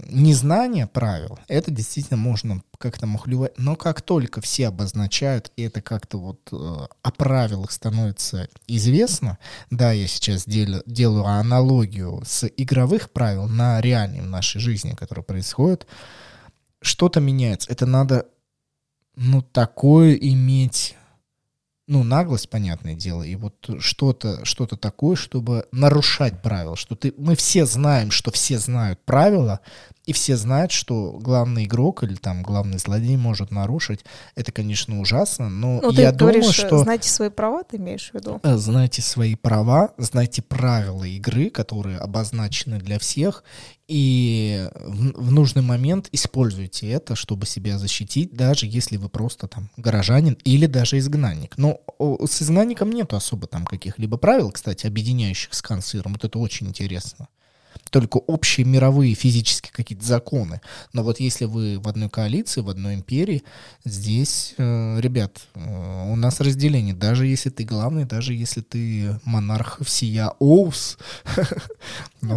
незнание 0.08 0.86
правил, 0.86 1.38
это 1.48 1.70
действительно 1.70 2.16
можно 2.16 2.62
как-то 2.84 3.06
махлювать, 3.06 3.54
но 3.56 3.76
как 3.76 4.02
только 4.02 4.42
все 4.42 4.68
обозначают, 4.68 5.50
и 5.56 5.62
это 5.62 5.80
как-то 5.80 6.18
вот 6.18 6.46
э, 6.52 6.86
о 7.02 7.10
правилах 7.12 7.72
становится 7.72 8.46
известно, 8.66 9.38
да, 9.70 9.92
я 9.92 10.06
сейчас 10.06 10.44
делю, 10.44 10.82
делаю 10.84 11.24
аналогию 11.24 12.22
с 12.26 12.46
игровых 12.58 13.10
правил 13.10 13.48
на 13.48 13.80
реальной 13.80 14.20
в 14.20 14.26
нашей 14.26 14.60
жизни, 14.60 14.90
которая 14.90 15.24
происходит, 15.24 15.86
что-то 16.82 17.20
меняется. 17.20 17.72
Это 17.72 17.86
надо, 17.86 18.26
ну, 19.16 19.40
такое 19.40 20.12
иметь 20.12 20.94
ну, 21.86 22.02
наглость, 22.02 22.50
понятное 22.50 22.94
дело, 22.94 23.22
и 23.22 23.34
вот 23.34 23.54
что-то 23.78 24.44
что 24.44 24.66
такое, 24.66 25.16
чтобы 25.16 25.66
нарушать 25.72 26.42
правила, 26.42 26.76
что 26.76 26.96
ты, 26.96 27.14
мы 27.16 27.34
все 27.34 27.64
знаем, 27.64 28.10
что 28.10 28.30
все 28.30 28.58
знают 28.58 29.00
правила, 29.06 29.60
и 30.06 30.12
все 30.12 30.36
знают, 30.36 30.70
что 30.70 31.12
главный 31.20 31.64
игрок 31.64 32.02
или 32.02 32.14
там 32.14 32.42
главный 32.42 32.78
злодей 32.78 33.16
может 33.16 33.50
нарушить. 33.50 34.04
Это, 34.34 34.52
конечно, 34.52 35.00
ужасно, 35.00 35.48
но 35.48 35.80
ну, 35.80 35.90
я 35.92 36.12
ты 36.12 36.18
думаю, 36.18 36.34
говоришь, 36.34 36.54
что... 36.54 36.78
Знайте 36.78 37.08
свои 37.08 37.30
права, 37.30 37.62
ты 37.64 37.78
имеешь 37.78 38.10
в 38.10 38.14
виду? 38.14 38.40
Э, 38.42 38.56
знайте 38.56 39.00
свои 39.00 39.34
права, 39.34 39.92
знайте 39.96 40.42
правила 40.42 41.04
игры, 41.04 41.48
которые 41.48 41.98
обозначены 41.98 42.78
для 42.78 42.98
всех, 42.98 43.44
и 43.88 44.68
в, 44.74 45.26
в 45.26 45.32
нужный 45.32 45.62
момент 45.62 46.08
используйте 46.12 46.88
это, 46.90 47.14
чтобы 47.14 47.46
себя 47.46 47.78
защитить, 47.78 48.34
даже 48.34 48.66
если 48.66 48.96
вы 48.96 49.08
просто 49.08 49.46
там 49.46 49.70
горожанин 49.76 50.36
или 50.44 50.66
даже 50.66 50.98
изгнанник. 50.98 51.56
Но 51.56 51.80
с 51.98 52.42
изгнанником 52.42 52.90
нету 52.90 53.16
особо 53.16 53.46
там 53.46 53.64
каких-либо 53.64 54.16
правил, 54.16 54.50
кстати, 54.52 54.86
объединяющих 54.86 55.54
с 55.54 55.62
канцлером. 55.62 56.12
Вот 56.12 56.24
это 56.24 56.38
очень 56.38 56.68
интересно 56.68 57.28
только 57.94 58.16
общие 58.16 58.66
мировые 58.66 59.14
физические 59.14 59.70
какие-то 59.72 60.04
законы. 60.04 60.60
Но 60.92 61.04
вот 61.04 61.20
если 61.20 61.44
вы 61.44 61.78
в 61.78 61.86
одной 61.86 62.10
коалиции, 62.10 62.60
в 62.60 62.68
одной 62.68 62.96
империи, 62.96 63.44
здесь, 63.84 64.54
э, 64.58 65.00
ребят, 65.00 65.42
э, 65.54 66.10
у 66.10 66.16
нас 66.16 66.40
разделение. 66.40 66.92
Даже 66.92 67.24
если 67.24 67.50
ты 67.50 67.62
главный, 67.62 68.04
даже 68.04 68.34
если 68.34 68.62
ты 68.62 69.20
монарх 69.24 69.78
всея 69.82 70.32
Оус. 70.40 70.98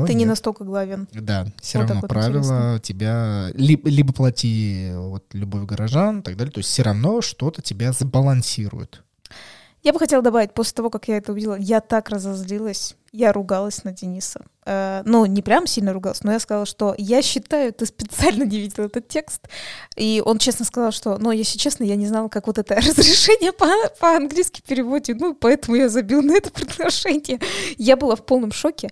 Ты 0.06 0.14
не 0.14 0.26
настолько 0.26 0.66
главен. 0.66 1.08
Да, 1.14 1.48
все 1.62 1.80
равно 1.80 2.02
правило 2.02 2.80
тебя... 2.80 3.50
Либо 3.56 4.14
плати 4.14 4.92
вот 4.94 5.24
любовь 5.34 5.66
горожан 5.66 6.20
и 6.20 6.22
так 6.22 6.36
далее. 6.36 6.52
То 6.52 6.60
есть 6.60 6.70
все 6.70 6.84
равно 6.84 7.22
что-то 7.22 7.62
тебя 7.64 7.94
забалансирует. 7.94 9.02
Я 9.84 9.94
бы 9.94 10.00
хотела 10.00 10.22
добавить, 10.22 10.54
после 10.54 10.76
того, 10.76 10.90
как 10.90 11.08
я 11.08 11.18
это 11.18 11.32
увидела, 11.32 11.56
я 11.56 11.80
так 11.80 12.10
разозлилась, 12.10 12.98
я 13.18 13.34
ругалась 13.34 13.84
на 13.84 13.92
Дениса. 13.92 14.46
Э, 14.66 15.02
ну, 15.04 15.26
не 15.26 15.42
прям 15.42 15.66
сильно 15.66 15.92
ругалась, 15.92 16.24
но 16.24 16.32
я 16.34 16.40
сказала, 16.40 16.68
что 16.68 16.94
я 17.00 17.24
считаю, 17.24 17.74
ты 17.74 17.88
специально 17.88 18.44
не 18.44 18.60
видел 18.60 18.86
этот 18.86 19.08
текст. 19.08 19.42
И 19.96 20.22
он 20.24 20.38
честно 20.38 20.66
сказал, 20.66 20.92
что, 20.92 21.18
ну, 21.18 21.32
если 21.32 21.58
честно, 21.58 21.84
я 21.84 21.96
не 21.96 22.06
знала, 22.06 22.28
как 22.28 22.46
вот 22.46 22.60
это 22.60 22.76
разрешение 22.78 23.54
по- 23.54 23.90
по-английски 24.00 24.62
переводить, 24.66 25.20
ну, 25.20 25.34
поэтому 25.34 25.78
я 25.78 25.90
забил 25.90 26.22
на 26.22 26.34
это 26.34 26.52
предложение. 26.54 27.40
Я 27.78 27.96
была 27.98 28.16
в 28.16 28.24
полном 28.24 28.52
шоке 28.52 28.90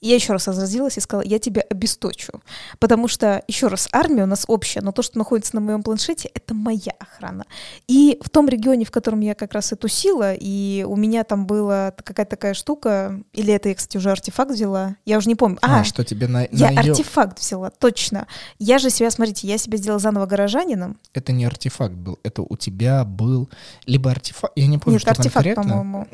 я 0.00 0.14
еще 0.14 0.32
раз 0.32 0.46
разразилась 0.46 0.96
и 0.96 1.00
сказала, 1.00 1.26
я 1.26 1.38
тебя 1.38 1.62
обесточу. 1.68 2.32
Потому 2.78 3.08
что, 3.08 3.42
еще 3.48 3.66
раз, 3.66 3.88
армия 3.92 4.22
у 4.22 4.26
нас 4.26 4.44
общая, 4.46 4.80
но 4.80 4.92
то, 4.92 5.02
что 5.02 5.18
находится 5.18 5.56
на 5.56 5.60
моем 5.60 5.82
планшете, 5.82 6.30
это 6.34 6.54
моя 6.54 6.92
охрана. 6.98 7.44
И 7.88 8.18
в 8.22 8.30
том 8.30 8.48
регионе, 8.48 8.84
в 8.84 8.90
котором 8.90 9.20
я 9.20 9.34
как 9.34 9.54
раз 9.54 9.72
и 9.72 9.76
тусила, 9.76 10.34
и 10.34 10.84
у 10.88 10.94
меня 10.94 11.24
там 11.24 11.46
была 11.46 11.90
какая-то 11.90 12.30
такая 12.30 12.54
штука, 12.54 13.20
или 13.32 13.52
это 13.52 13.70
я, 13.70 13.74
кстати, 13.74 13.96
уже 13.96 14.10
артефакт 14.10 14.52
взяла, 14.52 14.96
я 15.04 15.18
уже 15.18 15.28
не 15.28 15.34
помню. 15.34 15.58
А, 15.62 15.80
а 15.80 15.84
что 15.84 16.04
тебе 16.04 16.28
на... 16.28 16.46
Я 16.52 16.70
на 16.70 16.80
артефакт 16.80 17.40
взяла, 17.40 17.70
точно. 17.70 18.28
Я 18.58 18.78
же 18.78 18.90
себя, 18.90 19.10
смотрите, 19.10 19.48
я 19.48 19.58
себя 19.58 19.78
сделала 19.78 19.98
заново 19.98 20.26
горожанином. 20.26 20.98
Это 21.12 21.32
не 21.32 21.44
артефакт 21.44 21.94
был, 21.94 22.18
это 22.22 22.42
у 22.42 22.56
тебя 22.56 23.04
был 23.04 23.48
либо 23.86 24.12
артефакт, 24.12 24.52
я 24.56 24.68
не 24.68 24.78
помню, 24.78 24.94
Нет, 24.94 25.02
что 25.02 25.10
артефакт, 25.10 25.34
конкретно, 25.34 25.62
по-моему. 25.62 26.06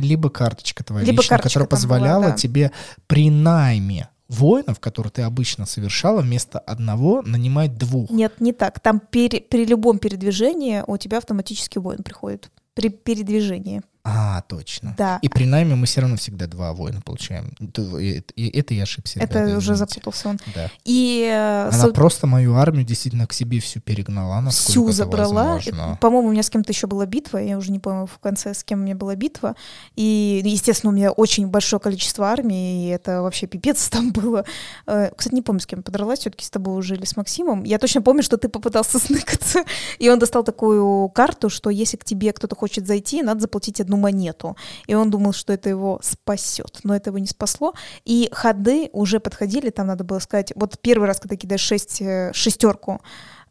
либо 0.00 0.28
карточка 0.28 0.82
твоя 0.82 1.04
либо 1.04 1.22
личная, 1.22 1.38
карточка 1.38 1.60
которая 1.60 1.68
позволяла 1.68 2.22
была, 2.22 2.30
да. 2.30 2.36
тебе 2.36 2.72
при 3.06 3.27
при 3.28 3.30
найме 3.30 4.08
воинов, 4.28 4.80
которые 4.80 5.10
ты 5.10 5.22
обычно 5.22 5.66
совершала, 5.66 6.22
вместо 6.22 6.58
одного 6.58 7.22
нанимать 7.22 7.76
двух. 7.76 8.10
Нет, 8.10 8.40
не 8.40 8.52
так. 8.52 8.80
Там 8.80 9.00
пере, 9.00 9.40
при 9.40 9.66
любом 9.66 9.98
передвижении 9.98 10.82
у 10.86 10.96
тебя 10.96 11.18
автоматически 11.18 11.78
воин 11.78 12.02
приходит. 12.02 12.50
При 12.74 12.88
передвижении. 12.88 13.82
А, 14.04 14.42
точно. 14.42 14.94
Да. 14.96 15.18
И 15.22 15.28
при 15.28 15.44
найме 15.44 15.74
мы 15.74 15.86
все 15.86 16.00
равно 16.00 16.16
всегда 16.16 16.46
два 16.46 16.72
воина 16.72 17.00
получаем. 17.00 17.54
Это 17.60 18.74
я 18.74 18.82
ошибся. 18.84 19.20
Это 19.20 19.40
ребята, 19.40 19.58
уже 19.58 19.74
запутался 19.74 20.30
он. 20.30 20.38
Да. 20.54 20.70
И, 20.84 21.28
Она 21.30 21.72
со... 21.72 21.92
просто 21.92 22.26
мою 22.26 22.54
армию 22.54 22.84
действительно 22.84 23.26
к 23.26 23.32
себе 23.32 23.60
всю 23.60 23.80
перегнала. 23.80 24.48
Всю 24.50 24.90
забрала. 24.92 25.60
По-моему, 26.00 26.28
у 26.28 26.32
меня 26.32 26.42
с 26.42 26.50
кем-то 26.50 26.72
еще 26.72 26.86
была 26.86 27.06
битва. 27.06 27.38
Я 27.38 27.58
уже 27.58 27.70
не 27.70 27.78
помню 27.78 28.06
в 28.06 28.18
конце, 28.18 28.54
с 28.54 28.64
кем 28.64 28.80
у 28.80 28.82
меня 28.84 28.94
была 28.94 29.14
битва. 29.14 29.56
И, 29.96 30.40
естественно, 30.44 30.92
у 30.92 30.96
меня 30.96 31.10
очень 31.10 31.48
большое 31.48 31.80
количество 31.80 32.26
армии, 32.26 32.86
и 32.86 32.88
это 32.88 33.22
вообще 33.22 33.46
пипец 33.46 33.88
там 33.88 34.12
было. 34.12 34.44
Э, 34.86 35.10
кстати, 35.16 35.34
не 35.34 35.42
помню, 35.42 35.60
с 35.60 35.66
кем 35.66 35.82
подралась, 35.82 36.20
все-таки 36.20 36.44
с 36.44 36.50
тобой 36.50 36.78
уже 36.78 36.94
или 36.94 37.04
с 37.04 37.16
Максимом. 37.16 37.64
Я 37.64 37.78
точно 37.78 38.02
помню, 38.02 38.22
что 38.22 38.36
ты 38.36 38.48
попытался 38.48 38.98
сныкаться, 39.04 39.64
и 39.98 40.08
он 40.08 40.18
достал 40.18 40.44
такую 40.44 41.08
карту, 41.10 41.50
что 41.50 41.70
если 41.70 41.96
к 41.96 42.04
тебе 42.04 42.32
кто-то 42.32 42.56
хочет 42.56 42.86
зайти, 42.86 43.22
надо 43.22 43.40
заплатить 43.40 43.80
одну 43.88 43.96
монету. 43.96 44.56
И 44.86 44.94
он 44.94 45.10
думал, 45.10 45.32
что 45.32 45.52
это 45.52 45.68
его 45.68 46.00
спасет, 46.02 46.80
но 46.84 46.94
это 46.94 47.10
его 47.10 47.18
не 47.18 47.26
спасло. 47.26 47.74
И 48.04 48.28
ходы 48.32 48.90
уже 48.92 49.18
подходили, 49.20 49.70
там 49.70 49.86
надо 49.86 50.04
было 50.04 50.20
сказать, 50.20 50.52
вот 50.54 50.78
первый 50.80 51.06
раз, 51.06 51.20
когда 51.20 51.36
кидаешь 51.36 51.60
шесть, 51.60 52.02
э, 52.02 52.30
шестерку, 52.34 53.00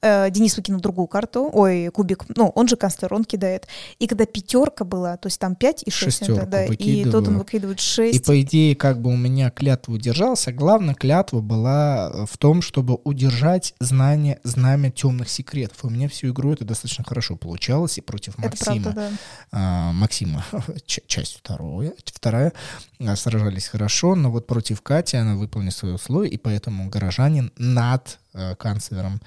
Денис 0.01 0.55
выкинул 0.55 0.79
другую 0.79 1.07
карту, 1.07 1.49
ой, 1.51 1.89
кубик, 1.93 2.25
ну, 2.35 2.51
он 2.55 2.67
же 2.67 2.75
канцлер, 2.75 3.13
он 3.13 3.23
кидает. 3.23 3.67
И 3.99 4.07
когда 4.07 4.25
пятерка 4.25 4.85
была, 4.85 5.17
то 5.17 5.27
есть 5.27 5.39
там 5.39 5.55
5 5.55 5.83
и 5.85 5.91
6, 5.91 6.21
это, 6.23 6.45
да, 6.45 6.65
и 6.65 7.03
тот 7.05 7.27
он 7.27 7.37
выкидывает 7.39 7.79
6. 7.79 8.15
И 8.15 8.19
по 8.19 8.39
идее, 8.41 8.75
как 8.75 9.01
бы 9.01 9.11
у 9.11 9.17
меня 9.17 9.49
клятва 9.49 9.93
удержался, 9.93 10.51
главная 10.51 10.95
клятва 10.95 11.41
была 11.41 12.11
э, 12.13 12.25
в 12.29 12.37
том, 12.37 12.61
чтобы 12.61 12.99
удержать 13.03 13.73
знание, 13.79 14.39
знамя 14.43 14.91
темных 14.91 15.29
секретов. 15.29 15.83
У 15.83 15.89
меня 15.89 16.07
всю 16.07 16.29
игру 16.29 16.53
это 16.53 16.65
достаточно 16.65 17.03
хорошо 17.03 17.35
получалось, 17.35 17.97
и 17.97 18.01
против 18.01 18.37
Максима, 18.37 18.83
правда, 18.83 18.93
да. 18.93 19.11
а, 19.51 19.91
Максима, 19.93 20.45
часть 20.85 21.37
вторая, 21.37 21.93
вторая, 22.05 22.53
а, 22.99 23.15
сражались 23.15 23.67
хорошо, 23.67 24.15
но 24.15 24.31
вот 24.31 24.47
против 24.47 24.81
Кати 24.81 25.17
она 25.17 25.35
выполнила 25.35 25.71
свое 25.71 25.95
условие, 25.95 26.31
и 26.31 26.37
поэтому 26.37 26.89
горожанин 26.89 27.51
над 27.57 28.19
э, 28.37 28.55
канцлером 28.55 29.21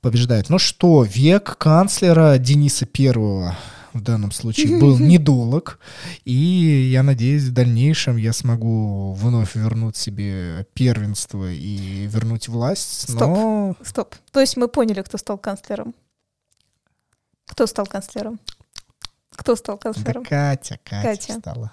побеждает. 0.00 0.48
Ну 0.48 0.58
что, 0.58 1.02
век 1.02 1.56
канцлера 1.58 2.38
Дениса 2.38 2.86
Первого 2.86 3.56
в 3.92 4.00
данном 4.00 4.30
случае 4.30 4.78
был 4.78 4.98
недолг, 5.00 5.78
и 6.24 6.32
я 6.92 7.02
надеюсь, 7.02 7.44
в 7.44 7.52
дальнейшем 7.52 8.16
я 8.16 8.32
смогу 8.32 9.12
вновь 9.14 9.54
вернуть 9.54 9.96
себе 9.96 10.66
первенство 10.74 11.50
и 11.50 12.06
вернуть 12.06 12.48
власть. 12.48 13.10
Стоп, 13.10 13.20
но... 13.20 13.76
стоп. 13.82 14.14
То 14.32 14.40
есть 14.40 14.56
мы 14.56 14.68
поняли, 14.68 15.02
кто 15.02 15.18
стал 15.18 15.38
канцлером? 15.38 15.94
Кто 17.46 17.66
стал 17.66 17.86
канцлером? 17.86 18.38
Кто 19.34 19.56
стал 19.56 19.78
канцлером? 19.78 20.22
Да 20.24 20.28
Катя, 20.28 20.78
Катя, 20.84 21.08
Катя 21.08 21.38
стала. 21.38 21.72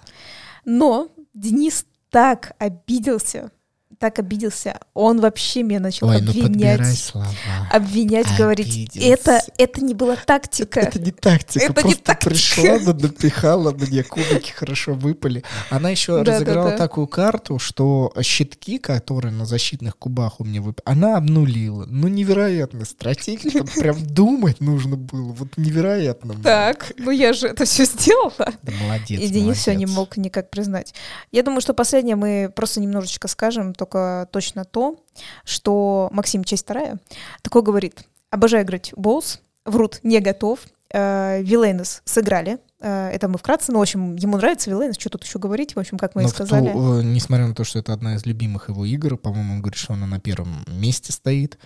Но 0.64 1.08
Денис 1.34 1.84
так 2.10 2.52
обиделся, 2.58 3.50
так 3.98 4.18
обиделся, 4.18 4.78
он 4.94 5.20
вообще 5.20 5.62
меня 5.62 5.80
начал 5.80 6.08
Ой, 6.08 6.20
ну 6.20 6.30
обвинять. 6.30 6.80
Ну 6.80 6.84
слова. 6.86 7.26
Обвинять, 7.72 8.26
обиделся. 8.26 8.42
говорить. 8.42 8.96
Это, 8.96 9.40
это 9.58 9.84
не 9.84 9.94
была 9.94 10.16
тактика. 10.16 10.80
Это, 10.80 10.98
это 10.98 11.00
не 11.00 11.10
тактика. 11.12 11.64
Это 11.64 11.72
Просто 11.72 11.88
не 11.88 11.94
тактика. 11.94 12.30
пришла, 12.30 12.92
напихала 12.94 13.72
мне 13.72 14.02
кубики 14.02 14.52
хорошо 14.52 14.94
выпали. 14.94 15.44
Она 15.70 15.90
еще 15.90 16.22
да, 16.22 16.32
разыграла 16.34 16.70
да, 16.70 16.70
да. 16.72 16.76
такую 16.76 17.06
карту, 17.06 17.58
что 17.58 18.12
щитки, 18.22 18.78
которые 18.78 19.32
на 19.32 19.46
защитных 19.46 19.96
кубах 19.96 20.40
у 20.40 20.44
меня 20.44 20.60
выпали, 20.60 20.82
она 20.84 21.16
обнулила. 21.16 21.86
Ну, 21.88 22.08
невероятно. 22.08 22.84
Стратегия, 22.84 23.50
там 23.50 23.66
прям 23.66 23.96
думать 24.06 24.60
нужно 24.60 24.96
было. 24.96 25.32
Вот 25.32 25.56
невероятно. 25.56 26.34
Так, 26.42 26.92
ну 26.98 27.10
я 27.10 27.32
же 27.32 27.48
это 27.48 27.64
все 27.64 27.84
сделала. 27.84 28.52
Да 28.62 28.72
молодец, 28.82 29.20
И 29.20 29.28
Денис 29.28 29.56
все 29.56 29.74
не 29.74 29.86
мог 29.86 30.16
никак 30.16 30.50
признать. 30.50 30.94
Я 31.32 31.42
думаю, 31.42 31.60
что 31.60 31.74
последнее 31.74 32.16
мы 32.16 32.52
просто 32.54 32.80
немножечко 32.80 33.28
скажем, 33.28 33.74
то 33.74 33.85
только 33.86 34.28
точно 34.32 34.64
то, 34.64 34.96
что 35.44 36.08
Максим, 36.12 36.44
часть 36.44 36.64
вторая, 36.64 36.98
такой 37.42 37.62
говорит, 37.62 38.04
обожаю 38.30 38.64
играть 38.64 38.92
босс, 38.96 39.40
врут, 39.64 40.00
не 40.02 40.20
готов, 40.20 40.60
э, 40.92 41.42
Вилейнес 41.42 42.02
сыграли, 42.04 42.58
э, 42.80 43.08
это 43.08 43.28
мы 43.28 43.38
вкратце, 43.38 43.72
но, 43.72 43.78
в 43.78 43.82
общем, 43.82 44.16
ему 44.16 44.36
нравится 44.36 44.70
Вилейнес, 44.70 44.96
что 44.98 45.10
тут 45.10 45.24
еще 45.24 45.38
говорить, 45.38 45.76
в 45.76 45.78
общем, 45.78 45.98
как 45.98 46.14
мы 46.14 46.22
но 46.22 46.28
и 46.28 46.30
сказали. 46.30 46.72
То, 46.72 47.02
несмотря 47.02 47.46
на 47.46 47.54
то, 47.54 47.64
что 47.64 47.78
это 47.78 47.92
одна 47.92 48.16
из 48.16 48.26
любимых 48.26 48.68
его 48.68 48.84
игр, 48.84 49.16
по-моему, 49.16 49.54
он 49.54 49.60
говорит, 49.60 49.78
что 49.78 49.94
она 49.94 50.06
на 50.06 50.20
первом 50.20 50.64
месте 50.66 51.12
стоит, 51.12 51.58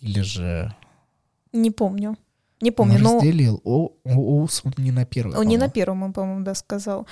или 0.00 0.20
же... 0.20 0.74
Не 1.52 1.70
помню. 1.70 2.16
Не 2.60 2.70
помню, 2.72 2.96
он 2.96 3.02
но... 3.02 3.14
разделил. 3.16 3.60
О, 3.64 3.92
Оус 4.04 4.62
он 4.64 4.72
не 4.78 4.90
на 4.90 5.04
первом. 5.04 5.38
Он 5.38 5.46
не 5.46 5.56
на 5.56 5.68
первом, 5.68 6.02
он, 6.02 6.12
по-моему, 6.12 6.44
да, 6.44 6.54
сказал. 6.54 7.06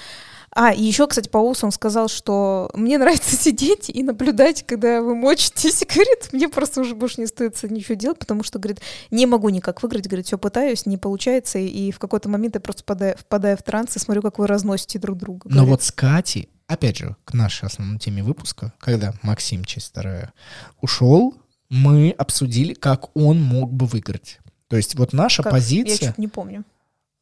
А, 0.50 0.72
и 0.72 0.82
еще, 0.82 1.06
кстати, 1.06 1.28
по 1.28 1.38
Оусу 1.38 1.66
он 1.66 1.72
сказал, 1.72 2.08
что 2.08 2.70
мне 2.74 2.98
нравится 2.98 3.36
сидеть 3.42 3.88
и 3.88 4.02
наблюдать, 4.02 4.64
когда 4.66 5.00
вы 5.02 5.14
мочитесь. 5.14 5.84
Говорит, 5.94 6.32
мне 6.32 6.48
просто 6.48 6.80
уже 6.80 6.94
больше 6.94 7.20
не 7.20 7.26
стоит 7.26 7.62
ничего 7.70 7.94
делать, 7.94 8.18
потому 8.18 8.42
что, 8.42 8.58
говорит, 8.58 8.80
не 9.10 9.26
могу 9.26 9.48
никак 9.50 9.82
выиграть. 9.82 10.08
Говорит, 10.08 10.26
все 10.26 10.38
пытаюсь, 10.38 10.86
не 10.86 10.98
получается. 10.98 11.58
И 11.58 11.92
в 11.92 11.98
какой-то 11.98 12.28
момент 12.28 12.54
я 12.54 12.60
просто 12.60 12.82
впадаю, 12.82 13.16
впадаю 13.18 13.56
в 13.56 13.62
транс 13.62 13.96
и 13.96 13.98
смотрю, 13.98 14.22
как 14.22 14.38
вы 14.38 14.46
разносите 14.46 14.98
друг 14.98 15.18
друга. 15.18 15.48
Говорит. 15.48 15.58
Но 15.62 15.66
вот 15.66 15.82
с 15.82 15.92
Катей, 15.92 16.48
опять 16.66 16.98
же, 16.98 17.16
к 17.24 17.34
нашей 17.34 17.66
основной 17.66 17.98
теме 17.98 18.22
выпуска, 18.22 18.72
когда 18.80 19.14
Максим, 19.22 19.64
часть 19.64 19.88
вторая, 19.88 20.32
ушел, 20.80 21.34
мы 21.68 22.14
обсудили, 22.16 22.74
как 22.74 23.16
он 23.16 23.42
мог 23.42 23.72
бы 23.72 23.86
выиграть. 23.86 24.40
То 24.68 24.76
есть 24.76 24.94
вот 24.96 25.12
наша 25.12 25.42
как? 25.42 25.52
позиция... 25.52 26.06
Я 26.06 26.08
чуть 26.08 26.18
не 26.18 26.28
помню. 26.28 26.64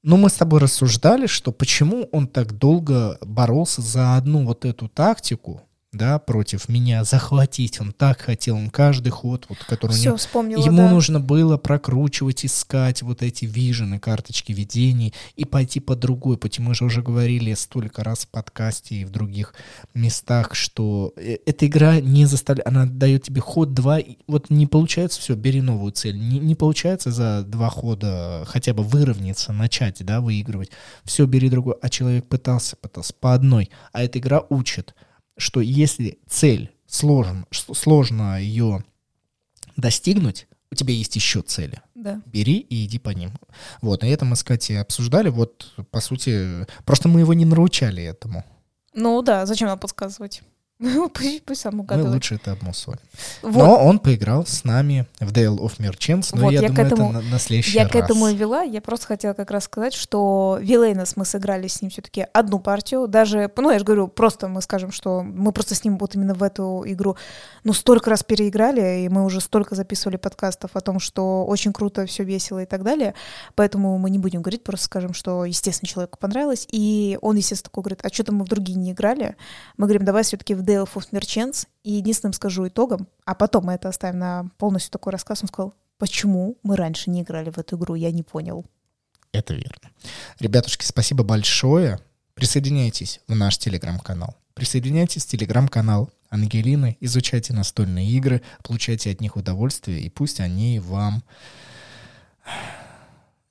Ну, 0.03 0.19
мы 0.19 0.29
с 0.29 0.35
тобой 0.35 0.61
рассуждали, 0.61 1.27
что 1.27 1.51
почему 1.51 2.09
он 2.13 2.27
так 2.27 2.53
долго 2.59 3.19
боролся 3.23 3.81
за 3.81 4.17
одну 4.17 4.45
вот 4.45 4.67
эту 4.67 4.89
тактику, 4.89 5.63
да, 5.95 6.19
против 6.19 6.69
меня 6.69 7.05
захватить. 7.05 7.81
Он 7.81 7.93
так 7.93 8.21
хотел, 8.21 8.57
он 8.57 8.71
каждый 8.71 9.11
ход, 9.11 9.47
вот, 9.49 9.59
который 9.59 9.93
Все, 9.93 10.01
у 10.01 10.05
него... 10.05 10.17
вспомнила, 10.17 10.65
Ему 10.65 10.79
да. 10.79 10.91
нужно 10.91 11.21
было 11.21 11.57
прокручивать, 11.57 12.45
искать 12.45 13.03
вот 13.03 13.23
эти 13.23 13.45
вижены, 13.45 13.99
карточки 13.99 14.53
видений 14.53 15.15
и 15.37 15.45
пойти 15.45 15.81
по 15.81 15.97
другой 15.97 16.37
пути. 16.37 16.61
Мы 16.61 16.75
же 16.75 16.85
уже 16.85 17.03
говорили 17.03 17.55
столько 17.55 18.05
раз 18.05 18.25
в 18.25 18.29
подкасте 18.29 18.97
и 18.97 19.05
в 19.05 19.11
других 19.11 19.55
местах, 19.95 20.55
что 20.55 21.13
э, 21.17 21.39
эта 21.47 21.67
игра 21.67 22.01
не 22.01 22.27
заставляет, 22.27 22.67
она 22.67 22.87
дает 22.87 23.23
тебе 23.23 23.41
ход 23.41 23.73
два, 23.73 23.99
и 23.99 24.17
вот 24.27 24.51
не 24.51 24.67
получается, 24.67 25.21
все, 25.21 25.35
бери 25.35 25.61
новую 25.61 25.93
цель. 25.93 26.19
Не, 26.19 26.39
не 26.39 26.55
получается 26.55 27.11
за 27.11 27.43
два 27.43 27.71
хода 27.71 28.45
хотя 28.47 28.75
бы 28.75 28.83
выровняться, 28.83 29.53
начать, 29.53 30.05
да, 30.05 30.21
выигрывать. 30.21 30.71
Все, 31.05 31.27
бери 31.27 31.49
другой. 31.49 31.75
А 31.81 31.89
человек 31.89 32.27
пытался, 32.27 32.77
пытался 32.77 33.15
по 33.15 33.35
одной. 33.35 33.71
А 33.93 34.03
эта 34.03 34.19
игра 34.19 34.43
учит 34.49 34.95
что 35.37 35.61
если 35.61 36.19
цель 36.29 36.73
сложен, 36.87 37.47
сложно 37.51 38.41
ее 38.41 38.85
достигнуть, 39.77 40.47
у 40.71 40.75
тебя 40.75 40.93
есть 40.93 41.15
еще 41.17 41.43
цели. 41.43 41.81
Да. 41.95 42.21
Бери 42.27 42.59
и 42.59 42.85
иди 42.85 42.99
по 42.99 43.11
ним. 43.11 43.31
Вот, 43.81 44.03
и 44.05 44.09
это 44.09 44.25
мы 44.25 44.37
с 44.37 44.43
Катей 44.43 44.81
обсуждали. 44.81 45.29
Вот, 45.29 45.73
по 45.91 46.01
сути, 46.01 46.67
просто 46.85 47.09
мы 47.09 47.21
его 47.21 47.33
не 47.33 47.45
наручали 47.45 48.03
этому. 48.03 48.45
Ну 48.93 49.23
да, 49.23 49.47
зачем 49.47 49.69
нам 49.69 49.79
подсказывать? 49.79 50.43
Пусть, 51.15 51.43
пусть 51.45 51.61
сам 51.61 51.81
угадывает. 51.81 52.09
Мы 52.09 52.15
лучше 52.15 52.35
это 52.37 52.53
обмусолим. 52.53 52.99
Вот. 53.43 53.55
Но 53.55 53.85
он 53.85 53.99
поиграл 53.99 54.47
с 54.47 54.65
нами 54.65 55.07
в 55.21 55.33
Dale 55.33 55.59
of 55.59 55.79
Merchants, 55.79 56.31
но 56.33 56.43
вот, 56.43 56.51
я, 56.53 56.61
я 56.61 56.69
думаю, 56.69 56.87
этому, 56.87 57.11
это 57.11 57.21
на, 57.21 57.31
на 57.31 57.39
следующий 57.39 57.77
я 57.77 57.85
раз. 57.85 57.95
Я 57.95 58.01
к 58.01 58.05
этому 58.05 58.29
и 58.29 58.35
вела, 58.35 58.63
я 58.63 58.81
просто 58.81 59.07
хотела 59.07 59.33
как 59.33 59.51
раз 59.51 59.65
сказать, 59.65 59.95
что 59.95 60.59
Вилейнос 60.61 61.17
мы 61.17 61.25
сыграли 61.25 61.69
с 61.69 61.81
ним 61.81 61.91
все-таки 61.91 62.27
одну 62.33 62.59
партию, 62.59 63.09
даже, 63.09 63.51
ну 63.57 63.71
я 63.71 63.79
же 63.79 63.85
говорю, 63.85 64.09
просто 64.09 64.49
мы 64.49 64.61
скажем, 64.63 64.93
что 64.93 65.23
мы 65.23 65.53
просто 65.53 65.75
с 65.75 65.85
ним 65.85 65.99
вот 65.99 66.15
именно 66.15 66.35
в 66.35 66.43
эту 66.43 66.85
игру, 66.87 67.17
ну 67.63 67.73
столько 67.73 68.11
раз 68.11 68.23
переиграли, 68.23 69.05
и 69.05 69.09
мы 69.09 69.25
уже 69.25 69.41
столько 69.41 69.75
записывали 69.75 70.17
подкастов 70.17 70.73
о 70.75 70.81
том, 70.81 71.01
что 71.01 71.45
очень 71.45 71.73
круто, 71.73 72.07
все 72.07 72.25
весело 72.25 72.63
и 72.63 72.67
так 72.67 72.83
далее, 72.83 73.15
поэтому 73.55 73.99
мы 73.99 74.11
не 74.11 74.19
будем 74.19 74.43
говорить, 74.43 74.65
просто 74.65 74.87
скажем, 74.87 75.15
что, 75.15 75.45
естественно, 75.45 75.89
человеку 75.89 76.19
понравилось, 76.19 76.67
и 76.71 77.19
он, 77.23 77.37
естественно, 77.37 77.71
такой 77.71 77.83
говорит, 77.85 78.01
а 78.03 78.09
что-то 78.13 78.33
мы 78.33 78.45
в 78.45 78.49
другие 78.49 78.79
не 78.79 78.93
играли, 78.93 79.37
мы 79.77 79.87
говорим, 79.87 80.05
давай 80.05 80.25
все-таки 80.25 80.55
в 80.55 80.63
Dale 80.75 80.89
of 80.89 81.67
и 81.83 81.93
единственным 81.93 82.33
скажу 82.33 82.67
итогом, 82.69 83.09
а 83.25 83.35
потом 83.35 83.67
мы 83.67 83.75
это 83.75 83.89
оставим 83.89 84.19
на 84.19 84.51
полностью 84.59 84.91
такой 84.91 85.13
рассказ, 85.13 85.43
он 85.43 85.49
сказал, 85.49 85.75
почему 85.99 86.57
мы 86.63 86.77
раньше 86.77 87.11
не 87.11 87.23
играли 87.23 87.51
в 87.51 87.59
эту 87.59 87.77
игру, 87.77 87.95
я 87.95 88.11
не 88.11 88.23
понял. 88.23 88.65
Это 89.33 89.55
верно. 89.55 89.91
Ребятушки, 90.39 90.85
спасибо 90.85 91.25
большое. 91.25 91.99
Присоединяйтесь 92.35 93.21
в 93.29 93.35
наш 93.35 93.59
телеграм-канал. 93.59 94.37
Присоединяйтесь 94.55 95.25
в 95.25 95.29
телеграм-канал 95.29 96.11
Ангелины, 96.31 96.97
изучайте 97.01 97.53
настольные 97.53 98.09
игры, 98.09 98.43
получайте 98.63 99.11
от 99.11 99.21
них 99.21 99.37
удовольствие, 99.37 100.01
и 100.01 100.09
пусть 100.09 100.41
они 100.41 100.81
вам 100.81 101.23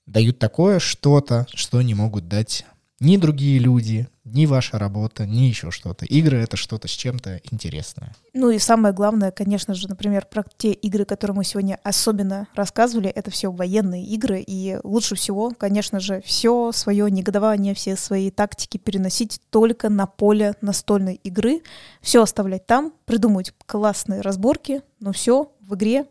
дают 0.06 0.40
такое 0.40 0.80
что-то, 0.80 1.46
что 1.54 1.82
не 1.82 1.94
могут 1.94 2.28
дать 2.28 2.66
ни 3.04 3.18
другие 3.18 3.60
люди, 3.60 4.08
ни 4.24 4.46
ваша 4.46 4.80
работа, 4.80 5.26
ни 5.26 5.42
еще 5.42 5.72
что-то. 5.72 6.06
Игры— 6.06 6.38
это 6.40 6.56
что-то 6.56 6.88
с 6.88 6.92
чем-то 6.92 7.42
интересное. 7.52 8.16
Ну 8.34 8.50
и 8.50 8.60
самое 8.60 8.94
главное, 8.94 9.32
конечно 9.32 9.74
же, 9.74 9.90
например, 9.90 10.26
про 10.26 10.46
те 10.58 10.72
игры, 10.72 11.06
которые 11.06 11.36
мы 11.36 11.44
сегодня 11.44 11.80
особенно 11.84 12.48
рассказывали, 12.56 13.10
это 13.10 13.30
все 13.30 13.52
военные 13.52 14.06
игры, 14.06 14.42
и 14.46 14.80
лучше 14.84 15.16
всего, 15.16 15.52
конечно 15.52 16.00
же, 16.00 16.22
все 16.26 16.72
свое 16.72 17.12
негодование, 17.12 17.76
все 17.76 17.98
свои 17.98 18.32
тактики 18.32 18.78
переносить 18.78 19.42
только 19.50 19.90
на 19.90 20.06
поле 20.06 20.56
настольной 20.62 21.16
игры, 21.24 21.62
все 22.02 22.24
оставлять 22.24 22.66
там, 22.66 22.94
придумывать 23.06 23.54
классные 23.66 24.22
разборки, 24.22 24.82
но 25.00 25.12
все 25.12 25.52
в 25.60 25.76
игре 25.76 26.06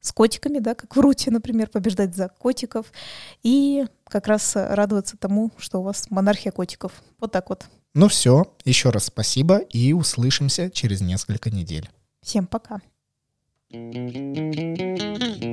с 0.00 0.12
котиками, 0.12 0.58
да, 0.58 0.74
как 0.74 0.96
в 0.96 1.00
Руте, 1.00 1.30
например, 1.30 1.68
побеждать 1.68 2.14
за 2.14 2.28
котиков, 2.28 2.92
и 3.42 3.84
как 4.04 4.26
раз 4.26 4.56
радоваться 4.56 5.16
тому, 5.16 5.50
что 5.58 5.80
у 5.80 5.82
вас 5.82 6.10
монархия 6.10 6.52
котиков. 6.52 6.92
Вот 7.18 7.32
так 7.32 7.48
вот. 7.50 7.66
Ну 7.94 8.08
все, 8.08 8.54
еще 8.64 8.90
раз 8.90 9.06
спасибо 9.06 9.58
и 9.58 9.92
услышимся 9.92 10.70
через 10.70 11.00
несколько 11.00 11.50
недель. 11.50 11.88
Всем 12.22 12.46
пока. 12.46 12.80
thank 13.72 15.44
you 15.44 15.49